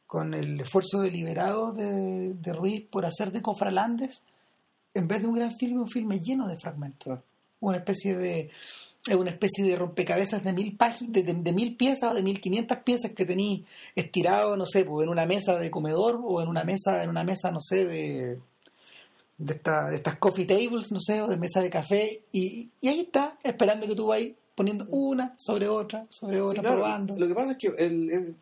[0.08, 4.24] con el esfuerzo deliberado de, de Ruiz por hacer de Cofralandes,
[4.96, 7.20] en vez de un gran filme, un filme lleno de fragmentos.
[7.60, 8.50] Una especie de
[9.10, 12.24] es una especie de rompecabezas de mil páginas, de, de- de mil piezas o de
[12.24, 16.42] mil quinientas piezas que tení estirado, no sé, pues, en una mesa de comedor o
[16.42, 18.40] en una mesa, en una mesa, no sé, de
[19.38, 22.88] de, esta- de estas coffee tables, no sé, o de mesa de café, y, y
[22.90, 27.16] ahí está, esperando que tú vayas poniendo una sobre otra, sobre otra, sí, claro, probando.
[27.18, 28.36] Lo que pasa es que el, el-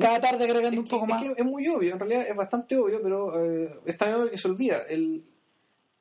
[0.00, 1.22] Cada tarde agregando un poco es más.
[1.22, 4.38] que es muy obvio, en realidad es bastante obvio, pero eh, es tan obvio que
[4.38, 4.78] se olvida.
[4.88, 5.22] El,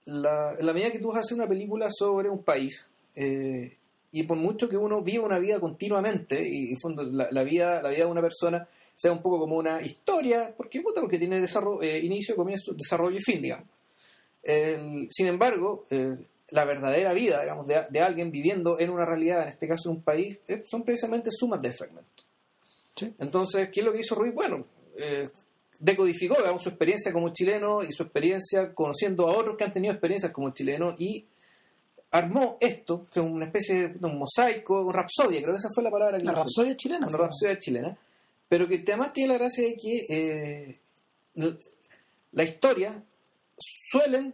[0.06, 3.78] la, la medida que tú haces una película sobre un país, eh,
[4.12, 7.90] y por mucho que uno viva una vida continuamente, y fondo la, la vida, la
[7.90, 12.00] vida de una persona sea un poco como una historia, porque, porque tiene desarrollo, eh,
[12.00, 13.68] inicio, comienzo, desarrollo y fin, digamos.
[14.44, 15.86] El- sin embargo,
[16.50, 19.98] la verdadera vida, digamos, de, de alguien viviendo en una realidad, en este caso en
[19.98, 22.26] un país, eh, son precisamente sumas de fragmentos.
[22.96, 23.14] Sí.
[23.20, 24.34] Entonces, ¿qué es lo que hizo Ruiz?
[24.34, 24.66] Bueno,
[24.98, 25.30] eh,
[25.80, 29.94] decodificó digamos, su experiencia como chileno y su experiencia conociendo a otros que han tenido
[29.94, 31.26] experiencias como chileno y
[32.12, 35.84] armó esto, que es una especie de un mosaico, un rapsodia, creo que esa fue
[35.84, 37.08] la palabra que La rapsodia chilena.
[37.08, 37.98] Una rapsodia chilena,
[38.48, 40.80] pero que además tiene la gracia de que eh,
[42.34, 43.02] la historia
[43.58, 44.34] suelen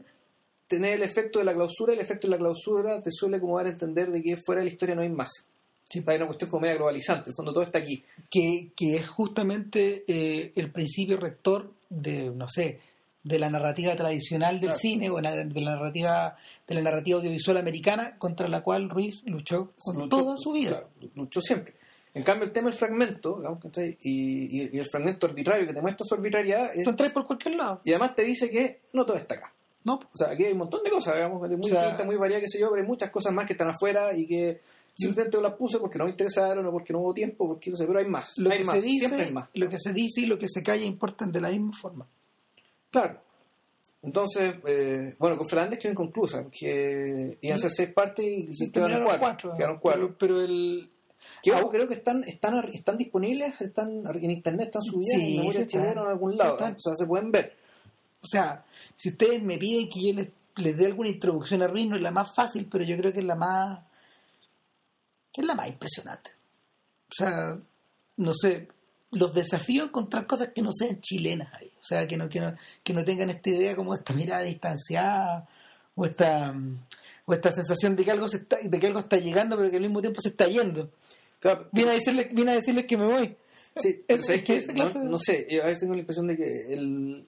[0.68, 3.58] tener el efecto de la clausura y el efecto de la clausura te suele como
[3.58, 5.32] dar a entender de que fuera de la historia no hay más.
[5.90, 6.04] Sí.
[6.06, 8.04] Hay una cuestión como media globalizante, en el fondo todo está aquí.
[8.30, 12.80] que, que es justamente eh, el principio rector de, no sé,
[13.28, 14.80] de la narrativa tradicional del Claro.
[14.80, 15.22] cine o de
[15.62, 16.36] la narrativa
[16.68, 20.70] de la narrativa audiovisual americana contra la cual Ruiz luchó con Luchó- toda su vida.
[20.72, 21.74] claro, luchó siempre.
[22.14, 23.98] En cambio, el tema del fragmento, digamos, ¿cachai?
[24.02, 27.82] y, y- y el fragmento arbitrario que te muestra su arbitrariedad, es- por cualquier lado.
[27.84, 29.54] y además te dice que no todo está acá.
[29.84, 32.16] No, O sea, aquí hay un montón de cosas, digamos, muy O sea- distintas, muy
[32.18, 34.60] variadas, qué sé yo, pero hay muchas cosas más que están afuera y que
[34.96, 37.86] simplemente las puse porque no me interesaron o porque no hubo tiempo, porque no sé,
[37.86, 38.34] pero hay más.
[38.38, 39.48] lo hay que más, se dice, siempre hay más.
[39.54, 42.06] lo que se dice y lo que se calla importan de la misma forma.
[42.92, 43.22] Claro.
[44.02, 48.72] Entonces, eh, bueno, con Fernández quedó inconclusa, porque iban a ser seis partes y Sí,
[48.72, 49.54] quedaron terminaron cuatro.
[49.56, 50.16] Quedaron cuatro.
[50.18, 50.90] Pero, pero el
[51.44, 55.98] Que creo que están, están, están disponibles, están en internet, están subidas Sí, o en
[55.98, 56.56] algún lado.
[56.56, 57.56] o sea, se pueden ver.
[58.22, 58.66] O sea,
[58.96, 60.28] si ustedes me piden que yo les,
[60.58, 63.20] les dé alguna introducción a Ruiz, no es la más fácil, pero yo creo que
[63.20, 63.80] es la más.
[65.36, 66.32] es la más impresionante.
[67.10, 67.58] O sea,
[68.18, 68.68] no sé,
[69.12, 71.72] los desafíos a encontrar cosas que no sean chilenas ahí.
[71.80, 75.48] O sea, que no, que no, que no tengan esta idea como esta mirada distanciada
[75.96, 76.80] o esta, mm,
[77.26, 79.78] o esta sensación de que algo se está, de que algo está llegando, pero que
[79.78, 80.92] al mismo tiempo se está yendo.
[81.40, 83.36] Claro, Viene a decirles, viene a decirles que me voy.
[83.76, 86.28] sí, es- ¿sabes es que no, de- no sé, yo a veces tengo la impresión
[86.28, 87.26] de que el,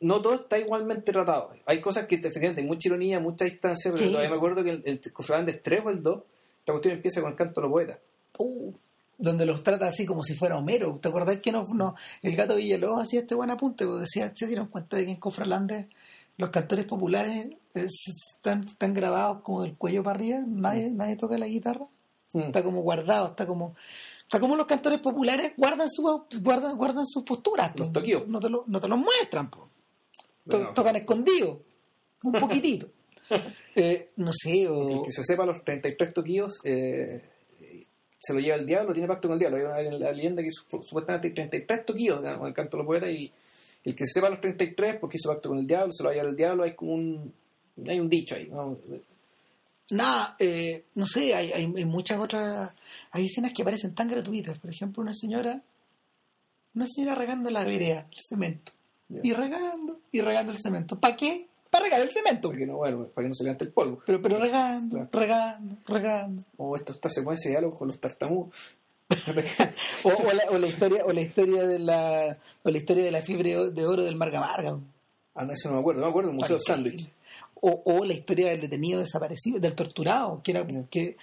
[0.00, 1.50] no todo está igualmente tratado.
[1.66, 4.08] Hay cosas que efectivamente hay mucha ironía, mucha distancia, pero Sí.
[4.10, 6.22] todavía me acuerdo que el, el Fernández 3 o el 2,
[6.60, 7.98] esta cuestión empieza con el canto de los poetas.
[8.38, 8.72] Uh,
[9.18, 10.98] donde los trata así como si fuera Homero.
[11.00, 13.84] ¿Te acordás que no, no el gato Villalobos hacía este buen apunte?
[13.86, 15.86] Porque decía, se dieron cuenta de que en Cofralandes
[16.36, 17.86] los cantores populares eh,
[18.36, 21.86] están, están grabados como del cuello para arriba, nadie, nadie toca la guitarra,
[22.32, 22.40] Mm.
[22.46, 23.76] está como guardado, está como
[24.22, 26.02] está como los cantores populares guardan su
[26.42, 27.92] guardan, guardan sus posturas, Los po.
[27.92, 28.26] toquíos.
[28.26, 29.68] no te lo, no te los muestran, po.
[30.48, 30.72] To- Bueno.
[30.74, 31.58] tocan escondidos,
[32.24, 32.88] un poquitito.
[33.76, 37.22] Eh, no sé, El o que se sepa los 33 toquillos eh,
[38.26, 39.74] se lo lleva el diablo, tiene pacto con el diablo.
[39.74, 42.86] Hay una, la leyenda que su- supuestamente hay 33 toquillos con el canto de los
[42.86, 43.32] poetas y
[43.84, 46.12] el que se sepa los 33 porque hizo pacto con el diablo, se lo va
[46.12, 47.32] a llevar el diablo, hay como un
[47.86, 48.48] hay un dicho ahí.
[48.50, 48.78] ¿no?
[49.90, 52.70] Nada, eh, no sé, hay, hay, hay muchas otras.
[53.10, 54.58] Hay escenas que parecen tan gratuitas.
[54.58, 55.60] Por ejemplo, una señora.
[56.74, 58.72] Una señora regando la vereda, el cemento.
[59.22, 60.98] Y regando, y regando el cemento.
[60.98, 61.48] ¿Para qué?
[61.74, 62.48] Para regar el cemento.
[62.48, 64.00] Porque no, bueno, para que no se levante el polvo.
[64.06, 65.08] Pero, pero regando, Claro.
[65.12, 66.42] regando, regando.
[66.56, 68.54] O esto esta secuencia de diálogo con los tartamudos.
[70.04, 73.10] O, o la, o la historia, o la historia de la, o la historia de
[73.10, 74.78] la fiebre de oro del Marga Marga.
[75.34, 76.00] ah, no, eso no me acuerdo.
[76.00, 77.08] No me acuerdo del Museo Sándwich.
[77.60, 81.16] O, o la historia del detenido desaparecido, del torturado, que era, que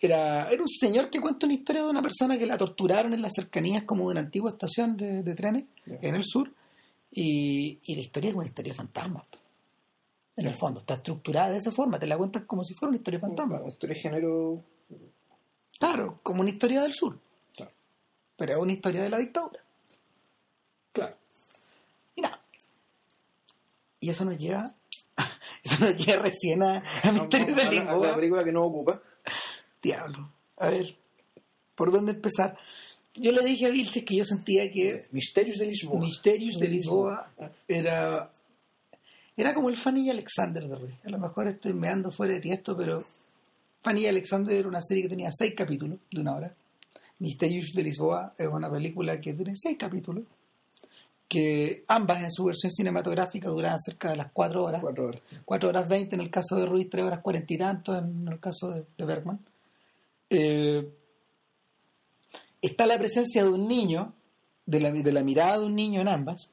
[0.00, 3.22] era, era un señor que cuenta una historia de una persona que la torturaron en
[3.22, 6.50] las cercanías como de una antigua estación de, de trenes en el sur.
[7.10, 9.24] Y, y la historia es una historia fantasma.
[10.36, 12.96] En el fondo, está estructurada de esa forma, te la cuentas como si fuera una
[12.96, 13.60] historia fantasma.
[13.60, 14.64] Una historia de género.
[15.78, 17.18] Claro, como una historia del sur,
[17.54, 17.72] Claro.
[18.36, 19.60] pero es una historia de la dictadura.
[20.92, 21.16] claro.
[22.14, 22.40] Y nada.
[24.00, 24.72] Y eso nos lleva,
[25.64, 28.62] eso nos lleva recién a, a Misterios de A la- a la película que no
[28.64, 29.02] ocupa.
[29.82, 30.30] Diablo.
[30.58, 30.96] A ver,
[31.74, 32.56] ¿por dónde empezar?
[33.14, 36.00] Yo le dije a Vilches que yo sentía que Misterios de Lisboa.
[36.00, 37.30] Misterios de Lisboa
[37.68, 38.30] era,
[39.36, 40.94] era como el Fanny y Alexander de Ruiz.
[41.04, 43.04] A lo mejor estoy meando fuera de tiesto, pero
[43.82, 46.54] Fanny y Alexander era una serie que tenía seis capítulos de una hora.
[47.18, 50.24] Misterios de Lisboa es una película que tiene seis capítulos,
[51.28, 54.82] que ambas en su versión cinematográfica duraban cerca de las cuatro horas.
[54.82, 55.22] Cuatro horas.
[55.44, 58.38] 4 horas 20 en el caso de Ruiz, 3 horas 40 y tanto en el
[58.38, 59.40] caso de, de Bergman.
[60.28, 60.88] Eh,
[62.60, 64.12] está la presencia de un niño,
[64.66, 66.50] de la, de la mirada de un niño en ambas.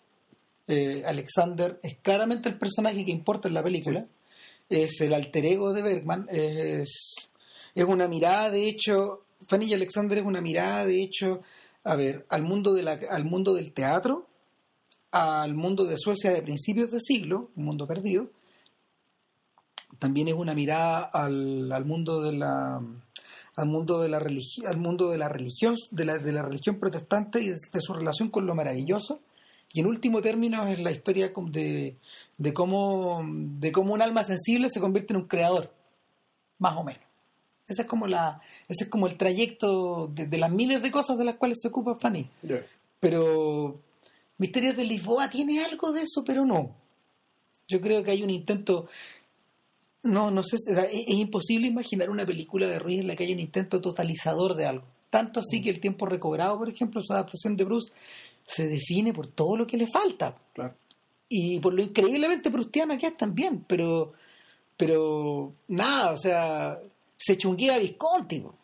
[0.71, 4.05] Eh, Alexander es claramente el personaje que importa en la película.
[4.69, 6.27] Es el alter ego de Bergman.
[6.29, 7.15] Es,
[7.73, 11.41] es una mirada, de hecho, Fanny y Alexander es una mirada, de hecho,
[11.83, 14.27] a ver, al mundo, de la, al mundo del teatro,
[15.09, 18.29] al mundo de Suecia de principios de siglo, un mundo perdido,
[19.97, 22.79] también es una mirada al, al mundo de la
[23.55, 26.79] al mundo de la religión al mundo de la religión de la, de la religión
[26.79, 29.19] protestante y de, de su relación con lo maravilloso
[29.71, 31.95] y en último término es la historia de,
[32.37, 35.73] de cómo de cómo un alma sensible se convierte en un creador
[36.57, 37.03] más o menos
[37.67, 41.17] ese es como la ese es como el trayecto de, de las miles de cosas
[41.17, 42.27] de las cuales se ocupa Fanny
[42.99, 43.79] pero
[44.39, 46.73] Misterios de Lisboa tiene algo de eso, pero no.
[47.67, 48.87] Yo creo que hay un intento.
[50.03, 53.33] No, no sé, es, es imposible imaginar una película de Ruiz en la que haya
[53.33, 54.85] un intento totalizador de algo.
[55.09, 57.91] Tanto así que el tiempo recobrado, por ejemplo, su adaptación de Bruce,
[58.49, 60.35] se define por todo lo que le falta.
[60.53, 60.73] Claro.
[61.29, 64.13] Y por lo increíblemente prustiana que es también, pero,
[64.75, 66.79] pero nada, o sea,
[67.15, 68.39] se chunguea a Visconti.
[68.39, 68.55] po.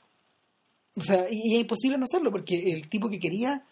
[0.97, 3.63] O sea, y, y es imposible no hacerlo, porque el tipo que quería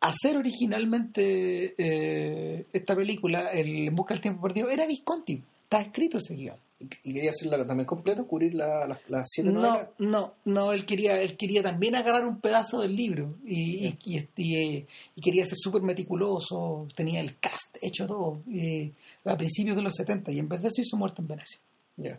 [0.00, 5.42] hacer originalmente eh, esta película, el En Busca del Tiempo Perdido, era Visconti.
[5.64, 6.56] Está escrito ese guion.
[7.04, 8.24] ¿Y quería hacerla también completa?
[8.24, 9.88] ¿Cubrir la- las las siete No, novelas?
[9.98, 14.28] no, no, él quería, él quería también agarrar un pedazo del libro y, y- y-
[14.36, 18.90] y, eh, y quería ser súper meticuloso, tenía el cast hecho todo eh,
[19.26, 21.58] a principios de los 70 y en vez de eso hizo Muerto en Venecia.
[21.96, 22.18] Ya.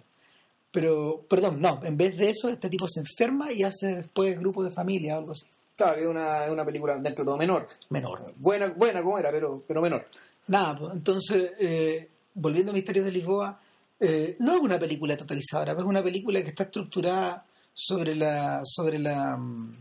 [0.71, 4.63] Pero, perdón, no, en vez de eso este tipo se enferma y hace después grupo
[4.63, 5.45] de familia o algo así.
[5.75, 7.67] Claro, que es una, una película dentro de todo menor.
[7.89, 8.33] Menor.
[8.37, 10.05] Buena, buena como era, pero, pero menor.
[10.47, 13.59] Nada, pues, entonces, eh, volviendo a Misterios de Lisboa,
[14.01, 18.99] eh, no es una película totalizadora, es una película que está estructurada sobre la, sobre
[18.99, 19.71] la, mm,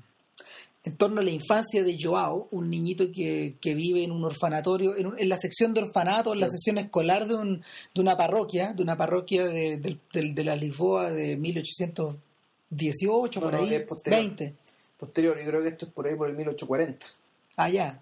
[0.85, 4.97] en torno a la infancia de Joao, un niñito que, que vive en un orfanatorio,
[4.97, 7.63] en, un- en la sección de orfanato, en la sección escolar de, un,
[7.95, 13.47] de una parroquia, de una parroquia de, del- del- de la Lisboa de 1818, No,
[13.47, 14.21] por ahí, posterior.
[14.23, 14.55] 20.
[14.99, 17.07] Posterior, yo creo que esto es por ahí por el 1840.
[17.57, 17.99] Ah, ya.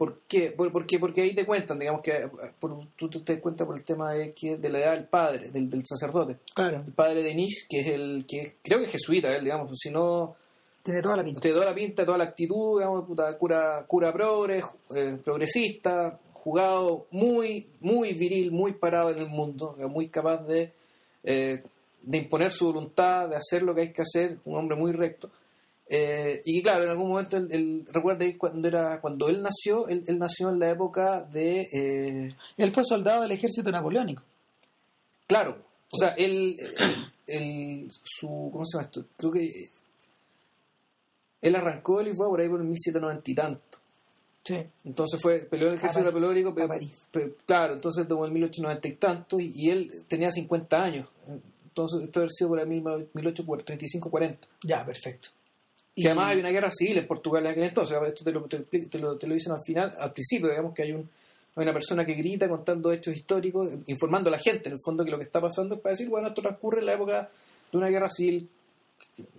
[0.00, 0.50] ¿Por qué?
[0.50, 3.76] Por- Porque, porque ahí te cuentan, digamos que eh, por- tú te das cuenta por
[3.76, 6.38] el tema de que de la edad del padre, del, del sacerdote.
[6.54, 9.70] Claro, El padre de Nish, que es el que creo que es jesuita, él, digamos,
[9.78, 10.34] si no,
[10.82, 11.40] tiene toda la pinta.
[11.42, 17.06] tiene toda la pinta, toda la actitud, digamos, puta, cura, cura progres, eh, progresista, jugado
[17.10, 20.72] muy, muy viril, muy parado en el mundo, muy capaz de,
[21.24, 21.62] eh,
[22.02, 25.30] de imponer su voluntad, de hacer lo que hay que hacer, un hombre muy recto.
[25.92, 29.88] Eh, y claro, en algún momento él, él- recuerda ahí cuando era cuando él nació,
[29.88, 32.26] él, él nació en la época de eh,
[32.56, 34.22] Él fue soldado del ejército napoleónico.
[35.26, 35.58] Claro,
[35.90, 36.56] o sea, él,
[37.26, 39.04] él- su, ¿cómo se llama esto?
[39.16, 39.50] Creo que
[41.40, 43.78] él arrancó de Lisboa por ahí por el 1790 y tanto.
[44.44, 44.56] Sí.
[44.84, 46.54] Entonces fue, peleó en el ejército napoleónico,
[47.46, 51.08] claro, entonces en 1890 y tanto, y, y él tenía 50 años.
[51.64, 54.38] Entonces esto haber sido por el 1835-40.
[54.62, 55.30] Ya, perfecto.
[55.94, 57.98] Y además hay una guerra civil en Portugal en aquel entonces.
[58.06, 60.82] Esto te lo, te, te lo, te lo dicen al final, al principio, digamos que
[60.82, 61.08] hay, un,
[61.56, 65.04] hay una persona que grita contando hechos históricos, informando a la gente, en el fondo,
[65.04, 67.28] que lo que está pasando es para decir, bueno, esto transcurre en la época
[67.72, 68.48] de una guerra civil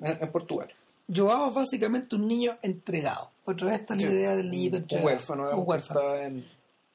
[0.01, 0.67] en, en Portugal.
[1.13, 3.31] Joao es básicamente un niño entregado.
[3.45, 4.07] Otra vez está la Sí.
[4.07, 5.07] idea del niñito Un entregado.
[5.07, 5.99] huérfano, Un digamos, que huérfano.
[6.13, 6.45] está en-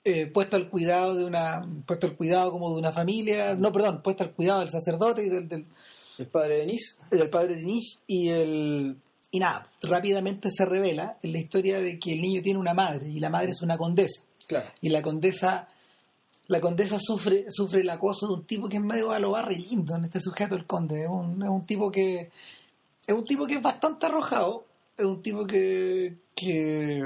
[0.09, 4.03] Eh, puesto al cuidado de una puesto al cuidado como de una familia no perdón
[4.03, 5.67] puesto al cuidado del sacerdote y del, del,
[6.19, 6.95] el padre de Nice.
[7.11, 8.97] del padre de Nish y el
[9.37, 13.09] y nada rápidamente se revela en la historia de que el niño tiene una madre
[13.09, 14.22] y la madre es una condesa.
[14.47, 14.68] Claro.
[14.80, 15.66] y la condesa
[16.47, 19.57] la condesa sufre sufre el acoso de un tipo que es medio a lo barri
[19.57, 21.03] lindo en este sujeto el conde.
[21.03, 22.30] Es un, es un tipo que
[23.07, 24.66] es un tipo que es bastante arrojado
[24.97, 27.03] es un tipo que que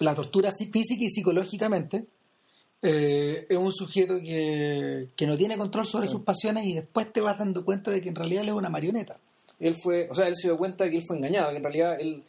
[0.00, 2.06] la tortura física y psicológicamente
[2.82, 7.20] eh, es un sujeto que, que no tiene control sobre sus pasiones y después te
[7.20, 9.20] vas dando cuenta de que en realidad él es una marioneta
[9.60, 11.62] Él fue, o sea, él se dio cuenta de que él fue engañado, que en
[11.62, 12.24] realidad él,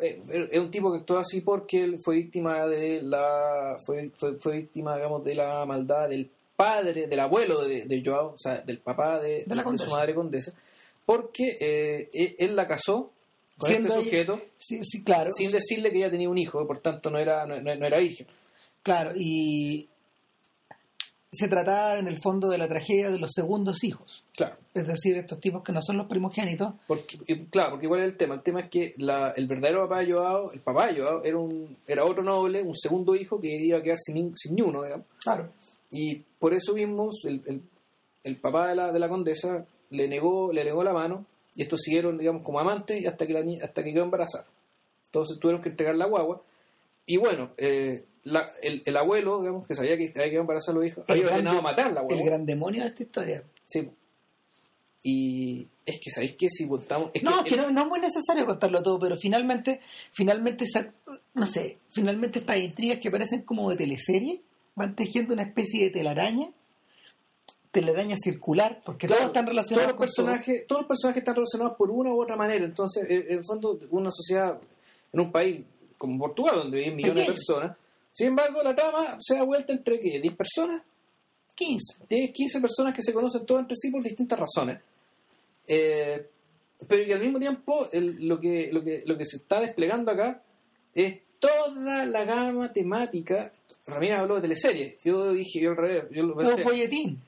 [0.00, 4.36] eh, es un tipo que actuó así porque él fue víctima de la fue, fue,
[4.40, 8.58] fue víctima digamos de la maldad del padre del abuelo de, de Joao o sea
[8.60, 9.84] del papá de, De la de condesa.
[9.88, 10.52] su madre condesa
[11.06, 13.12] porque eh, él, él la casó
[13.56, 15.30] con Siendo este ella- sujeto Sí, sí, claro.
[15.32, 18.26] sin decirle que ella tenía un hijo por tanto no era no- no era virgen
[18.82, 19.88] Claro, y
[21.34, 24.24] se trataba en el fondo de la tragedia de los segundos hijos.
[24.36, 26.74] claro Es decir, estos tipos que no son los primogénitos.
[26.86, 27.18] Porque,
[27.50, 28.34] claro, porque igual es el tema.
[28.34, 31.38] El tema es que la- el verdadero papá de Joao, el papá de Joao, era,
[31.38, 34.82] un, era otro noble, un segundo hijo que iba a quedar sin, sin ni uno,
[34.82, 35.06] digamos.
[35.22, 35.50] Claro.
[35.90, 37.62] Y por eso mismo el, el,
[38.24, 41.24] el papá de la, de la condesa le negó, le negó la mano
[41.54, 44.46] y estos siguieron, digamos, como amantes hasta que, la, hasta que quedó embarazada.
[45.06, 46.42] Entonces tuvieron que entregar la guagua.
[47.06, 50.86] Y bueno, eh, la- el, el abuelo, digamos, que sabía que había quedado embarazada los
[50.88, 52.16] hijos, El había ordenado de- matar la guagua.
[52.18, 53.42] El gran demonio de esta historia.
[53.64, 53.88] Sí.
[55.02, 56.48] Y es que, ¿sabéis qué?
[56.48, 57.10] Si contamos...
[57.12, 59.80] Es no, que es que no, no es muy necesario contarlo todo, pero finalmente,
[60.12, 60.64] finalmente,
[61.34, 64.40] no sé, finalmente estas intrigas que parecen como de teleserie
[64.74, 66.48] van tejiendo una especie de telaraña,
[67.70, 70.26] telaraña circular, porque Claro, todos están relacionados todos los todo.
[70.26, 73.78] personajes todos los personajes están relacionados por una u otra manera entonces en el fondo
[73.90, 74.58] una sociedad
[75.12, 75.60] en un país
[75.98, 77.76] como Portugal donde viven millones de personas
[78.16, 80.20] sin embargo la trama se da vuelta entre ¿qué?
[80.20, 80.82] 10 personas
[81.56, 82.06] 15.
[82.08, 84.78] 10 15 personas que se conocen todas entre sí por distintas razones
[85.66, 86.26] Eh,
[86.88, 90.10] pero que al mismo tiempo el- lo que lo que lo que se está desplegando
[90.10, 90.42] acá
[90.94, 93.50] es toda la gama temática
[93.86, 97.20] Ramírez habló de teleseries yo dije yo al revés yo lo pensé folletín.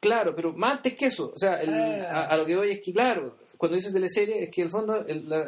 [0.00, 2.10] Claro, pero más antes que eso, o sea, el- Ah.
[2.10, 4.70] a, a lo que voy es que, claro, cuando dices teleserie, es que en el
[4.70, 5.38] fondo el- la,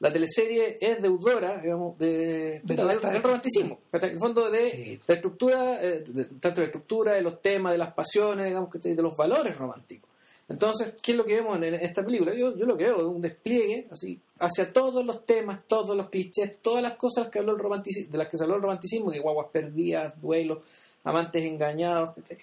[0.00, 3.78] la teleserie es deudora, digamos, de, De del, romanticismo.
[3.92, 5.00] En el fondo de Sí.
[5.06, 6.04] la estructura, eh,
[6.40, 8.94] tanto la estructura, de los temas, de las pasiones, digamos, ¿cachai?
[8.94, 10.10] de los valores románticos.
[10.46, 12.34] Entonces, ¿qué es lo que vemos en esta película?
[12.34, 16.10] Yo, yo lo que veo es un despliegue así hacia todos los temas, todos los
[16.10, 19.10] clichés, todas las cosas que habló el romanticismo, de las que se habló el romanticismo,
[19.10, 20.58] que guaguas perdidas, duelos,
[21.02, 22.36] amantes engañados, ¿cachai?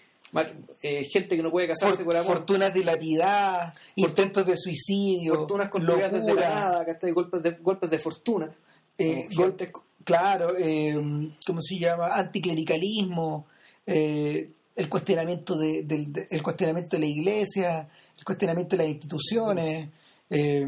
[0.81, 5.69] Eh, gente que no puede casarse For- por amor, fortunas dilapidadas, intentos de suicidio, fortunas
[5.69, 7.11] construidas desde la locura, nada, ¿cachai?
[7.11, 8.51] Golpes de, golpes de fortuna.
[8.97, 9.69] eh, Como golpes,
[10.05, 12.15] claro, eh, ¿cómo se llama?
[12.15, 13.45] Anticlericalismo,
[13.85, 18.91] eh, el cuestionamiento de, del- de- el cuestionamiento de la iglesia, el cuestionamiento de las
[18.91, 19.89] instituciones,
[20.29, 20.65] eh,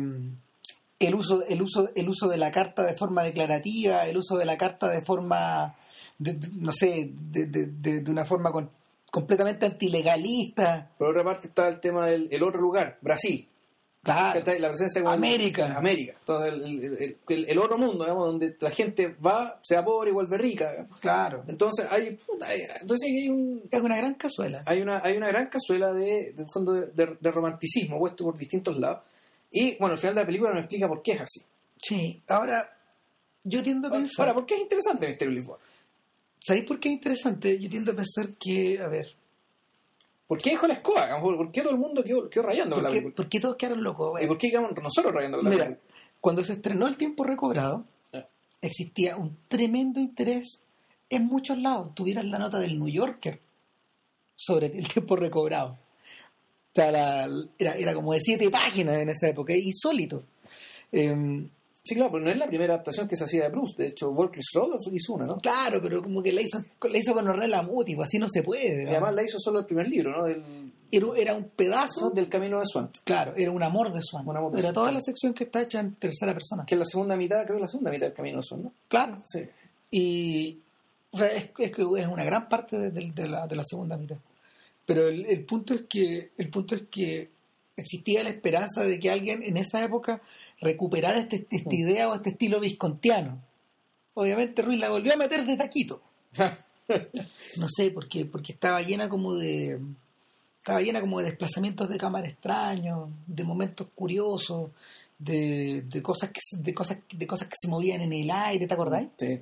[1.00, 4.46] el uso, el uso, el uso de la carta de forma declarativa, el uso de
[4.46, 5.76] la carta de forma,
[6.18, 8.70] de- de- no sé, de, de- de- de una forma con-
[9.14, 10.90] completamente antilegalista.
[10.98, 13.48] Por otra parte está el tema del el otro lugar, Brasil.
[14.02, 14.42] Claro.
[14.60, 15.76] La presencia como- América.
[15.78, 16.16] América.
[16.20, 20.38] Entonces, el, el- el- otro mundo, digamos, donde la gente va, sea pobre y vuelve
[20.38, 20.88] rica.
[21.00, 21.44] Claro.
[21.48, 22.18] Entonces hay,
[22.82, 24.62] entonces hay un, Es una gran cazuela.
[24.66, 28.38] hay una, hay una gran cazuela de, de fondo de, de- de romanticismo puesto por
[28.38, 29.04] distintos lados.
[29.52, 31.42] Y bueno, al final de la película nos explica por qué es así.
[31.82, 32.76] Sí, ahora
[33.44, 34.26] yo tiendo a pensar.
[34.28, 35.60] Ahora, ¿por qué es interesante Misterio de Lisboa?
[36.46, 37.58] ¿Sabéis por qué es interesante?
[37.60, 39.16] Yo tiendo a pensar que, a ver,
[40.28, 41.20] ¿Por qué dejó la escoba?
[41.22, 43.56] ¿Por qué todo el mundo quedó, quedó rayando con ¿por la qué, por qué todos
[43.56, 44.22] quedaron locos?
[44.22, 45.88] ¿Y por qué quedamos nosotros rayando con la mira, película?
[46.22, 48.26] cuando se estrenó El Tiempo Recobrado, Ah.
[48.62, 50.64] existía un tremendo interés
[51.10, 51.94] en muchos lados.
[51.94, 53.40] Tuvieras la nota del New Yorker
[54.36, 55.72] sobre El Tiempo Recobrado.
[55.72, 57.30] O sea, la-
[57.60, 60.24] era, era como de siete páginas en esa época, insólito.
[60.92, 61.48] Em,
[61.86, 63.74] Sí, claro, pero no es la primera adaptación que se hacía de Bruce.
[63.78, 65.38] De hecho, Volker Rudolph hizo una, ¿no?
[65.38, 67.26] claro, pero como que la hizo, la hizo con
[67.66, 68.84] Muti, pues así no se puede.
[68.84, 68.92] Y ¿no?
[68.92, 70.24] además la hizo solo el primer libro, ¿no?
[70.24, 70.44] Del,
[70.90, 73.00] Era, era un pedazo del Camino de Swant.
[73.04, 74.26] Claro, era un amor de Swan.
[74.26, 74.74] Un amor de era Swan.
[74.76, 76.64] toda la sección que está hecha en tercera persona.
[76.66, 78.74] Que es la segunda mitad, creo que la segunda mitad del Camino de Swant, ¿no?
[78.88, 79.22] Claro.
[79.26, 79.42] Sí.
[79.92, 80.60] Y
[81.12, 83.64] o sea, es, es que es una gran parte de, de- de la, de la
[83.66, 84.16] segunda mitad.
[84.86, 87.30] Pero el, el punto es que el punto es que
[87.76, 90.22] existía la esperanza de que alguien en esa época
[90.64, 93.40] recuperara este, esta idea o este estilo viscontiano.
[94.16, 96.02] Obviamente Ruiz la volvió a meter de taquito.
[97.58, 99.80] No sé, porque, porque estaba llena como de.
[100.60, 104.72] Estaba llena como de desplazamientos de cámara extraños, de momentos curiosos,
[105.18, 108.74] de, de cosas que de cosas de cosas que se movían en el aire, ¿te
[108.74, 109.10] acordáis?
[109.18, 109.40] Sí.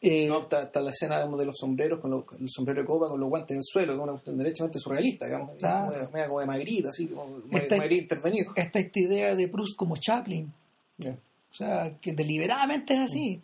[0.00, 2.86] Eh, No, está, está la escena digamos, de los sombreros, con, los- el sombrero de
[2.86, 5.56] copa, con los guantes en el suelo, que es una cuestión derechamente surrealista, digamos.
[5.58, 6.10] Claro.
[6.12, 8.52] Media como de Magritte, así, como Está- Magritte intervenido.
[8.54, 10.52] Está esta idea de Proust como Chaplin,
[11.00, 13.40] O sea, que deliberadamente es así.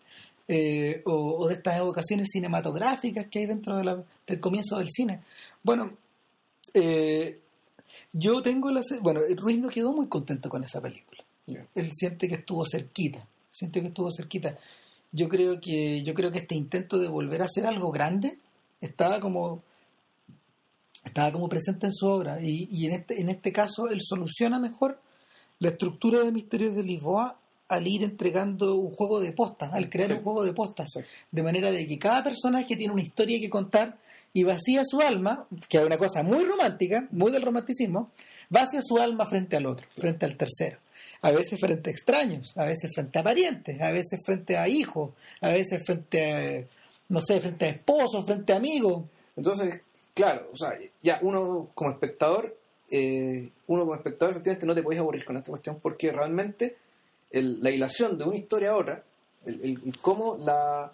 [0.48, 4.88] Eh, o, o de estas evocaciones cinematográficas que hay dentro de la- del comienzo del
[4.90, 5.20] cine.
[5.62, 5.92] Bueno,
[6.74, 7.38] eh,
[8.12, 8.82] yo tengo la...
[9.01, 11.22] Bueno, Ruiz no quedó muy contento con esa película.
[11.74, 14.59] Él siente que estuvo cerquita, siente que estuvo cerquita.
[15.12, 18.38] Yo creo que yo creo que este intento de volver a hacer algo grande
[18.80, 19.62] estaba como
[21.05, 24.61] estaba como presente en su obra y, y en este en este caso él soluciona
[24.61, 25.01] mejor
[25.61, 27.36] la estructura de Misterios de Lisboa
[27.68, 30.14] al ir entregando un juego de postas, al crear Sí.
[30.14, 30.88] un juego de postas,
[31.30, 33.96] de manera de que cada personaje tiene una historia que contar
[34.32, 38.11] y vacía su alma, que es una cosa muy romántica, muy del romanticismo,
[38.48, 40.78] vacía su alma frente al otro, frente al tercero.
[41.22, 45.12] A veces frente a extraños, a veces frente a parientes, a veces frente a hijos,
[45.40, 46.64] a veces frente a,
[47.08, 49.04] no sé, frente a esposos, frente a amigos.
[49.36, 49.82] Entonces,
[50.14, 52.56] claro, o sea, ya uno como espectador,
[52.91, 56.76] eh, uno como espectador efectivamente no te podés aburrir con esta cuestión porque realmente
[57.30, 59.05] el- la hilación de una historia a otra,
[59.47, 60.93] el, el- el cómo la...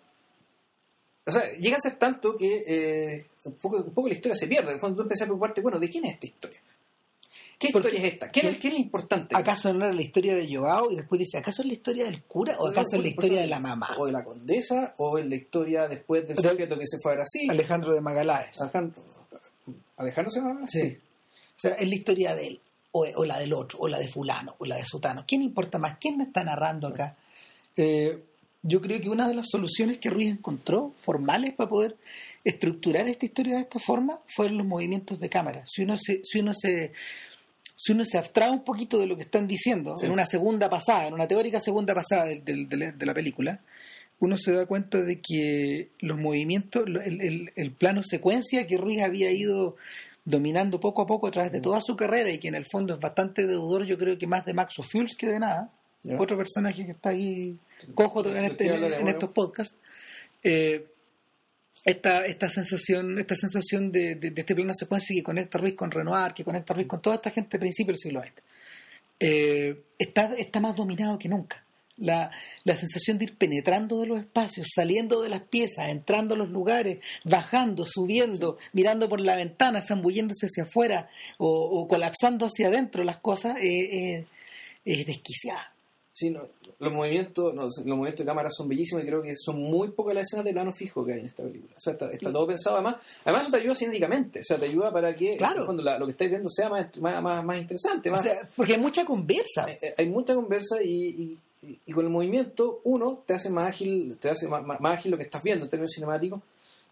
[1.29, 4.47] O sea, llega a ser tanto que eh, un, poco, un poco la historia se
[4.47, 4.69] pierde.
[4.69, 6.61] En el fondo tú empiezas a preocuparte, bueno, ¿de quién es esta historia?
[7.59, 8.31] ¿Qué Porque- historia es esta?
[8.31, 9.35] ¿Qué, es- lo importante?
[9.35, 10.93] ¿Acaso no era la historia de Joao?
[10.93, 12.55] Y después dice, ¿acaso es la historia del cura?
[12.61, 13.97] ¿O acaso es la historia de la mamá?
[13.99, 17.15] O de la condesa, o es la historia después del sujeto que se fue a
[17.17, 17.51] Brasil.
[17.51, 18.61] Alejandro de Magaláes.
[18.61, 19.03] Alejandro,
[19.97, 20.67] ¿Alejandro se llama?
[20.69, 20.99] Sí.
[21.57, 22.61] O sea, es la historia de él,
[22.93, 25.25] o, o la del otro, o la de fulano, o la de sutano.
[25.27, 25.97] ¿Quién importa más?
[25.99, 27.17] ¿Quién me está narrando acá?
[27.77, 28.19] Eh,
[28.63, 31.97] yo creo que una de las soluciones que Ruiz encontró, formales, para poder
[32.45, 35.65] estructurar esta historia de esta forma, fueron los movimientos de cámara.
[35.67, 36.93] Si uno se, si uno se,
[37.75, 40.07] si uno se abstrae un poquito de lo que están diciendo, Sí.
[40.07, 43.61] en una segunda pasada, en una teórica segunda pasada de, la, de la película,
[44.19, 49.03] uno se da cuenta de que los movimientos, el, el- el plano secuencia que Ruiz
[49.03, 49.77] había ido
[50.27, 52.93] dominando poco a poco a través de toda su carrera y que en el fondo
[52.93, 55.71] es bastante deudor, yo creo que más de Max O'Fuels que de nada,
[56.03, 56.21] Ya.
[56.21, 57.57] otro personaje que está ahí
[57.95, 59.75] cojo en, este- en estos podcasts.
[60.43, 60.87] Eh,
[61.85, 65.75] esta, esta sensación, esta sensación de, de- de este plano secuencia que conecta a Ruiz
[65.75, 68.33] con Renoir, que conecta a Ruiz con toda esta gente de principio del siglo XX,
[69.21, 71.63] eh, está, está más dominado que nunca.
[71.99, 72.31] La,
[72.65, 76.51] la sensación de ir penetrando de los espacios, saliendo de las piezas, entrando a los
[76.51, 83.03] lugares, bajando, subiendo, mirando por la ventana, zambulléndose hacia afuera o, o colapsando hacia adentro
[83.03, 84.27] las cosas, eh, eh,
[84.85, 85.73] es desquiciada.
[86.13, 89.59] Sí, no, los movimientos no, los movimientos de cámara son bellísimos y creo que son
[89.61, 91.75] muy pocas las escenas de plano fijo que hay en esta película.
[91.77, 92.97] O sea, está, está todo pensado además.
[93.25, 95.57] Además eso te ayuda cinéticamente, o sea, te ayuda para que Claro.
[95.57, 98.09] en el fondo, la- lo que estáis viendo sea más, más, más, más interesante.
[98.09, 99.67] O Más, sea, porque hay mucha conversa.
[99.71, 101.39] Eh, eh, hay mucha conversa y, y-
[101.87, 105.25] y- con el movimiento uno te hace más ágil, te hace más, ágil lo que
[105.25, 106.41] estás viendo en términos cinemáticos.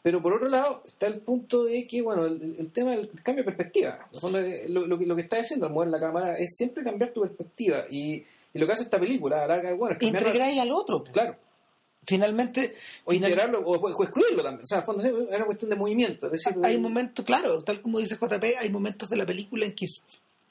[0.03, 3.43] Pero por otro lado está el punto de que, bueno, el, el tema del cambio
[3.43, 4.07] de perspectiva.
[4.21, 6.85] Fondo, eh, Lo, lo que, lo que está haciendo al mover la cámara es siempre
[6.85, 7.85] cambiar tu perspectiva.
[7.91, 8.17] Y,
[8.53, 11.05] y lo que hace esta película, a la larga, bueno, es cambiar Integráis al otro.
[11.05, 11.37] Claro.
[12.07, 12.75] Finalmente,
[13.07, 14.63] O final- integrarlo o, o excluirlo también.
[14.63, 16.27] O sea, al fondo es una cuestión de movimiento.
[16.27, 19.65] Es decir, hay de- momentos, claro, tal como dice JP, hay momentos de la película
[19.65, 19.87] en que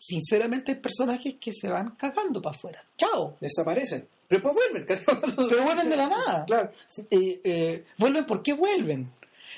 [0.05, 2.83] sinceramente hay personajes que se van cagando para afuera.
[2.97, 3.37] Chao.
[3.39, 4.07] desaparecen.
[4.27, 4.85] Pero después vuelven.
[5.49, 6.45] Pero vuelven de la nada.
[6.45, 6.71] Claro.
[7.09, 9.09] Eh, eh, vuelven porque vuelven.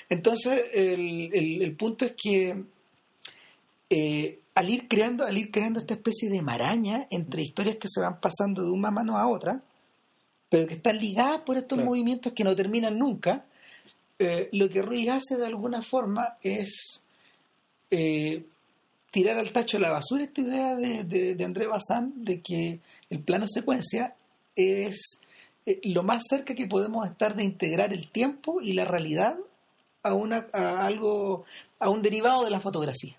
[0.09, 2.63] Entonces, el, el- el punto es que
[3.89, 8.01] eh, al ir creando, al ir creando esta especie de maraña entre historias que se
[8.01, 9.61] van pasando de una mano a otra,
[10.49, 11.89] pero que están ligadas por estos Claro.
[11.89, 13.45] movimientos que no terminan nunca,
[14.19, 17.01] eh, lo que Ruiz hace de alguna forma es
[17.91, 18.43] eh,
[19.15, 22.81] tirar al tacho de la basura esta idea de, de, de André Bazin de que
[23.09, 24.13] el plano secuencia
[24.57, 25.19] es
[25.65, 29.37] eh, lo más cerca que podemos estar de integrar el tiempo y la realidad
[30.03, 31.45] a, una, a algo
[31.79, 33.15] a un derivado de la fotografía.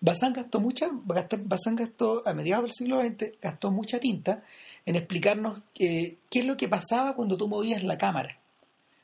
[0.00, 4.42] Bazin gastó mucha, Bazin gastó a mediados del siglo XX gastó mucha tinta
[4.86, 8.38] en explicarnos que- qué es lo que pasaba cuando tú movías la cámara.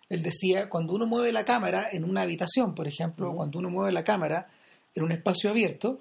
[0.08, 3.92] Él decía, cuando uno mueve la cámara en una habitación, por ejemplo, cuando uno mueve
[3.92, 4.48] la cámara
[4.94, 6.00] en un espacio abierto,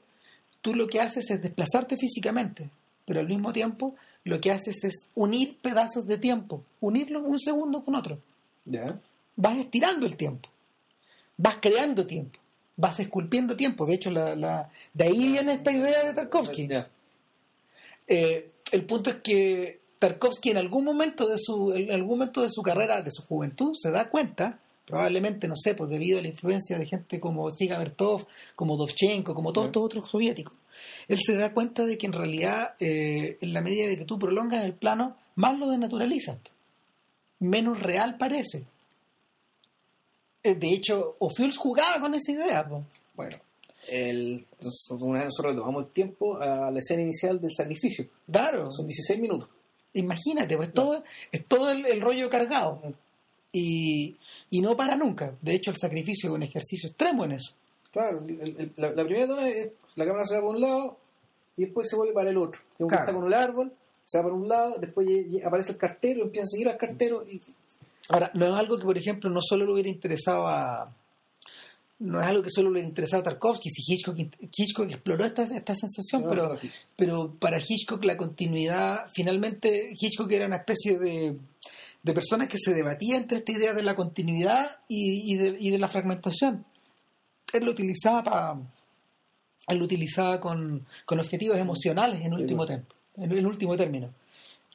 [0.62, 2.70] tú lo que haces es desplazarte físicamente,
[3.06, 7.84] pero al mismo tiempo lo que haces es unir pedazos de tiempo, unirlos un segundo
[7.84, 8.20] con otro.
[8.66, 9.00] Ya.
[9.36, 10.50] Vas estirando el tiempo,
[11.38, 12.40] vas creando tiempo,
[12.78, 13.86] vas esculpiendo tiempo.
[13.86, 16.68] De hecho, la, la- de ahí viene esta idea de Tarkovsky.
[18.08, 22.50] Eh, el punto es que Tarkovsky en algún momento de su en algún momento de
[22.52, 24.60] su carrera, de su juventud, se da cuenta,
[24.92, 29.34] probablemente, no sé, pues debido a la influencia de gente como Siga Bertov, como Dovchenko,
[29.34, 30.54] como todos estos otros soviéticos,
[31.08, 34.20] él se da cuenta de que en realidad, eh, en la medida de que tú
[34.20, 36.38] prolongas el plano, más lo desnaturalizas,
[37.40, 38.66] menos real parece.
[40.44, 42.68] Eh, De hecho, Ophuls jugaba con esa idea.
[42.68, 42.84] po.
[43.16, 43.38] Bueno,
[43.88, 44.46] el,
[44.90, 48.08] una vez nosotros tomamos el tiempo a la escena inicial del sacrificio.
[48.32, 48.72] Claro.
[48.72, 49.50] Son 16 minutos.
[49.94, 52.82] Imagínate, pues todo, es todo el, el rollo cargado.
[53.54, 54.16] Y,
[54.50, 55.36] y no para nunca.
[55.42, 57.54] De hecho, el sacrificio es un ejercicio extremo en eso.
[57.92, 60.98] Claro, el- el- la, la primera toma es la cámara se va por un lado
[61.58, 62.62] y después se vuelve para el otro.
[62.78, 63.02] Que Claro.
[63.04, 63.74] está con un árbol,
[64.06, 65.08] se va por un lado, después
[65.46, 67.42] aparece el cartero, empieza a seguir al cartero y
[68.10, 70.94] Ahora, no es algo que, por ejemplo, no solo le hubiera interesado a.
[72.00, 75.76] no es algo que solo le interesaba a Tarkovsky, si Hitchcock, Hitchcock exploró esta, esta
[75.76, 76.60] sensación, pero, no,
[76.98, 81.38] pero para Hitchcock la continuidad, finalmente Hitchcock era una especie de,
[82.04, 85.70] de persona que se debatía entre esta idea de la continuidad y, y de, y
[85.70, 86.66] de la fragmentación.
[87.54, 88.56] Él lo utilizaba para
[89.68, 92.84] él lo utilizaba con, con objetivos emocionales en último, bueno.
[92.84, 94.10] tiempo, en, en último término.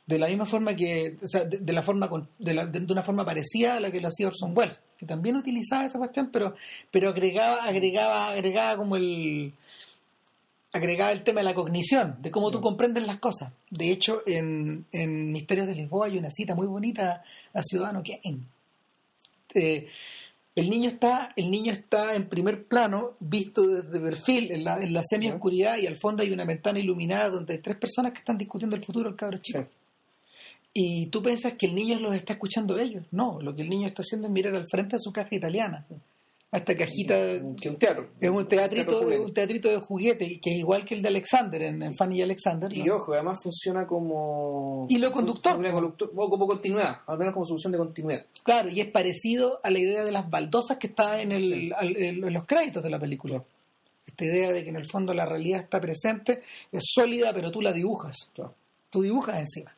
[0.07, 2.81] De la misma forma que, o sea, de, de la forma con- de, la- de-
[2.81, 5.99] de una forma parecida a la que lo hacía Orson Welles, que también utilizaba esa
[5.99, 6.55] cuestión, pero,
[6.93, 9.53] pero agregaba, agregaba, agregaba como el
[10.77, 13.53] agregaba el tema de la cognición, de cómo tú comprendes las cosas.
[13.70, 17.22] De hecho, en, en Misterios de Lisboa hay una cita muy bonita
[17.53, 18.41] a Ciudadano Kane.
[19.55, 19.89] Eh,
[20.55, 24.93] el niño está el niño está en primer plano visto desde perfil en la, en
[24.93, 28.18] la semi oscuridad y al fondo hay una ventana iluminada donde hay tres personas que
[28.18, 29.68] están discutiendo el futuro del cabro chico Sí.
[30.74, 33.87] y tú piensas que el niño los está escuchando ellos no lo que el niño
[33.87, 35.85] está haciendo es mirar al frente de su caja italiana
[36.57, 37.15] a esta cajita
[37.61, 38.09] Que un teatro.
[38.21, 41.83] es un teatrito un teatrito de juguete que es igual que el de Alexander en,
[41.83, 44.87] en Fanny y Alexander Y ojo, además funciona como.
[44.89, 45.53] Hilo conductor.
[45.53, 48.27] Funciona conductor, o como continuidad, al menos como solución de continuidad.
[48.43, 51.71] Claro, y es parecido a la idea de las baldosas que está en, el, Sí.
[51.77, 53.43] al- en- en los créditos de la película.
[54.07, 56.41] Esta idea de que en el fondo la realidad está presente,
[56.73, 58.31] es sólida, pero tú la dibujas.
[58.35, 58.55] Claro.
[58.89, 59.73] Tú dibujas encima.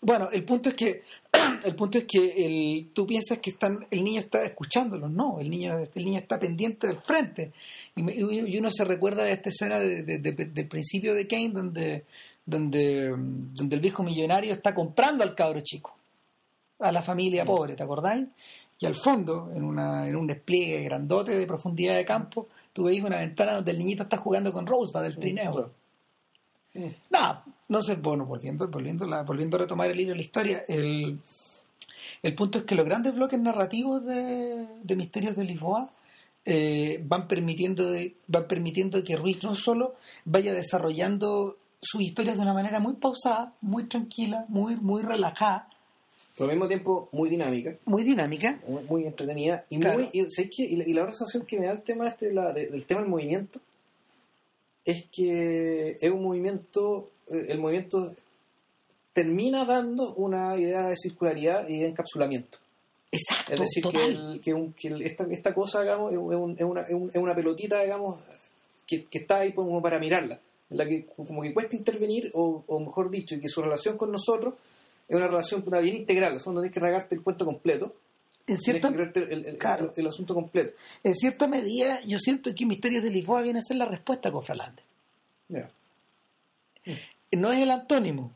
[0.00, 1.02] Bueno, el punto es que
[1.64, 5.48] el punto es que el, tú piensas que están, el niño está escuchándolos, no, el
[5.50, 7.52] niño, el niño está pendiente del frente.
[7.96, 11.26] Y, me- y uno se recuerda de esta escena de- de- de- del principio de
[11.26, 12.04] Kane donde,
[12.46, 15.94] donde, donde el viejo millonario está comprando al cabro chico
[16.78, 18.26] a la familia pobre, ¿te acordáis?
[18.78, 23.02] Y al fondo, en, una, en un despliegue grandote de profundidad de campo, tú veis
[23.04, 25.70] una ventana donde el niñito está jugando con Rosebud, del trineo.
[26.74, 26.86] Mm.
[27.10, 30.64] No, no sé, bueno, volviendo, volviendo, la- volviendo a retomar el hilo de la historia,
[30.68, 31.18] el,
[32.22, 35.90] el punto es que los grandes bloques narrativos de, de Misterios de Lisboa
[36.44, 37.92] eh, van, permitiendo
[38.28, 43.52] van permitiendo que Ruiz no solo vaya desarrollando sus historias de una manera muy pausada,
[43.60, 45.68] muy tranquila, muy, muy relajada,
[46.36, 49.64] Pero al mismo tiempo muy dinámica, muy dinámica, muy, muy entretenida.
[49.70, 49.98] Y, Claro.
[49.98, 50.64] muy, y, ¿sabes qué?
[50.64, 52.84] y, la, y la otra sensación que me da el tema este, la- de- del
[52.86, 53.60] tema del movimiento
[54.84, 58.14] es que es un movimiento, eh, el movimiento
[59.12, 62.58] termina dando una idea de circularidad y de encapsulamiento.
[63.12, 66.54] exacto, Es decir, que, el- que un- que el- esta, esta cosa, digamos, es, un-
[66.56, 68.20] es una, es un- es una pelotita, digamos,
[68.86, 70.38] que, que está ahí como para mirarla,
[70.70, 74.12] en la que como que cuesta intervenir, o, o mejor dicho, que su relación con
[74.12, 74.54] nosotros
[75.08, 77.92] es una relación bien integral, en fondo tienes que regarte el cuento completo,
[78.54, 79.92] En cierta, el, el- claro.
[79.96, 80.72] el- el asunto completo.
[81.04, 84.32] en cierta medida, yo siento que Misterios de Lisboa viene a ser la respuesta a
[84.32, 84.82] Cofralande.
[85.48, 85.68] Ya.
[87.32, 88.30] no es el antónimo,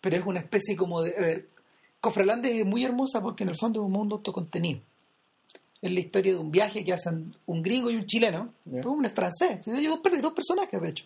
[0.00, 1.14] pero es una especie como de...
[1.16, 1.48] A ver,
[2.00, 4.80] Cofralande es muy hermosa porque en el fondo es un mundo autocontenido.
[5.84, 8.76] Es la historia de un viaje que hacen un gringo y un chileno, Ya.
[8.78, 11.04] pero uno es francés, dos, dos personajes de hecho,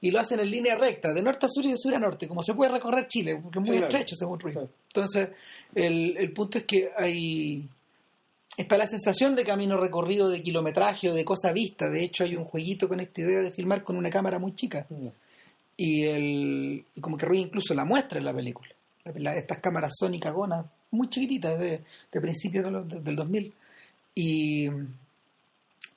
[0.00, 2.28] y lo hacen en línea recta, de norte a sur y de sur a norte,
[2.28, 3.88] como se puede recorrer Chile, porque es muy Sí, claro.
[3.88, 4.52] estrecho según Ruiz.
[4.54, 4.68] Claro.
[4.88, 5.28] Entonces,
[5.74, 7.68] el, el punto es que hay...
[8.56, 11.88] Está la sensación de camino recorrido, de kilometraje o de cosa vista.
[11.88, 14.86] De hecho, hay un jueguito con esta idea de filmar con una cámara muy chica
[15.76, 18.68] y el y como que Ruiz incluso la muestra en la película
[19.06, 21.80] La- la- estas cámaras Sony cagonas muy chiquititas de,
[22.12, 23.52] de principios de los- de- del 2000
[24.14, 24.68] y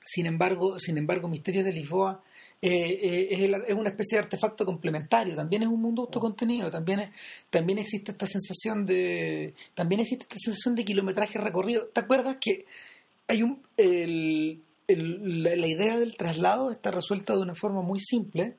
[0.04, 2.22] sin embargo sin embargo Misterios de Lisboa
[2.62, 5.36] eh, eh, es, el- es una especie de artefacto complementario.
[5.36, 6.70] También es un mundo autocontenido.
[6.70, 7.10] También es-
[7.50, 11.86] también existe esta sensación de también existe esta sensación de kilometraje recorrido.
[11.88, 12.64] ¿te acuerdas que
[13.28, 13.62] hay un
[14.88, 18.56] la, la idea del traslado está resuelta de una forma muy simple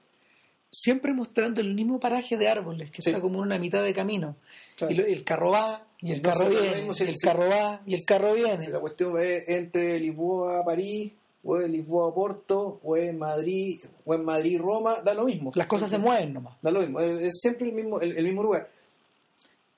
[0.72, 3.09] siempre mostrando el mismo paraje de árboles que Sí.
[3.09, 4.36] está como en una mitad de camino
[4.76, 4.93] Claro.
[4.93, 7.95] y lo- el carro va y el carro viene si- el si- carro va y
[7.95, 11.13] el carro viene Si la cuestión es entre Lisboa a París,
[11.44, 15.52] o es Lisboa a Porto, o es Madrid, o en Madrid Roma, da lo mismo.
[15.56, 18.44] las cosas se mueven nomás Da lo mismo, es siempre el mismo, el, el mismo
[18.44, 18.69] lugar.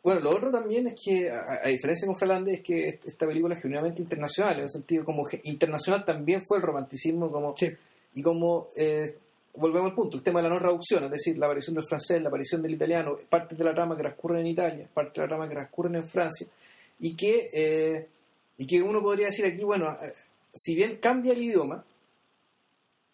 [0.02, 3.28] Bueno, lo otro también es que, a, a diferencia con Fralande, es que est- esta
[3.28, 7.53] película es genuinamente internacional, en el sentido como que internacional también fue el romanticismo como
[7.57, 7.70] Sí.
[8.16, 9.14] y como eh,
[9.56, 12.22] volvemos al punto, el tema de la no traducción, es decir, la aparición del francés,
[12.22, 15.28] la aparición del italiano, partes de la trama que transcurren en Italia, partes de la
[15.28, 16.48] trama que transcurren en Francia,
[17.00, 18.08] y que, eh,
[18.58, 20.14] y que uno podría decir aquí, bueno, eh,
[20.54, 21.84] si bien cambia el idioma,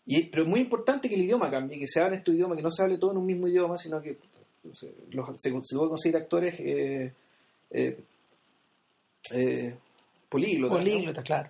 [0.06, 2.62] y, pero es muy importante que el idioma cambie, que se hable este idioma, que
[2.62, 4.18] no se hable todo en un mismo idioma, sino que
[4.74, 7.12] se, los- se, se puede conseguir actores eh,
[7.72, 7.98] eh,
[9.32, 9.76] eh,
[10.30, 10.78] políglotas.
[10.78, 11.50] políglotas claro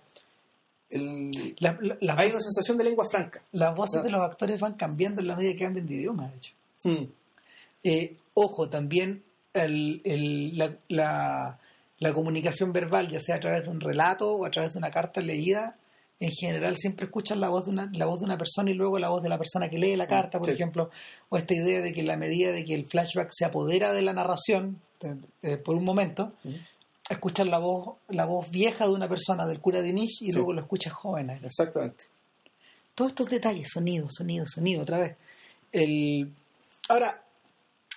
[0.95, 3.41] El- La- la- hay una sensación de lengua franca.
[3.51, 6.37] las voces de los actores van cambiando en la medida que cambian de idioma de
[6.37, 6.53] hecho
[6.83, 7.05] Mm.
[7.83, 9.23] Eh, ojo, también
[9.53, 11.59] el- el- la, la-
[11.99, 14.91] la comunicación verbal, ya sea a través de un relato o a través de una
[14.91, 15.75] carta leída,
[16.19, 18.99] en general siempre escuchan la voz de una, la voz de una persona y luego
[18.99, 20.53] la voz de la persona que lee la carta, por Sí.
[20.53, 20.89] ejemplo,
[21.29, 24.01] o esta idea de que en la medida de que el flashback se apodera de
[24.01, 24.79] la narración
[25.41, 26.55] eh, por un momento, Ujú.
[27.09, 30.37] Escuchar la voz, la voz vieja de una persona del cura de Nish y Sí.
[30.37, 31.29] luego lo escuchas joven.
[31.43, 32.05] Exactamente.
[32.95, 35.15] Todos estos detalles, sonido, sonido, sonido, otra vez.
[35.71, 36.31] El...
[36.89, 37.21] Ahora,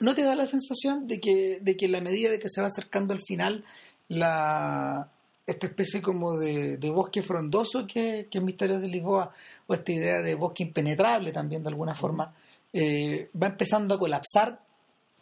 [0.01, 2.61] ¿no te da la sensación de que, de que en la medida de que se
[2.61, 3.65] va acercando al final,
[4.09, 5.09] la
[5.47, 9.33] esta especie como de, de bosque frondoso que, que es Misterios de Lisboa,
[9.67, 12.35] o esta idea de bosque impenetrable también de alguna forma,
[12.75, 14.61] eh, va empezando a colapsar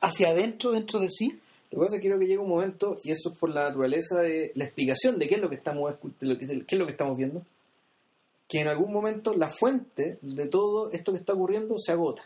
[0.01, 1.39] hacia adentro, dentro de sí?
[1.71, 3.65] Lo que pasa es que creo que llega un momento, y eso es por la
[3.69, 6.75] naturaleza de la explicación de qué es lo que estamos, de lo que, de qué
[6.75, 7.43] es lo que estamos viendo,
[8.49, 12.23] que en algún momento la fuente de todo esto que está ocurriendo se agota.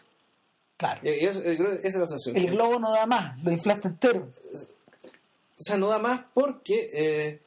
[0.76, 1.00] Claro.
[1.02, 2.36] Y eso- eh, creo que esa es la sensación.
[2.36, 4.28] El globo no da más, lo inflaste entero.
[4.54, 7.40] O sea, no da más porque eh,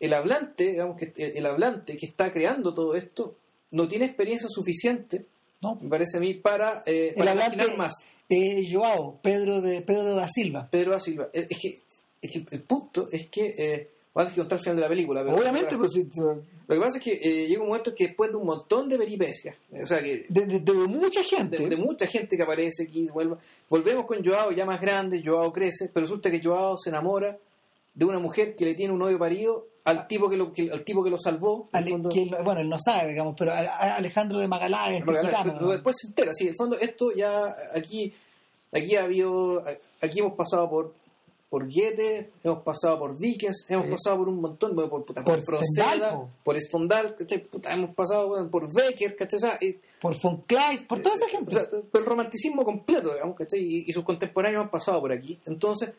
[0.00, 3.34] el hablante, digamos que el, hablante que está creando todo esto,
[3.70, 5.26] no tiene experiencia suficiente,
[5.60, 5.76] ¿no?
[5.80, 7.94] me parece a mí, para, eh, El para hablante imaginar más.
[8.28, 10.68] Eh, Joao, Pedro de Pedro da Silva.
[10.70, 11.28] Pedro da Silva.
[11.32, 11.80] Eh, Es que,
[12.22, 15.22] es que el punto es que, eh, vamos a contar el final de la película,
[15.24, 18.36] pero Obviamente, pues, Lo que pasa es que eh, llega un momento que después de
[18.36, 21.58] un montón de peripecias, eh, o sea, que de, de- de mucha gente.
[21.58, 23.38] de, de mucha gente que aparece aquí, vuelva,
[23.68, 27.38] volvemos con Joao ya más grande, Joao crece, pero resulta que Joao se enamora
[27.96, 30.84] de una mujer que le tiene un odio parido al tipo que lo, que- al
[30.84, 31.68] tipo que lo salvó.
[31.72, 32.08] Ale- fondo.
[32.10, 36.08] que bueno, él no sabe, digamos, pero a- a- Alejandro de Magaláes, pero después se
[36.08, 38.12] entera, sí, en el fondo esto ya aquí
[38.72, 39.62] aquí ha habido
[40.00, 40.94] aquí hemos pasado por
[41.48, 43.92] por Goethe, hemos pasado por Dickens, hemos Sí.
[43.92, 47.14] pasado por un montón, por, puta, por, Por Proceda, por Stendhal,
[47.70, 49.36] hemos pasado por Becker, ¿cachai?
[49.36, 49.58] O sea,
[50.00, 51.54] por von Kleist, por toda esa gente.
[51.54, 53.60] o sea, el romanticismo completo, digamos, ¿cachai?
[53.60, 55.38] Y, y sus contemporáneos han pasado por aquí.
[55.46, 55.92] Entonces,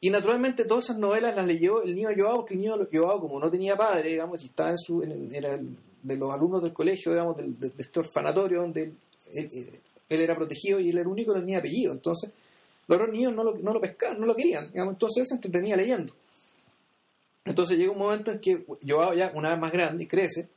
[0.00, 3.40] y naturalmente todas esas novelas las leyó el niño Joao, porque el niño Joao, como
[3.40, 5.58] no tenía padre, digamos, y estaba en su, en- era
[6.02, 8.92] de los alumnos del colegio, digamos, del, de, este orfanatorio donde
[9.32, 11.92] él, él- era protegido y él era el único que tenía apellido.
[11.92, 12.30] Entonces,
[12.86, 15.34] los otros niños no lo, no lo pescaban, no lo querían, digamos, entonces él se
[15.36, 16.12] entretenía leyendo.
[17.46, 20.48] Entonces llega un momento en que Joao ya una vez más grande y crece,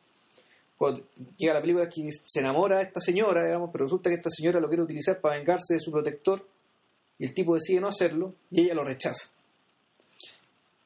[0.78, 1.02] cuando
[1.38, 4.60] llega la película que se enamora de esta señora, digamos, pero resulta que esta señora
[4.60, 6.46] lo quiere utilizar para vengarse de su protector
[7.20, 9.30] y el tipo decide no hacerlo y ella lo rechaza.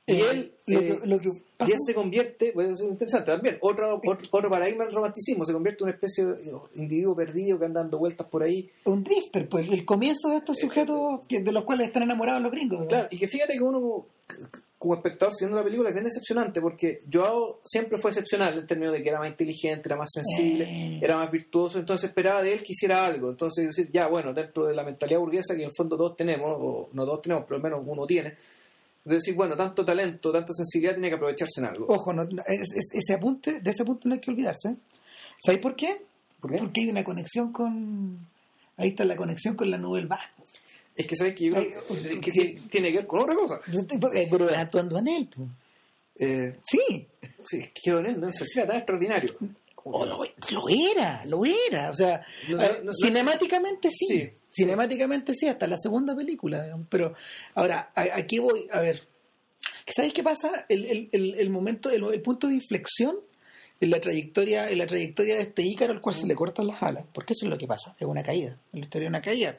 [0.08, 2.90] Y Eh, él, lo, eh, que, lo que y pasa- él se convierte, puede ser
[2.90, 7.16] interesante también, otro, otro, otro paradigma del romanticismo, se convierte en una especie de individuo
[7.16, 8.70] perdido que anda dando vueltas por ahí.
[8.86, 12.52] un drifter, pues el comienzo de estos sujetos que- de los cuales están enamorados los
[12.52, 12.88] gringos.
[12.88, 14.06] Claro, y que fíjate que uno
[14.82, 18.94] como, espectador siendo la película es bien decepcionante porque Joao siempre fue excepcional en términos
[18.94, 21.00] de que era más inteligente, era más sensible, Eh.
[21.04, 23.30] era más virtuoso, entonces esperaba de él que hiciera algo.
[23.30, 26.52] Entonces decir, ya bueno, dentro de la mentalidad burguesa que en el fondo todos tenemos,
[26.60, 28.34] o no todos tenemos, pero al menos uno tiene,
[29.06, 31.86] de decir, bueno, tanto talento, tanta sensibilidad tiene que aprovecharse en algo.
[31.88, 34.76] Ojo, no- no, es- es- ese apunte, de ese punto no hay que olvidarse.
[35.46, 36.02] ¿Sabéis por qué?
[36.40, 36.58] ¿Por qué?
[36.58, 38.18] Porque hay una conexión con...
[38.78, 40.24] Ahí está la conexión con la Nouvelle Vague.
[40.96, 43.60] Es que sabes que yo creo Eh, que tiene- tiene que ver con otra cosa.
[44.14, 45.30] Eh, Pero es actuando en él.
[45.34, 45.50] pues.
[46.20, 47.08] Eh, Sí,
[47.44, 49.34] sí, es que Don él no sé si era tan extraordinario.
[49.76, 51.90] Como O que- lo, lo era, lo era.
[51.90, 54.08] O sea, No, eh, cinemáticamente sí.
[54.08, 56.64] Sí, Cinemáticamente sí, hasta la segunda película.
[56.64, 56.86] digamos.
[56.90, 57.14] Pero
[57.56, 59.02] ahora, a- aquí voy, a ver.
[59.88, 60.66] ¿Sabéis qué pasa?
[60.70, 63.16] El, el- el- el momento, el, el punto de inflexión
[63.80, 66.84] en la trayectoria, en la trayectoria de este ícaro al cual se le cortan las
[66.84, 69.22] alas, porque eso es lo que pasa, es una caída, en la historia de una
[69.22, 69.58] caída.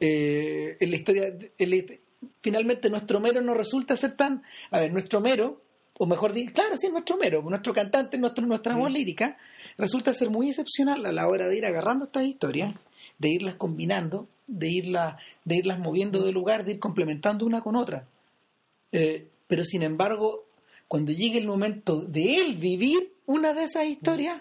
[0.00, 1.84] Eh, en la historia, en la-
[2.40, 5.60] finalmente nuestro mero no resulta ser tan, a ver, nuestro mero,
[5.98, 9.36] o mejor dicho, claro, sí, nuestro mero, nuestro cantante, nuestro, nuestra voz lírica,
[9.76, 12.74] resulta ser muy excepcional a la hora de ir agarrando estas historias,
[13.18, 17.74] de irlas combinando, de irlas, de irlas moviendo de lugar, de ir complementando una con
[17.74, 18.06] otra.
[18.92, 20.44] Eh, pero sin embargo,
[20.86, 24.40] cuando llegue el momento de él vivir una de esas historias,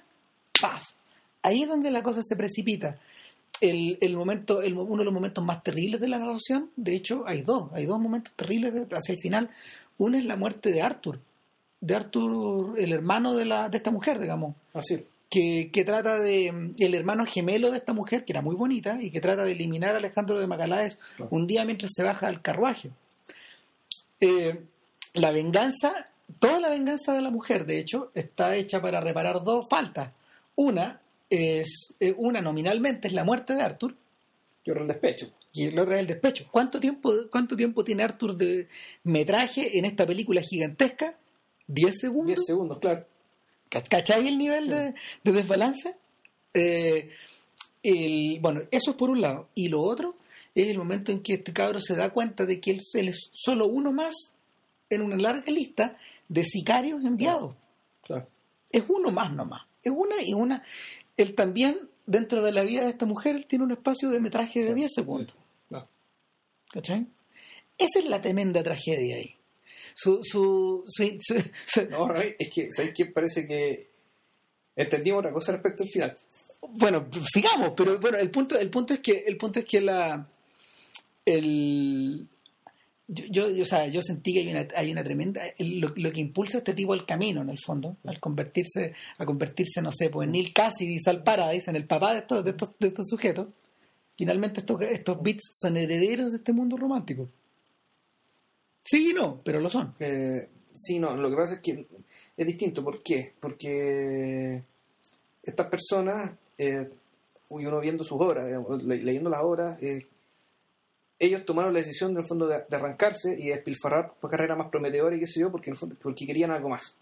[0.62, 0.84] ¡paf!
[1.42, 3.00] Ahí es donde la cosa se precipita.
[3.62, 7.24] El, el momento, el, uno de los momentos más terribles de la narración, de hecho,
[7.26, 9.50] hay dos, hay dos momentos terribles de- hacia el final.
[9.98, 11.20] Uno es la muerte de Arthur,
[11.82, 15.04] de Arthur, el hermano de, la, de esta mujer, digamos Así.
[15.30, 19.10] que, que trata de el hermano gemelo de esta mujer, que era muy bonita, y
[19.10, 20.98] que trata de eliminar a Alejandro de Claro.
[21.32, 22.92] un día mientras se baja al carruaje.
[24.20, 24.62] Eh,
[25.14, 26.08] la venganza,
[26.40, 30.12] toda la venganza de la mujer, de hecho, está hecha para reparar dos faltas.
[30.56, 33.96] Una es, eh, una nominalmente es la muerte de Arthur,
[34.66, 35.32] Yo era el despecho.
[35.54, 36.48] y la otra es el despecho.
[36.52, 38.68] ¿Cuánto tiempo, cuánto tiempo tiene Arthur de
[39.04, 41.18] metraje en esta película gigantesca?
[41.68, 42.36] ¿10 segundos?
[42.36, 43.06] 10 segundos, claro.
[43.70, 44.70] ¿Cach- ¿Cachai el nivel Sí.
[44.70, 44.94] de,
[45.24, 45.96] de desbalance?
[46.54, 47.10] Eh,
[47.84, 49.50] el, bueno, eso es por un lado.
[49.56, 50.16] Y lo otro
[50.56, 53.30] es el momento en que este cabro se da cuenta de que él, él es
[53.34, 54.16] solo uno más
[54.90, 55.98] en una larga lista
[56.30, 57.56] de sicarios enviados.
[58.04, 58.28] claro.
[58.72, 59.64] es uno más nomás.
[59.84, 60.64] Es una y una.
[61.18, 64.64] Él también, dentro de la vida de esta mujer, él tiene un espacio de metraje
[64.64, 65.36] de 10 segundos.
[65.70, 65.88] No.
[66.72, 67.06] ¿Cachai?
[67.78, 69.36] Esa es la tremenda tragedia ahí.
[69.96, 73.08] Su, su, su- su- su- No, Ray, es que, ¿sabes qué?
[73.08, 73.90] Parece que
[74.76, 76.18] entendimos otra cosa respecto al final.
[76.62, 80.28] bueno, sigamos, pero bueno, el punto, el punto es que, el punto es que la
[81.26, 82.28] el
[83.08, 86.58] yo, yo, o sea, yo sentí que hay una, hay una tremenda lo, que impulsa
[86.58, 90.26] a este tipo al camino en el fondo, al convertirse, a convertirse, no sé, pues
[90.26, 93.48] en Neil Cassidy, Sal Paradise, en el papá de estos, de estos, de estos sujetos.
[94.18, 97.30] Finalmente estos, estos beats son herederos de este mundo romántico.
[98.84, 99.94] Sí y no, pero lo son.
[100.00, 101.86] Eh, sí, no, lo que pasa es que
[102.36, 102.84] es distinto.
[102.84, 103.34] ¿Por qué?
[103.40, 104.64] Porque
[105.44, 106.90] estas personas, eh,
[107.50, 110.06] uno viendo sus obras, digamos, le- leyendo las obras, eh,
[111.20, 114.56] ellos tomaron la decisión, en el fondo, de, de arrancarse y de despilfarrar por carrera
[114.56, 116.98] más prometedora y qué sé yo, porque, en el fondo, porque querían algo más.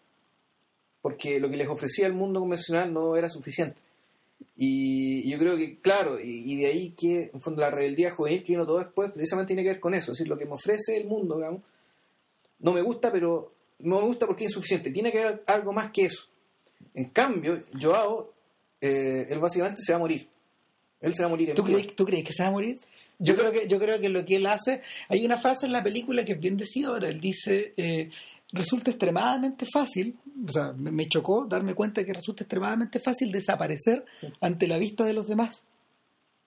[1.02, 3.80] Porque lo que les ofrecía el mundo convencional no era suficiente.
[4.58, 8.44] Y yo creo que, claro, y, y de ahí que, en fondo, la rebeldía juvenil
[8.44, 10.12] que vino todo después, precisamente tiene que ver con eso.
[10.12, 11.62] Es decir, lo que me ofrece el mundo, digamos,
[12.60, 14.92] no me gusta, pero no me gusta porque es insuficiente.
[14.92, 16.24] Tiene que haber algo más que eso.
[16.94, 18.32] En cambio, Joao,
[18.80, 20.28] eh, él básicamente se va a morir.
[21.02, 22.80] Él se va a morir en ¿Tú crees, ¿Tú crees que se va a morir?
[23.20, 25.84] Yo creo que yo creo que lo que él hace, hay una frase en la
[25.84, 27.08] película que es bien decidora.
[27.08, 28.10] Él dice, eh,
[28.52, 30.18] resulta extremadamente fácil,
[30.48, 34.06] o sea, me, chocó darme cuenta que resulta extremadamente fácil desaparecer
[34.42, 35.64] ante la vista de los demás,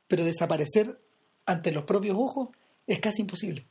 [0.06, 0.98] pero desaparecer
[1.46, 2.50] ante los propios ojos
[2.86, 3.64] es casi imposible.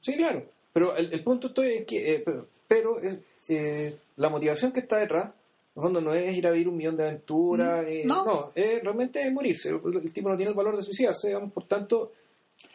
[0.00, 0.46] Sí, claro.
[0.72, 4.80] Pero el, el punto estoy es que, eh, pero, pero, eh, eh, la motivación que
[4.80, 5.30] está detrás,
[5.76, 8.24] el fondo no es ir a vivir un millón de aventuras, Mm, ni- no.
[8.24, 9.70] no, es realmente es morirse.
[9.70, 12.12] El, el tipo no tiene el valor de suicidarse, digamos, por tanto,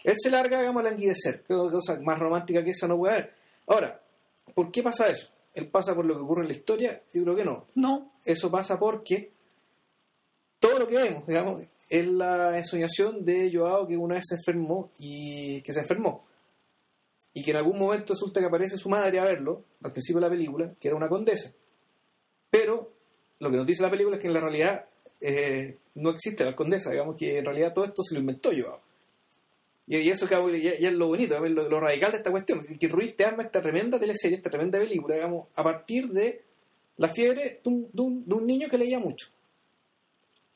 [0.03, 1.43] él se larga, digamos, a languidecer.
[1.47, 3.34] Creo que cosa más romántica que esa no puede haber.
[3.67, 4.01] Ahora,
[4.53, 5.30] ¿por qué pasa eso?
[5.53, 7.01] ¿Él pasa por lo que ocurre en la historia?
[7.13, 7.65] Yo creo que no.
[7.76, 9.31] No, Eso pasa porque
[10.59, 14.91] todo lo que vemos, digamos, es la ensoñación de Joao que una vez se enfermó
[14.99, 16.26] y que se enfermó.
[17.34, 20.27] Y que en algún momento resulta que aparece su madre a verlo, al principio de
[20.27, 21.51] la película, que era una condesa.
[22.49, 22.91] Pero
[23.39, 24.85] lo que nos dice la película es que en la realidad
[25.21, 28.81] eh, no existe la condesa, digamos que en realidad todo esto se lo inventó Joao.
[29.88, 30.39] Y, y eso ya,
[30.80, 33.61] ya es lo bonito, lo, lo radical de esta cuestión, que Ruiz te arma esta
[33.61, 36.43] tremenda teleserie, esta tremenda película, digamos, a partir de
[36.97, 39.27] la fiebre de un, de un- de un niño que leía mucho.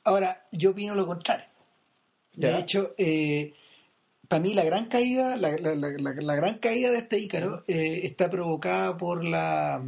[0.06, 1.46] ahora yo opino lo contrario.
[2.36, 3.54] De hecho, eh,
[4.28, 7.64] para mí la gran caída, la, la- la- la- la gran caída de este Ícaro
[7.68, 9.82] eh, está provocada por la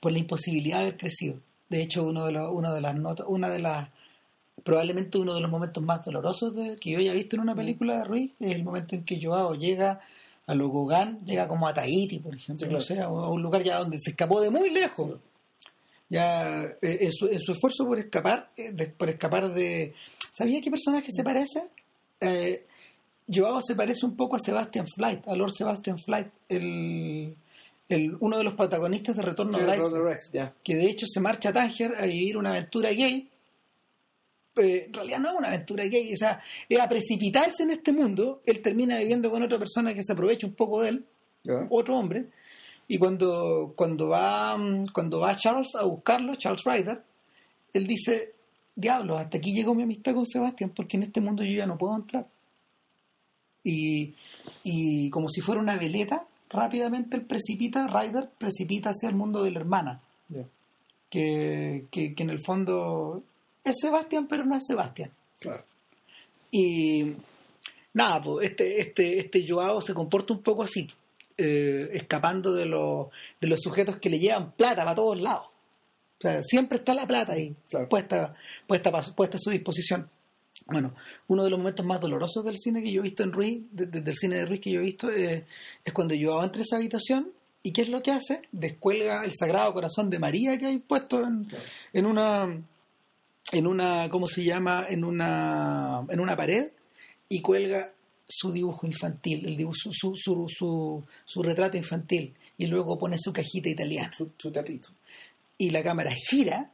[0.00, 1.36] por la imposibilidad de haber crecido.
[1.68, 3.88] De hecho, uno de los, una de las notas, una de las
[4.64, 7.98] probablemente uno de los momentos más dolorosos de- que yo haya visto en una película
[7.98, 10.00] de Ruiz es el momento en que Joao llega
[10.46, 12.84] a Logogán, llega como a Tahiti, por ejemplo, Sí, claro.
[12.84, 15.18] sé, a un lugar ya donde se escapó de muy lejos.
[16.10, 19.94] Ya eh, en, su, en su esfuerzo por escapar, eh, de- por escapar de
[20.32, 21.64] ¿Sabía qué personaje se parece?
[22.20, 22.64] Eh,
[23.32, 27.34] Joao se parece un poco a Sebastian Flight, a Lord Sebastian Flight, el,
[27.88, 30.54] el- uno de los protagonistas de Retorno Sí, a ya.
[30.62, 33.28] que de hecho se marcha a Tánger a vivir una aventura gay.
[34.56, 37.92] Eh, en realidad no es una aventura gay, o sea, es a precipitarse en este
[37.92, 41.04] mundo, él termina viviendo con otra persona que se aprovecha un poco de él,
[41.70, 42.26] otro hombre,
[42.88, 47.00] y cuando, cuando va mm, cuando va Charles a buscarlo, Charles Ryder,
[47.72, 48.32] él dice,
[48.74, 51.78] diablo, hasta aquí llegó mi amistad con Sebastián, porque en este mundo yo ya no
[51.78, 52.26] puedo entrar.
[53.62, 54.14] Y,
[54.64, 59.50] y como si fuera una veleta, rápidamente él precipita, Ryder precipita hacia el mundo de
[59.52, 60.00] la hermana,
[61.10, 63.22] que, que, que en el fondo
[63.64, 65.10] es Sebastián, pero no es Sebastián.
[65.40, 65.64] Claro.
[66.50, 67.14] Y
[67.94, 70.88] nada, pues este, este, este Joao se comporta un poco así,
[71.36, 73.08] eh, escapando de los,
[73.40, 75.46] de los sujetos que le llevan plata para todos lados.
[75.46, 77.88] O sea, siempre está la plata ahí, Claro.
[77.88, 78.34] puesta,
[78.66, 80.08] puesta, puesta a su disposición.
[80.66, 80.94] Bueno,
[81.28, 83.86] uno de los momentos más dolorosos del cine que yo he visto en Ruiz, de-
[83.86, 85.46] de- del cine de Ruiz que yo he visto, eh,
[85.84, 87.30] es cuando Joao entra a esa habitación
[87.62, 88.42] y ¿qué es lo que hace?
[88.52, 91.64] Descuelga el Sagrado Corazón de María que hay puesto en, Claro.
[91.92, 92.62] en una
[93.50, 96.70] en una cómo se llama en una en una pared
[97.30, 97.92] y cuelga
[98.28, 103.16] su dibujo infantil el dibujo, su, su, su, su, su retrato infantil y luego pone
[103.18, 104.88] su cajita italiana Su, su teatrito.
[105.56, 106.70] y la cámara gira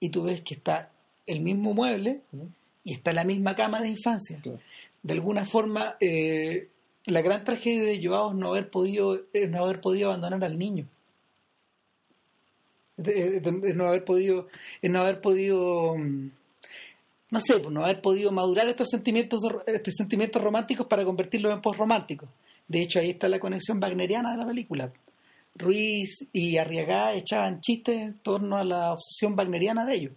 [0.00, 0.90] y tú ves que está
[1.28, 2.22] el mismo mueble
[2.84, 4.60] y está la misma cama de infancia Claro.
[5.02, 6.68] de alguna forma eh,
[7.06, 10.58] la gran tragedia de Joao es no haber podido es no haber podido abandonar al
[10.58, 10.86] niño
[12.96, 13.42] es,
[13.76, 14.48] no haber podido
[14.82, 16.30] es no haber podido mm,
[17.30, 21.60] no sé pues no haber podido madurar estos sentimientos estos sentimientos románticos para convertirlos en
[21.60, 22.28] postrománticos
[22.68, 24.92] de hecho ahí está la conexión wagneriana de la película
[25.54, 30.12] Ruiz y Arriagada echaban chistes en torno a la obsesión wagneriana de ellos.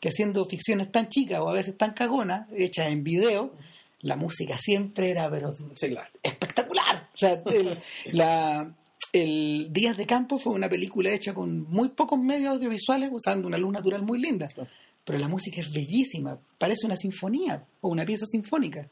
[0.00, 3.52] Que haciendo ficciones tan chicas o a veces tan cagonas, hechas en video,
[4.00, 6.08] la música siempre era pero Sí, claro.
[6.22, 7.08] espectacular.
[7.14, 7.78] O sea, el,
[8.12, 8.72] la,
[9.12, 13.58] el Días de Campo fue una película hecha con muy pocos medios audiovisuales usando una
[13.58, 14.48] luz natural muy linda.
[14.48, 14.70] Claro.
[15.04, 18.86] Pero la música es bellísima, parece una sinfonía o una pieza sinfónica.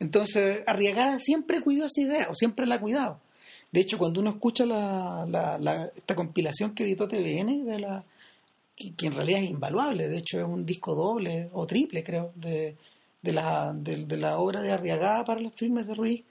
[0.00, 3.20] Entonces, Arriagada siempre cuidó esa idea, o siempre la ha cuidado.
[3.70, 8.04] De hecho, cuando uno escucha la, la- la- esta compilación que editó TVN, de la,
[8.76, 12.76] que, en realidad es invaluable, de hecho es un disco doble o triple, creo, de,
[13.20, 16.24] de, la, de, de la obra de Arriagada para los filmes de Ruiz,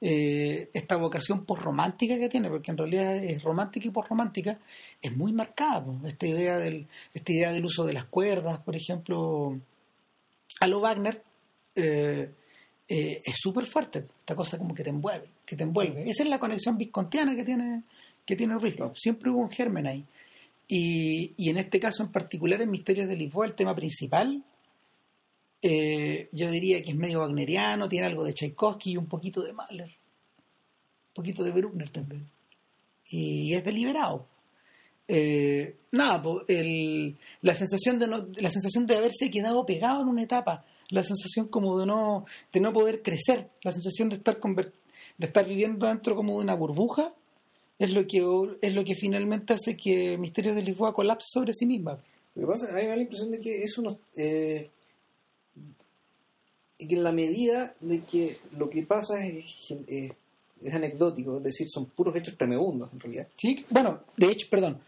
[0.00, 4.58] eh, esta vocación romántica que tiene, porque en realidad es romántica y romántica
[5.02, 5.86] es muy marcada.
[6.06, 9.58] Esta idea del, esta idea del uso de las cuerdas, por ejemplo,
[10.60, 11.22] a lo Wagner,
[11.74, 12.30] eh,
[12.88, 14.06] eh, es súper fuerte.
[14.20, 16.08] Esta cosa como que te envuelve, que te envuelve.
[16.08, 17.82] Esa es la conexión viscontiana que tiene,
[18.24, 18.56] que tiene.
[18.58, 18.92] Claro.
[18.94, 20.04] Siempre hubo un germen ahí.
[20.70, 24.44] Y, en este caso en particular, en Misterios de Lisboa, el tema principal,
[25.62, 29.54] eh, yo diría que es medio wagneriano, tiene algo de Tchaikovsky y un poquito de
[29.54, 29.88] Mahler.
[29.88, 32.28] Un poquito de Bruckner también.
[33.08, 34.26] Y es deliberado.
[35.10, 36.22] Eh, nada,
[37.40, 41.80] la sensación de la sensación de haberse quedado pegado en una etapa, la sensación como
[41.80, 46.36] de no, de no poder crecer, la sensación de estar de estar viviendo dentro como
[46.36, 47.14] de una burbuja,
[47.78, 48.22] es lo que
[48.60, 51.98] es lo que finalmente hace que Misterios de Lisboa colapse sobre sí misma.
[52.34, 53.98] Lo que pasa, a mí me da la impresión de que eso no.
[54.16, 54.70] Eh,
[56.78, 59.44] que en la medida de que lo que pasa es,
[59.88, 60.12] es,
[60.62, 63.28] es anecdótico, es decir, son puros hechos tremendos en realidad.
[63.36, 64.78] Sí, bueno, de hecho, perdón.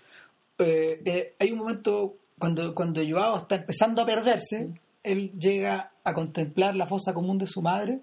[0.59, 4.69] eh, eh, hay un momento cuando, cuando Joao está empezando a perderse,
[5.03, 8.01] él llega a contemplar la fosa común de su madre,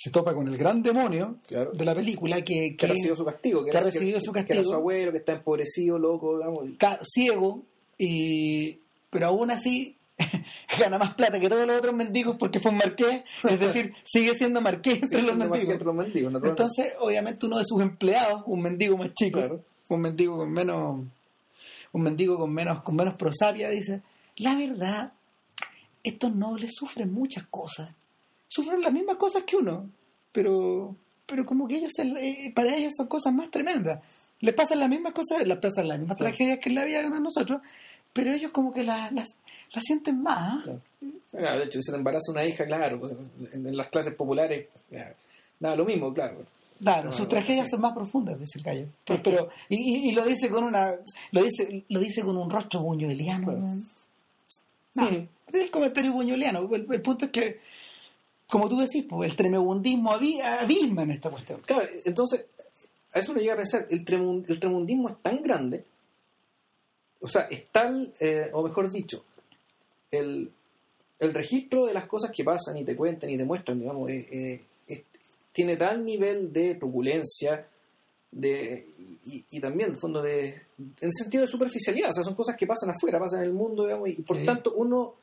[0.00, 1.72] se topa con el gran demonio Claro.
[1.72, 4.38] de la película que, Que ha que recibido su castigo, que ha recibido su Que
[4.40, 4.70] era castigo.
[4.70, 6.64] su abuelo, que está empobrecido, loco, digamos.
[7.02, 7.62] ciego,
[7.98, 8.78] y,
[9.10, 9.96] pero aún así
[10.78, 14.34] gana más plata que todos los otros mendigos porque fue un marqués, es decir, sigue
[14.34, 15.72] siendo marqués entre sigue los siendo que mendigos.
[15.74, 16.62] entre los mendigos, naturalmente.
[16.62, 19.64] Entonces, obviamente, uno de sus empleados, un mendigo más chico, Claro.
[19.88, 21.00] un mendigo con menos,
[21.92, 24.02] un mendigo con menos, con menos prosapia, dice,
[24.36, 25.12] la verdad,
[26.02, 27.90] estos nobles sufren muchas cosas,
[28.48, 29.88] sufren las mismas cosas que uno,
[30.32, 30.96] pero,
[31.26, 34.00] pero como que ellos, eh, para ellos son cosas más tremendas.
[34.40, 36.30] Les pasan las mismas cosas, les pasan las mismas Claro.
[36.34, 37.60] tragedias que la vida a nosotros,
[38.12, 39.26] pero ellos como que las, las,
[39.72, 40.38] las sienten más.
[40.38, 40.60] ¿ah?
[40.64, 40.80] Claro.
[41.30, 43.12] Claro, de hecho, se te embaraza una hija, claro, pues,
[43.52, 44.66] en, en las clases populares,
[45.60, 46.44] nada, lo mismo, claro.
[46.80, 48.86] Claro, sus tragedias son más profundas, dice el gallo.
[49.04, 50.92] Pero, pero- y, y- lo dice con una,
[51.32, 53.44] lo dice, lo dice con un rostro buñueliano.
[54.94, 55.16] Claro.
[55.16, 55.26] Ujú.
[55.48, 56.68] es el comentario buñueliano.
[56.72, 57.60] El, el punto es que,
[58.48, 61.60] como tú decís, pues, el tremebundismo abisma en esta cuestión.
[61.66, 62.44] Claro, entonces,
[63.12, 65.84] a eso uno llega a pensar, el, tremun- el tremundismo es tan grande,
[67.20, 69.24] o sea, es tal, eh, o mejor dicho,
[70.10, 70.50] el,
[71.18, 74.26] el registro de las cosas que pasan y te cuentan y te muestran, digamos, eh,
[74.30, 75.02] eh, es-
[75.52, 77.66] tiene tal nivel de turbulencia
[78.30, 78.86] de,
[79.26, 80.62] y, y también, en el fondo, de,
[81.00, 83.84] en sentido de superficialidad, o sea, son cosas que pasan afuera, pasan en el mundo,
[83.84, 85.14] digamos, y por tanto uno,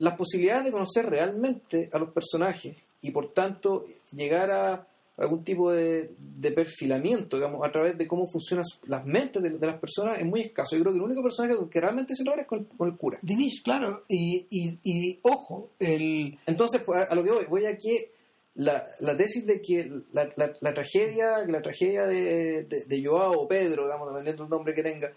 [0.00, 4.86] las posibilidades de conocer realmente a los personajes y por tanto llegar a
[5.16, 9.66] algún tipo de, de perfilamiento, digamos, a través de cómo funcionan las mentes de, de
[9.66, 10.74] las personas es muy escaso.
[10.76, 12.96] Yo creo que el único personaje que realmente se logra es con el, con el
[12.96, 13.18] cura.
[13.20, 17.66] Dinesh, claro, y, y, y ojo, el, Entonces, pues, a, a lo que voy, voy
[17.66, 18.12] a que
[18.54, 23.32] la, la tesis de que la, la- la tragedia, la tragedia de, de, de Joao
[23.42, 25.12] o Pedro, digamos, dependiendo del nombre que tenga,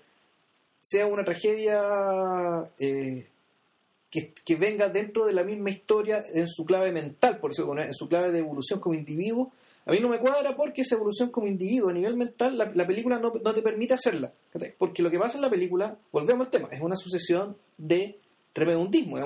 [0.82, 3.26] sea una tragedia eh,
[4.14, 8.08] que, venga dentro de la misma historia en su clave mental, por eso en su
[8.08, 9.52] clave de evolución como individuo,
[9.86, 12.86] a mí no me cuadra porque esa evolución como individuo a nivel mental, la, la
[12.86, 14.32] película no, te permite hacerla.
[14.78, 18.20] Porque lo que pasa en la película, volvemos al tema, es una sucesión de
[18.54, 19.18] tremendismo,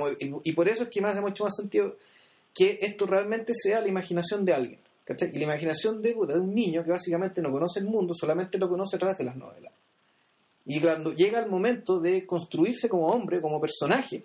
[0.43, 1.93] y, por eso es que me hace mucho más sentido
[2.53, 4.79] que esto realmente sea la imaginación de alguien.
[5.33, 8.95] Y la imaginación de un niño que básicamente no conoce el mundo, solamente lo conoce
[8.95, 9.73] a través de las novelas.
[10.65, 14.23] Y cuando llega el momento de construirse como hombre, como personaje,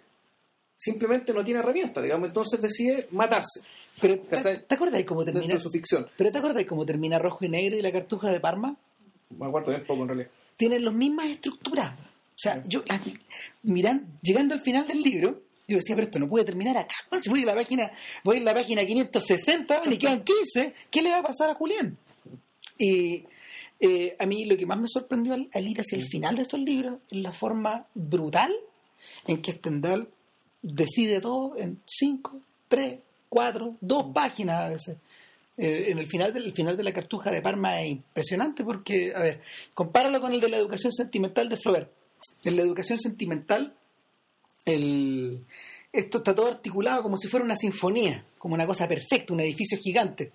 [0.82, 3.60] simplemente no tiene herramientas, digamos, entonces decide matarse
[4.00, 5.54] pero ¿te, acuerdas cómo termina?
[5.54, 6.06] de su ficción.
[6.16, 8.74] Pero te acuerdas cómo termina Rojo y Negro y la Cartuja de Parma?
[9.38, 10.30] Me acuerdo bien poco en realidad.
[10.56, 11.92] tienen las mismas estructuras.
[11.92, 13.00] O sea, yo las-
[13.62, 16.94] miran, llegando al final del libro, yo decía, pero esto no puede terminar acá.
[17.22, 17.92] Si voy a la página,
[18.24, 21.96] voy a la página 560, me quedan 15, ¿qué le va a pasar a Julián?
[22.78, 23.26] Y
[23.78, 26.42] eh, a mí lo que más me sorprendió al, al ir hacia el final de
[26.42, 28.52] estos libros es la forma brutal
[29.26, 30.08] en que Stendhal
[30.62, 32.98] decide todo en 5, 3,
[33.28, 34.96] 4, 2 páginas a veces.
[35.58, 39.12] Eh, en el final, del, el final de la cartuja de Parma es impresionante porque,
[39.14, 39.40] a ver,
[39.74, 41.90] compáralo con el de la educación sentimental de Flaubert.
[42.44, 43.74] En la educación sentimental,
[44.64, 45.44] el,
[45.92, 49.78] esto está todo articulado como si fuera una sinfonía, como una cosa perfecta, un edificio
[49.78, 50.32] gigante.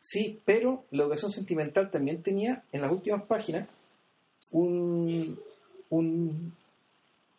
[0.00, 3.68] Sí, pero la educación sentimental también tenía en las últimas páginas
[4.52, 5.38] un,
[5.90, 6.54] un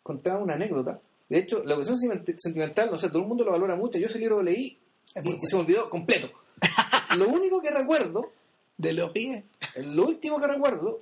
[0.02, 1.00] contaba una anécdota.
[1.28, 1.98] De hecho, la educación
[2.38, 3.98] sentimental, no sé, todo el mundo lo valora mucho.
[3.98, 4.78] Yo ese libro lo leí
[5.22, 6.30] y, se me olvidó completo.
[7.16, 8.32] lo único que recuerdo
[8.76, 9.44] de los pies,
[9.76, 11.00] lo último que recuerdo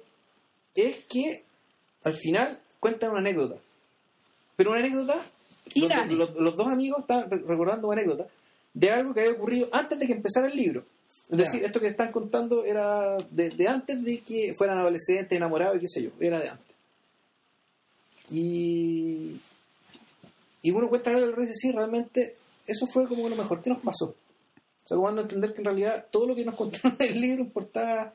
[0.74, 1.44] es que
[2.04, 3.56] al final cuentan una anécdota.
[4.56, 5.20] Pero una anécdota,
[5.74, 8.26] y los, los, dos amigos están recordando una anécdota
[8.72, 10.84] de algo que había ocurrido antes de que empezara el libro.
[11.30, 15.80] Es decir, esto que están contando era de, antes de que fueran adolescentes, enamorados y
[15.80, 16.76] qué sé yo, era de antes.
[18.30, 19.40] Y,
[20.66, 22.34] y uno cuenta el rey sí, realmente
[22.66, 24.06] eso fue como lo mejor que nos pasó.
[24.06, 27.42] O sea, cuando entender que en realidad todo lo que nos contaron en el libro
[27.42, 28.12] importaba,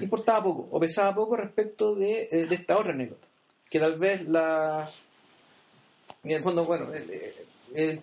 [0.00, 3.28] importaba poco, o pesaba poco respecto de, eh, de esta otra anécdota.
[3.68, 4.90] Que tal vez la.
[6.24, 6.88] En el fondo, bueno,
[7.74, 8.00] el,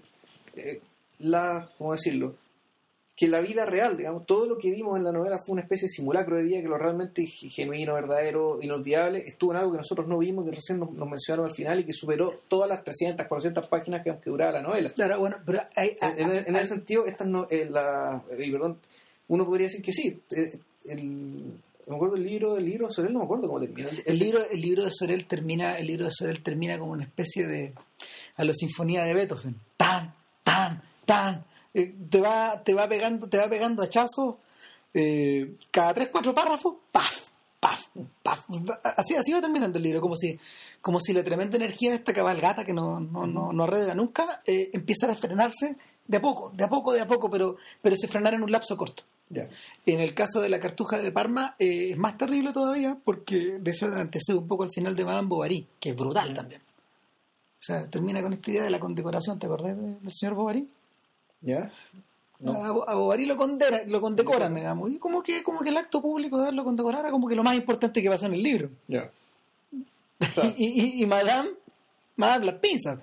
[1.17, 1.67] la.
[1.79, 2.35] ¿Cómo decirlo?
[3.17, 5.87] Que la vida real, digamos, todo lo que vimos en la novela fue una especie
[5.87, 10.07] de simulacro de vida que lo realmente genuino, verdadero, inolvidable, estuvo en algo que nosotros
[10.07, 13.65] no vimos, que recién nos, mencionaron al final y que superó todas las 300, 400
[13.65, 14.93] páginas que, que duraba la novela.
[14.93, 18.77] Claro, bueno, pero en, ese sentido, esta no, eh, la, perdón,
[19.29, 20.21] uno podría decir que sí.
[20.29, 21.53] Eh, el,
[21.87, 23.89] me acuerdo del libro, del libro de Sorel, no me acuerdo cómo termina.
[24.05, 27.47] El, libro, el libro de Sorel termina, el libro de Sorel termina como una especie
[27.47, 27.73] de
[28.35, 30.13] a la sinfonía de Beethoven, tan,
[30.43, 31.43] tan, tan
[31.77, 34.35] eh, te va te va pegando te va pegando hachazos
[34.93, 37.27] eh, cada tres cuatro párrafos paf
[37.59, 37.81] paf
[38.23, 38.45] paf
[38.97, 40.39] así así va terminando el libro como si
[40.81, 44.41] como si la tremenda energía de esta cabalgata que no no no, no arredra nunca
[44.43, 45.75] eh, empieza a frenarse
[46.07, 48.51] de a poco de a poco de a poco pero pero se frenara en un
[48.51, 49.03] lapso corto
[49.85, 53.71] En el caso de la cartuja de Parma eh, es más terrible todavía porque de
[53.71, 56.61] eso antecede un poco al final de Madame Bovary, que es brutal también.
[56.61, 60.67] O sea, termina con esta idea de la condecoración, ¿te acordás del señor Bovary?
[61.41, 61.71] ¿Ya?
[62.45, 64.91] A, Bovary lo, condena, lo condecoran, digamos.
[64.91, 67.43] Y como que, como que el acto público de darlo condecorar era como que lo
[67.43, 68.69] más importante que pasó en el libro.
[68.87, 69.09] Ya.
[70.57, 71.49] y, y, Madame,
[72.15, 72.99] Madame las pinzas.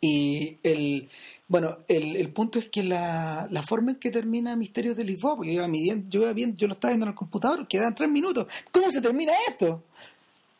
[0.00, 1.08] Y el,
[1.48, 5.36] bueno, el, el punto es que la, la, forma en que termina Misterios de Lisboa,
[5.36, 7.94] porque yo iba midiendo, yo, iba viendo, yo lo estaba viendo en el computador, quedan
[7.94, 8.46] tres minutos.
[8.70, 9.82] ¿Cómo se termina esto?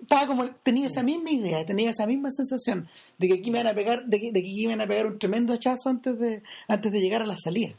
[0.01, 2.89] Estaba como tenía esa misma idea, tenía esa misma sensación
[3.19, 4.87] de que aquí me van a pegar, de que, de que aquí me van a
[4.87, 7.75] pegar un tremendo hachazo antes de antes de llegar a la salida.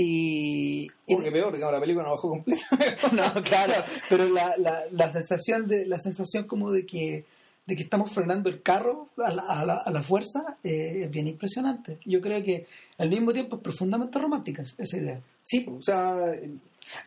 [0.00, 2.62] Y, Porque peor, digamos, la película no bajó completa.
[3.12, 7.24] no, claro, pero la, la, la, sensación de la sensación como de que
[7.66, 11.10] de que estamos frenando el carro a la, a la, a la fuerza eh, es
[11.10, 11.98] bien impresionante.
[12.06, 12.66] Yo creo que
[12.96, 15.20] al mismo tiempo es profundamente romántica esa idea.
[15.42, 16.32] Sí, o sea,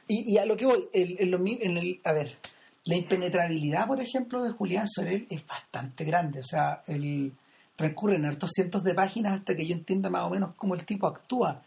[0.07, 2.37] y, y a lo que voy, el, en el, a ver,
[2.85, 6.39] la impenetrabilidad, por ejemplo, de Julián Sorel es bastante grande.
[6.39, 7.31] O sea, el,
[7.75, 11.07] transcurren hartos cientos de páginas hasta que yo entienda más o menos cómo el tipo
[11.07, 11.61] actúa.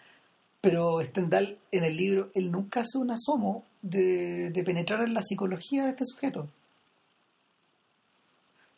[0.61, 5.85] Pero Stendhal, en el libro, él nunca hace un asomo de, penetrar en la psicología
[5.85, 6.49] de este sujeto.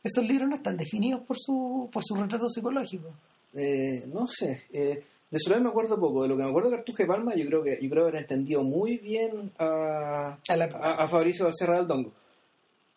[0.02, 3.12] Esos libros no están definidos por su, por su retrato psicológico.
[3.54, 4.64] Eh, no sé.
[4.72, 6.22] Eh, de Sorel me acuerdo poco.
[6.22, 8.62] De lo que me acuerdo de Cartuje Palma, yo creo que yo creo haber entendido
[8.62, 12.12] muy bien a, a, a, Fabricio Becerra del Dongo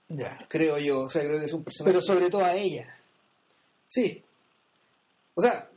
[0.09, 0.45] ya.
[0.47, 1.91] Creo yo, o sea, creo que es un personaje.
[1.91, 2.95] Pero sobre todo a ella.
[3.87, 4.21] Sí.
[5.35, 5.69] O sea,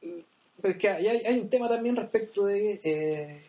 [0.00, 3.42] pero es que hay, un tema también respecto de, eh,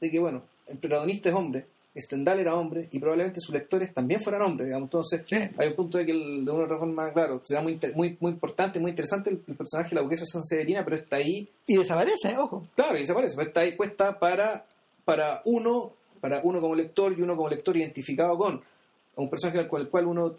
[0.00, 1.66] de que, bueno, el protagonista es hombre,
[1.98, 4.86] Stendhal era hombre y probablemente sus lectores también fueran hombres, digamos.
[4.86, 5.22] Entonces,
[5.56, 8.78] hay un punto de que de una otra forma, claro, será muy, muy, muy importante,
[8.78, 11.48] muy interesante el, personaje de la burguesa San Severina, pero está ahí.
[11.66, 12.66] Y desaparece, ojo.
[12.74, 14.66] Claro, y desaparece, pero está ahí puesta para,
[15.04, 18.62] para uno, para uno como lector y uno como lector identificado con
[19.16, 20.36] un personaje con el cual uno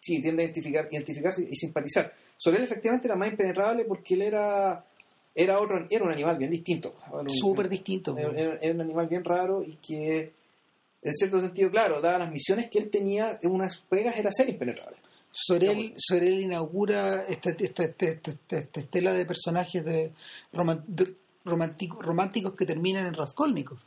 [0.00, 2.12] sí tiende a identificar, identificarse y simpatizar.
[2.44, 4.84] Él efectivamente era más impenetrable porque él era
[5.34, 6.94] era otro era un animal bien distinto.
[7.28, 8.16] Súper distinto.
[8.16, 10.32] Era, un animal bien raro y que
[11.02, 14.48] en cierto sentido, claro, dadas las misiones que él tenía, en unas pegas era ser
[14.48, 14.96] impenetrable.
[15.32, 20.12] Sorel, Sorel inaugura esta, esta, esta, estela de personajes de,
[21.44, 23.78] románticos que terminan en Raskolnikov.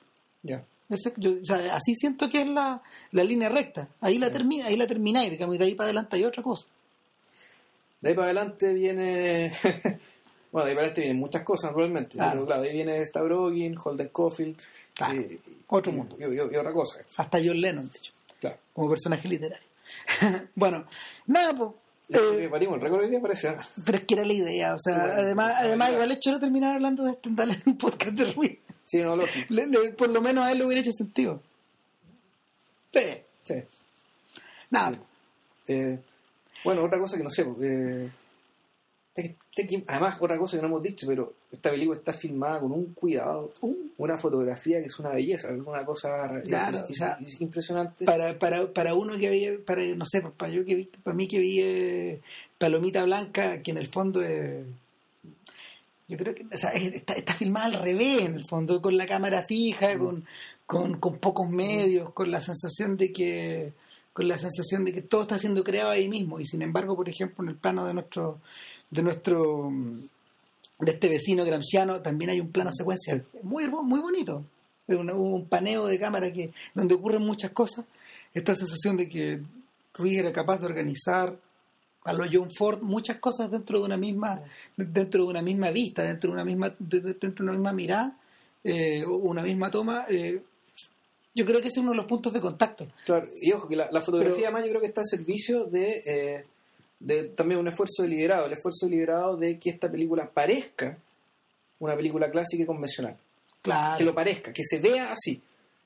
[0.41, 2.82] Ya así siento que es la,
[3.12, 3.90] línea recta.
[4.02, 6.68] Ahí la termina, ahí la termináis, digamos, y de ahí para adelante hay otra cosa.
[8.02, 9.52] De ahí para adelante viene.
[10.52, 12.18] bueno, de ahí para adelante vienen muchas cosas, probablemente.
[12.18, 14.57] Pero claro, ahí viene Stavrogin, Holden Caulfield.
[15.14, 16.16] y, otro mundo.
[16.20, 16.99] Y, otra cosa.
[17.18, 18.14] Hasta John Lennon, de hecho.
[18.40, 18.57] Claro.
[18.74, 19.68] Como personaje literario.
[20.56, 20.86] bueno,
[21.26, 21.72] nada, pues.
[22.07, 23.56] Eh, batimos el récord hoy día, parece.
[23.84, 26.32] Pero es que era la idea, o sea, Sí, bueno, además, la además igual hecho
[26.34, 29.48] de terminar hablando de Stendhal en un podcast de Ruiz, Sí, no, lógico.
[29.53, 31.41] le- le- por lo menos a él le hubiera hecho sentido.
[32.94, 33.02] Sí.
[33.44, 33.56] Sí.
[34.70, 34.98] Nada,
[35.68, 35.98] Eh,
[36.64, 37.41] bueno, otra cosa que no sé.
[37.64, 38.10] eh,
[39.16, 42.14] es que- es que- además, otra cosa que no hemos dicho, pero esta película está
[42.14, 43.74] filmada con un cuidado, Uh.
[43.98, 48.06] una fotografía que es una belleza, una cosa Claro, es- impresionante.
[48.06, 51.28] para, para, para uno que vi, para, no sé, para yo que vi, para mí
[51.28, 52.22] que vi eh,
[52.60, 54.64] Palomita Blanca, que en el fondo es,
[56.07, 58.95] yo creo que, o sea, es- está, está filmada al revés en el fondo, con
[58.98, 60.26] la cámara fija, con,
[60.65, 63.73] con, con pocos medios, con la sensación de que,
[64.14, 67.10] con la sensación de que todo está siendo creado ahí mismo, y sin embargo, por
[67.10, 68.40] ejemplo, en el plano de nuestro,
[68.91, 69.72] de nuestro,
[70.80, 74.44] de este vecino gramsciano, también hay un plano secuencia muy, hermo- muy bonito,
[74.88, 77.86] una- un paneo de cámara que, donde ocurren muchas cosas,
[78.34, 79.41] esta sensación de que
[79.94, 81.38] Ruiz era capaz de organizar
[82.06, 84.41] a lo John Ford muchas cosas dentro de una misma
[84.77, 87.73] dentro de una misma vista dentro de una misma de- de- dentro de una misma
[87.73, 88.18] mirada
[88.64, 90.41] eh, una misma toma eh,
[91.34, 93.76] yo creo que ese es uno de los puntos de contacto Claro, y ojo, que
[93.76, 96.45] la, la fotografía Pero- además yo creo que está al servicio de, eh,
[96.99, 100.98] de también un esfuerzo deliberado, el esfuerzo deliberado de que esta película parezca
[101.80, 103.18] una película clásica y convencional.
[103.61, 105.41] claro que lo parezca, que se vea así.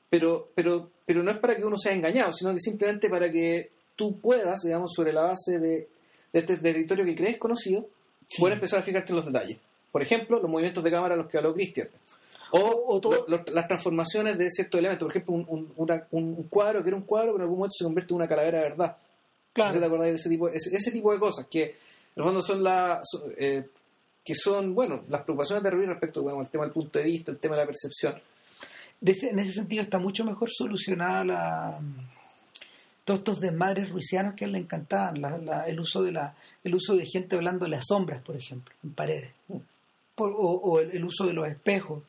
[0.09, 3.69] Pero, pero, pero no es para que uno sea engañado, sino que simplemente para que
[3.95, 5.87] tú puedas, digamos, sobre la base de,
[6.34, 7.88] de este territorio que crees conocido,
[8.27, 8.39] Sí.
[8.41, 9.57] poder empezar a fijarte en los detalles.
[9.91, 11.88] Por ejemplo, los movimientos de cámara a los que habló Cristian.
[12.51, 15.06] O, O todo- lo- lo- las transformaciones de ciertos elementos.
[15.06, 17.73] Por ejemplo, un, un- una- un- cuadro que era un cuadro, pero en algún momento
[17.77, 18.88] se convierte en una calavera de verdad.
[18.88, 21.73] No si ¿Te claro acordáis de ese tipo, ese, ese tipo de cosas que en
[22.15, 23.68] el fondo son la son, eh,
[24.23, 27.31] que son, bueno, las preocupaciones de Rubí respecto bueno, al tema del punto de vista,
[27.31, 28.15] el tema de la percepción.
[29.01, 31.80] De ese- en ese sentido está mucho mejor solucionada la
[33.10, 36.36] todos estos desmadres ruisianos que a él le encantaban la- la- el uso de la
[36.64, 39.31] el uso de gente hablándole a sombras por ejemplo en paredes
[40.14, 42.03] Por- o, o el, el uso de los espejos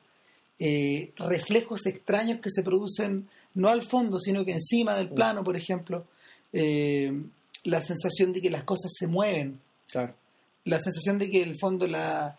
[0.58, 5.56] eh, reflejos extraños que se producen no al fondo sino que encima del plano por
[5.56, 6.04] ejemplo
[6.52, 7.10] eh,
[7.64, 9.58] la sensación de que las cosas se mueven.
[9.90, 10.14] Claro.
[10.64, 12.36] la sensación de que en el fondo la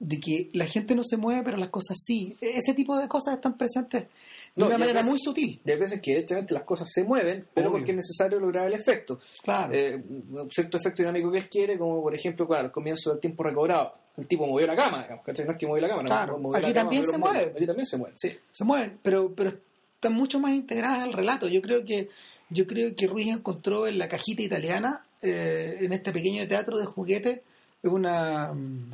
[0.00, 2.36] de que la gente no se mueve pero las cosas sí.
[2.40, 4.08] Ese tipo de cosas están presentes
[4.54, 7.04] de No, una manera veces- muy sutil Y hay veces que directamente las cosas se
[7.04, 7.78] mueven, pero Obvio.
[7.78, 9.18] porque es necesario lograr el efecto.
[9.42, 13.10] claro Eh, un cierto efecto dinámico que él quiere, como por ejemplo claro, al comienzo
[13.10, 13.94] del tiempo recobrado.
[14.16, 16.38] El tipo movió la cama, digamos, no es que movió la cama, Claro.
[16.38, 17.52] la Aquí cama, también se mueve.
[17.56, 18.36] Aquí también se mueve, sí.
[18.50, 19.50] se mueven pero pero
[19.94, 22.10] están mucho más integradas al relato yo creo que
[22.50, 26.84] yo creo que Ruiz encontró en la cajita italiana eh, en este pequeño teatro de
[26.84, 27.42] juguete
[27.84, 28.90] una mm,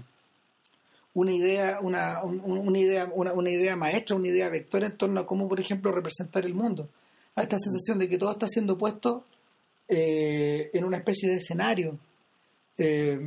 [1.20, 4.96] una idea una, un- un- una idea una, una idea maestra una idea vectora en
[4.96, 6.88] torno a cómo por ejemplo representar el mundo
[7.34, 9.24] a esta sensación de que todo está siendo puesto
[9.88, 11.98] eh, en una especie de escenario
[12.80, 13.18] Eh,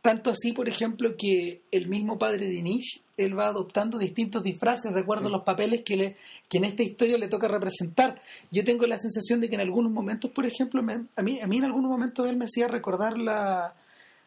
[0.00, 4.92] tanto así, por ejemplo, que el mismo padre de Nietzsche, él va adoptando distintos disfraces
[4.92, 5.28] de acuerdo Sí.
[5.28, 6.16] a los papeles que, le,
[6.48, 8.20] que en esta historia le toca representar.
[8.50, 11.46] Yo tengo la sensación de que en algunos momentos, por ejemplo, me- a, mí, a
[11.46, 13.72] mí en algunos momentos él me hacía recordar la,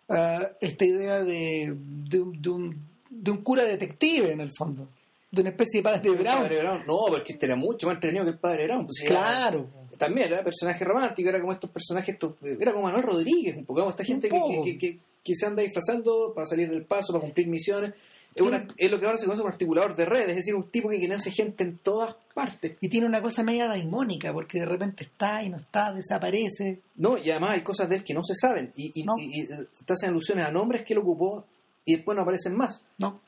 [0.10, 4.88] ah, esta idea de, de, un- de un, de un cura detective, en el fondo,
[5.32, 6.38] de una especie de padre Brown.
[6.44, 8.86] padre Brown, no, porque este era mucho más entretenido que el padre Brown.
[8.86, 9.68] pues, era- Claro.
[9.98, 13.80] también era personaje romántico, era como estos personajes, estos- era como Manuel Rodríguez, un poco
[13.82, 14.64] como esta gente que, poco.
[14.64, 17.94] que, que- que se anda disfrazando para salir del paso, para cumplir misiones.
[18.36, 20.70] Es, una- es lo que ahora se conoce como articulador de redes, es decir, un
[20.70, 22.78] tipo que conoce gente en todas partes.
[22.82, 26.80] Y tiene una cosa media daimónica, porque de repente está y no está, desaparece.
[26.96, 29.16] No, y además hay cosas de él que no se saben, y, y, No.
[29.18, 29.48] y- y,
[29.86, 31.46] te hacen alusiones a nombres que él ocupó
[31.84, 32.82] y después no aparecen más.
[33.00, 33.20] ¿no?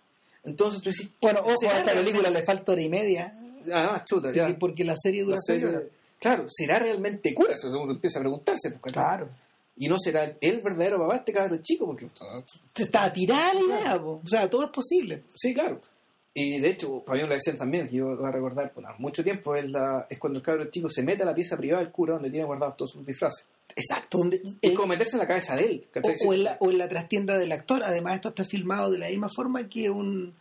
[0.43, 3.33] Entonces tú decís, Bueno, ojo, ¿será a esta película le falta hora y media,
[3.73, 4.55] Además, chuta, ya.
[4.59, 5.89] porque la serie dura La serie-.
[6.19, 7.53] Claro, ¿será realmente cura?
[7.55, 8.71] Eso uno empieza a preguntarse.
[8.79, 8.93] pues.
[8.93, 9.29] Claro.
[9.81, 12.07] Y no será el verdadero papá este cabrón chico, porque
[12.75, 15.23] Está tirada la idea, o sea, todo es posible.
[15.35, 15.79] Sí, claro.
[16.33, 19.55] Y de hecho, Fabián la decía también, que yo voy a recordar por mucho tiempo,
[19.55, 22.13] es, la, es cuando el cabro chico se mete a la pieza privada del cura
[22.13, 23.47] donde tiene guardados todos sus disfraces.
[23.75, 24.19] Exacto.
[24.19, 25.87] Donde, Es el- como meterse en la cabeza de él.
[26.03, 27.81] o, o en la, o en la trastienda del actor.
[27.83, 30.33] Además, esto está filmado de la misma forma que un.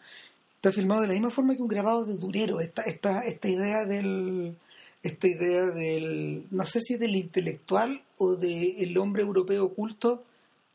[0.57, 2.61] Está filmado de la misma forma que un grabado de Durero.
[2.61, 4.55] Esta, esta, esta idea del.
[5.03, 6.47] Esta idea del.
[6.51, 10.25] No sé si del intelectual o del hombre europeo oculto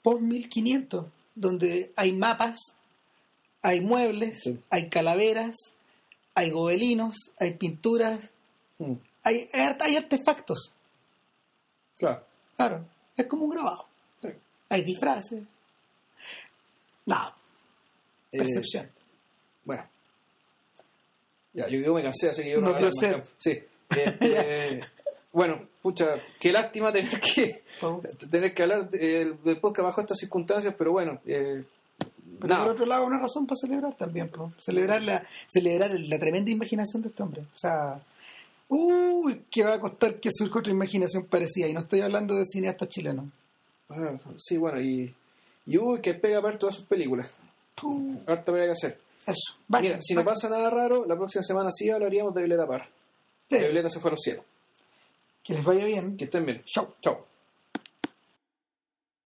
[0.02, 1.06] post 1500,
[1.36, 2.58] donde hay mapas,
[3.62, 4.60] hay muebles, Sí.
[4.70, 5.56] hay calaveras,
[6.36, 8.32] hay gobelinos, hay pinturas,
[8.80, 8.94] Mm,
[9.24, 10.74] hay, hay, artefactos.
[11.98, 12.24] claro.
[12.56, 12.86] Claro,
[13.18, 13.86] es como un grabado.
[14.22, 14.30] Sí.
[14.70, 15.44] Hay disfraces.
[17.06, 17.34] No,
[18.32, 18.90] Eh, percepción.
[19.66, 19.86] bueno.
[21.54, 23.10] Ya, yo, yo me cansé, así que yo No más sed.
[23.10, 23.28] tiempo.
[23.38, 23.60] Sí.
[24.22, 24.82] Eh,
[25.32, 26.06] Bueno, pucha,
[26.40, 27.64] qué lástima tener que
[28.30, 31.64] tener que hablar del, del podcast bajo estas circunstancias, pero bueno, eh,
[32.40, 34.53] Pero por otro lado, una razón para celebrar también, po.
[34.60, 37.41] celebrar la celebrar la tremenda imaginación de este hombre.
[37.41, 37.99] O sea,
[38.70, 41.68] uy, que va a costar que surja otra imaginación parecida.
[41.68, 43.26] Y no estoy hablando de cineastas chilenos.
[43.90, 45.14] Ah, Sí, bueno, y,
[45.65, 47.28] y uy, que pega para todas sus películas.
[48.28, 48.99] Harta pega que hacer.
[49.26, 49.57] Eso.
[49.68, 52.88] Vaya, Mira, si no pasa nada raro, la próxima semana sí hablaríamos de Violeta Parra.
[53.54, 54.46] Sí, Violeta se fue a los cielos.
[55.44, 56.16] que les vaya bien.
[56.18, 56.64] Que estén bien.
[56.66, 56.94] Chau.
[57.02, 57.26] Chao.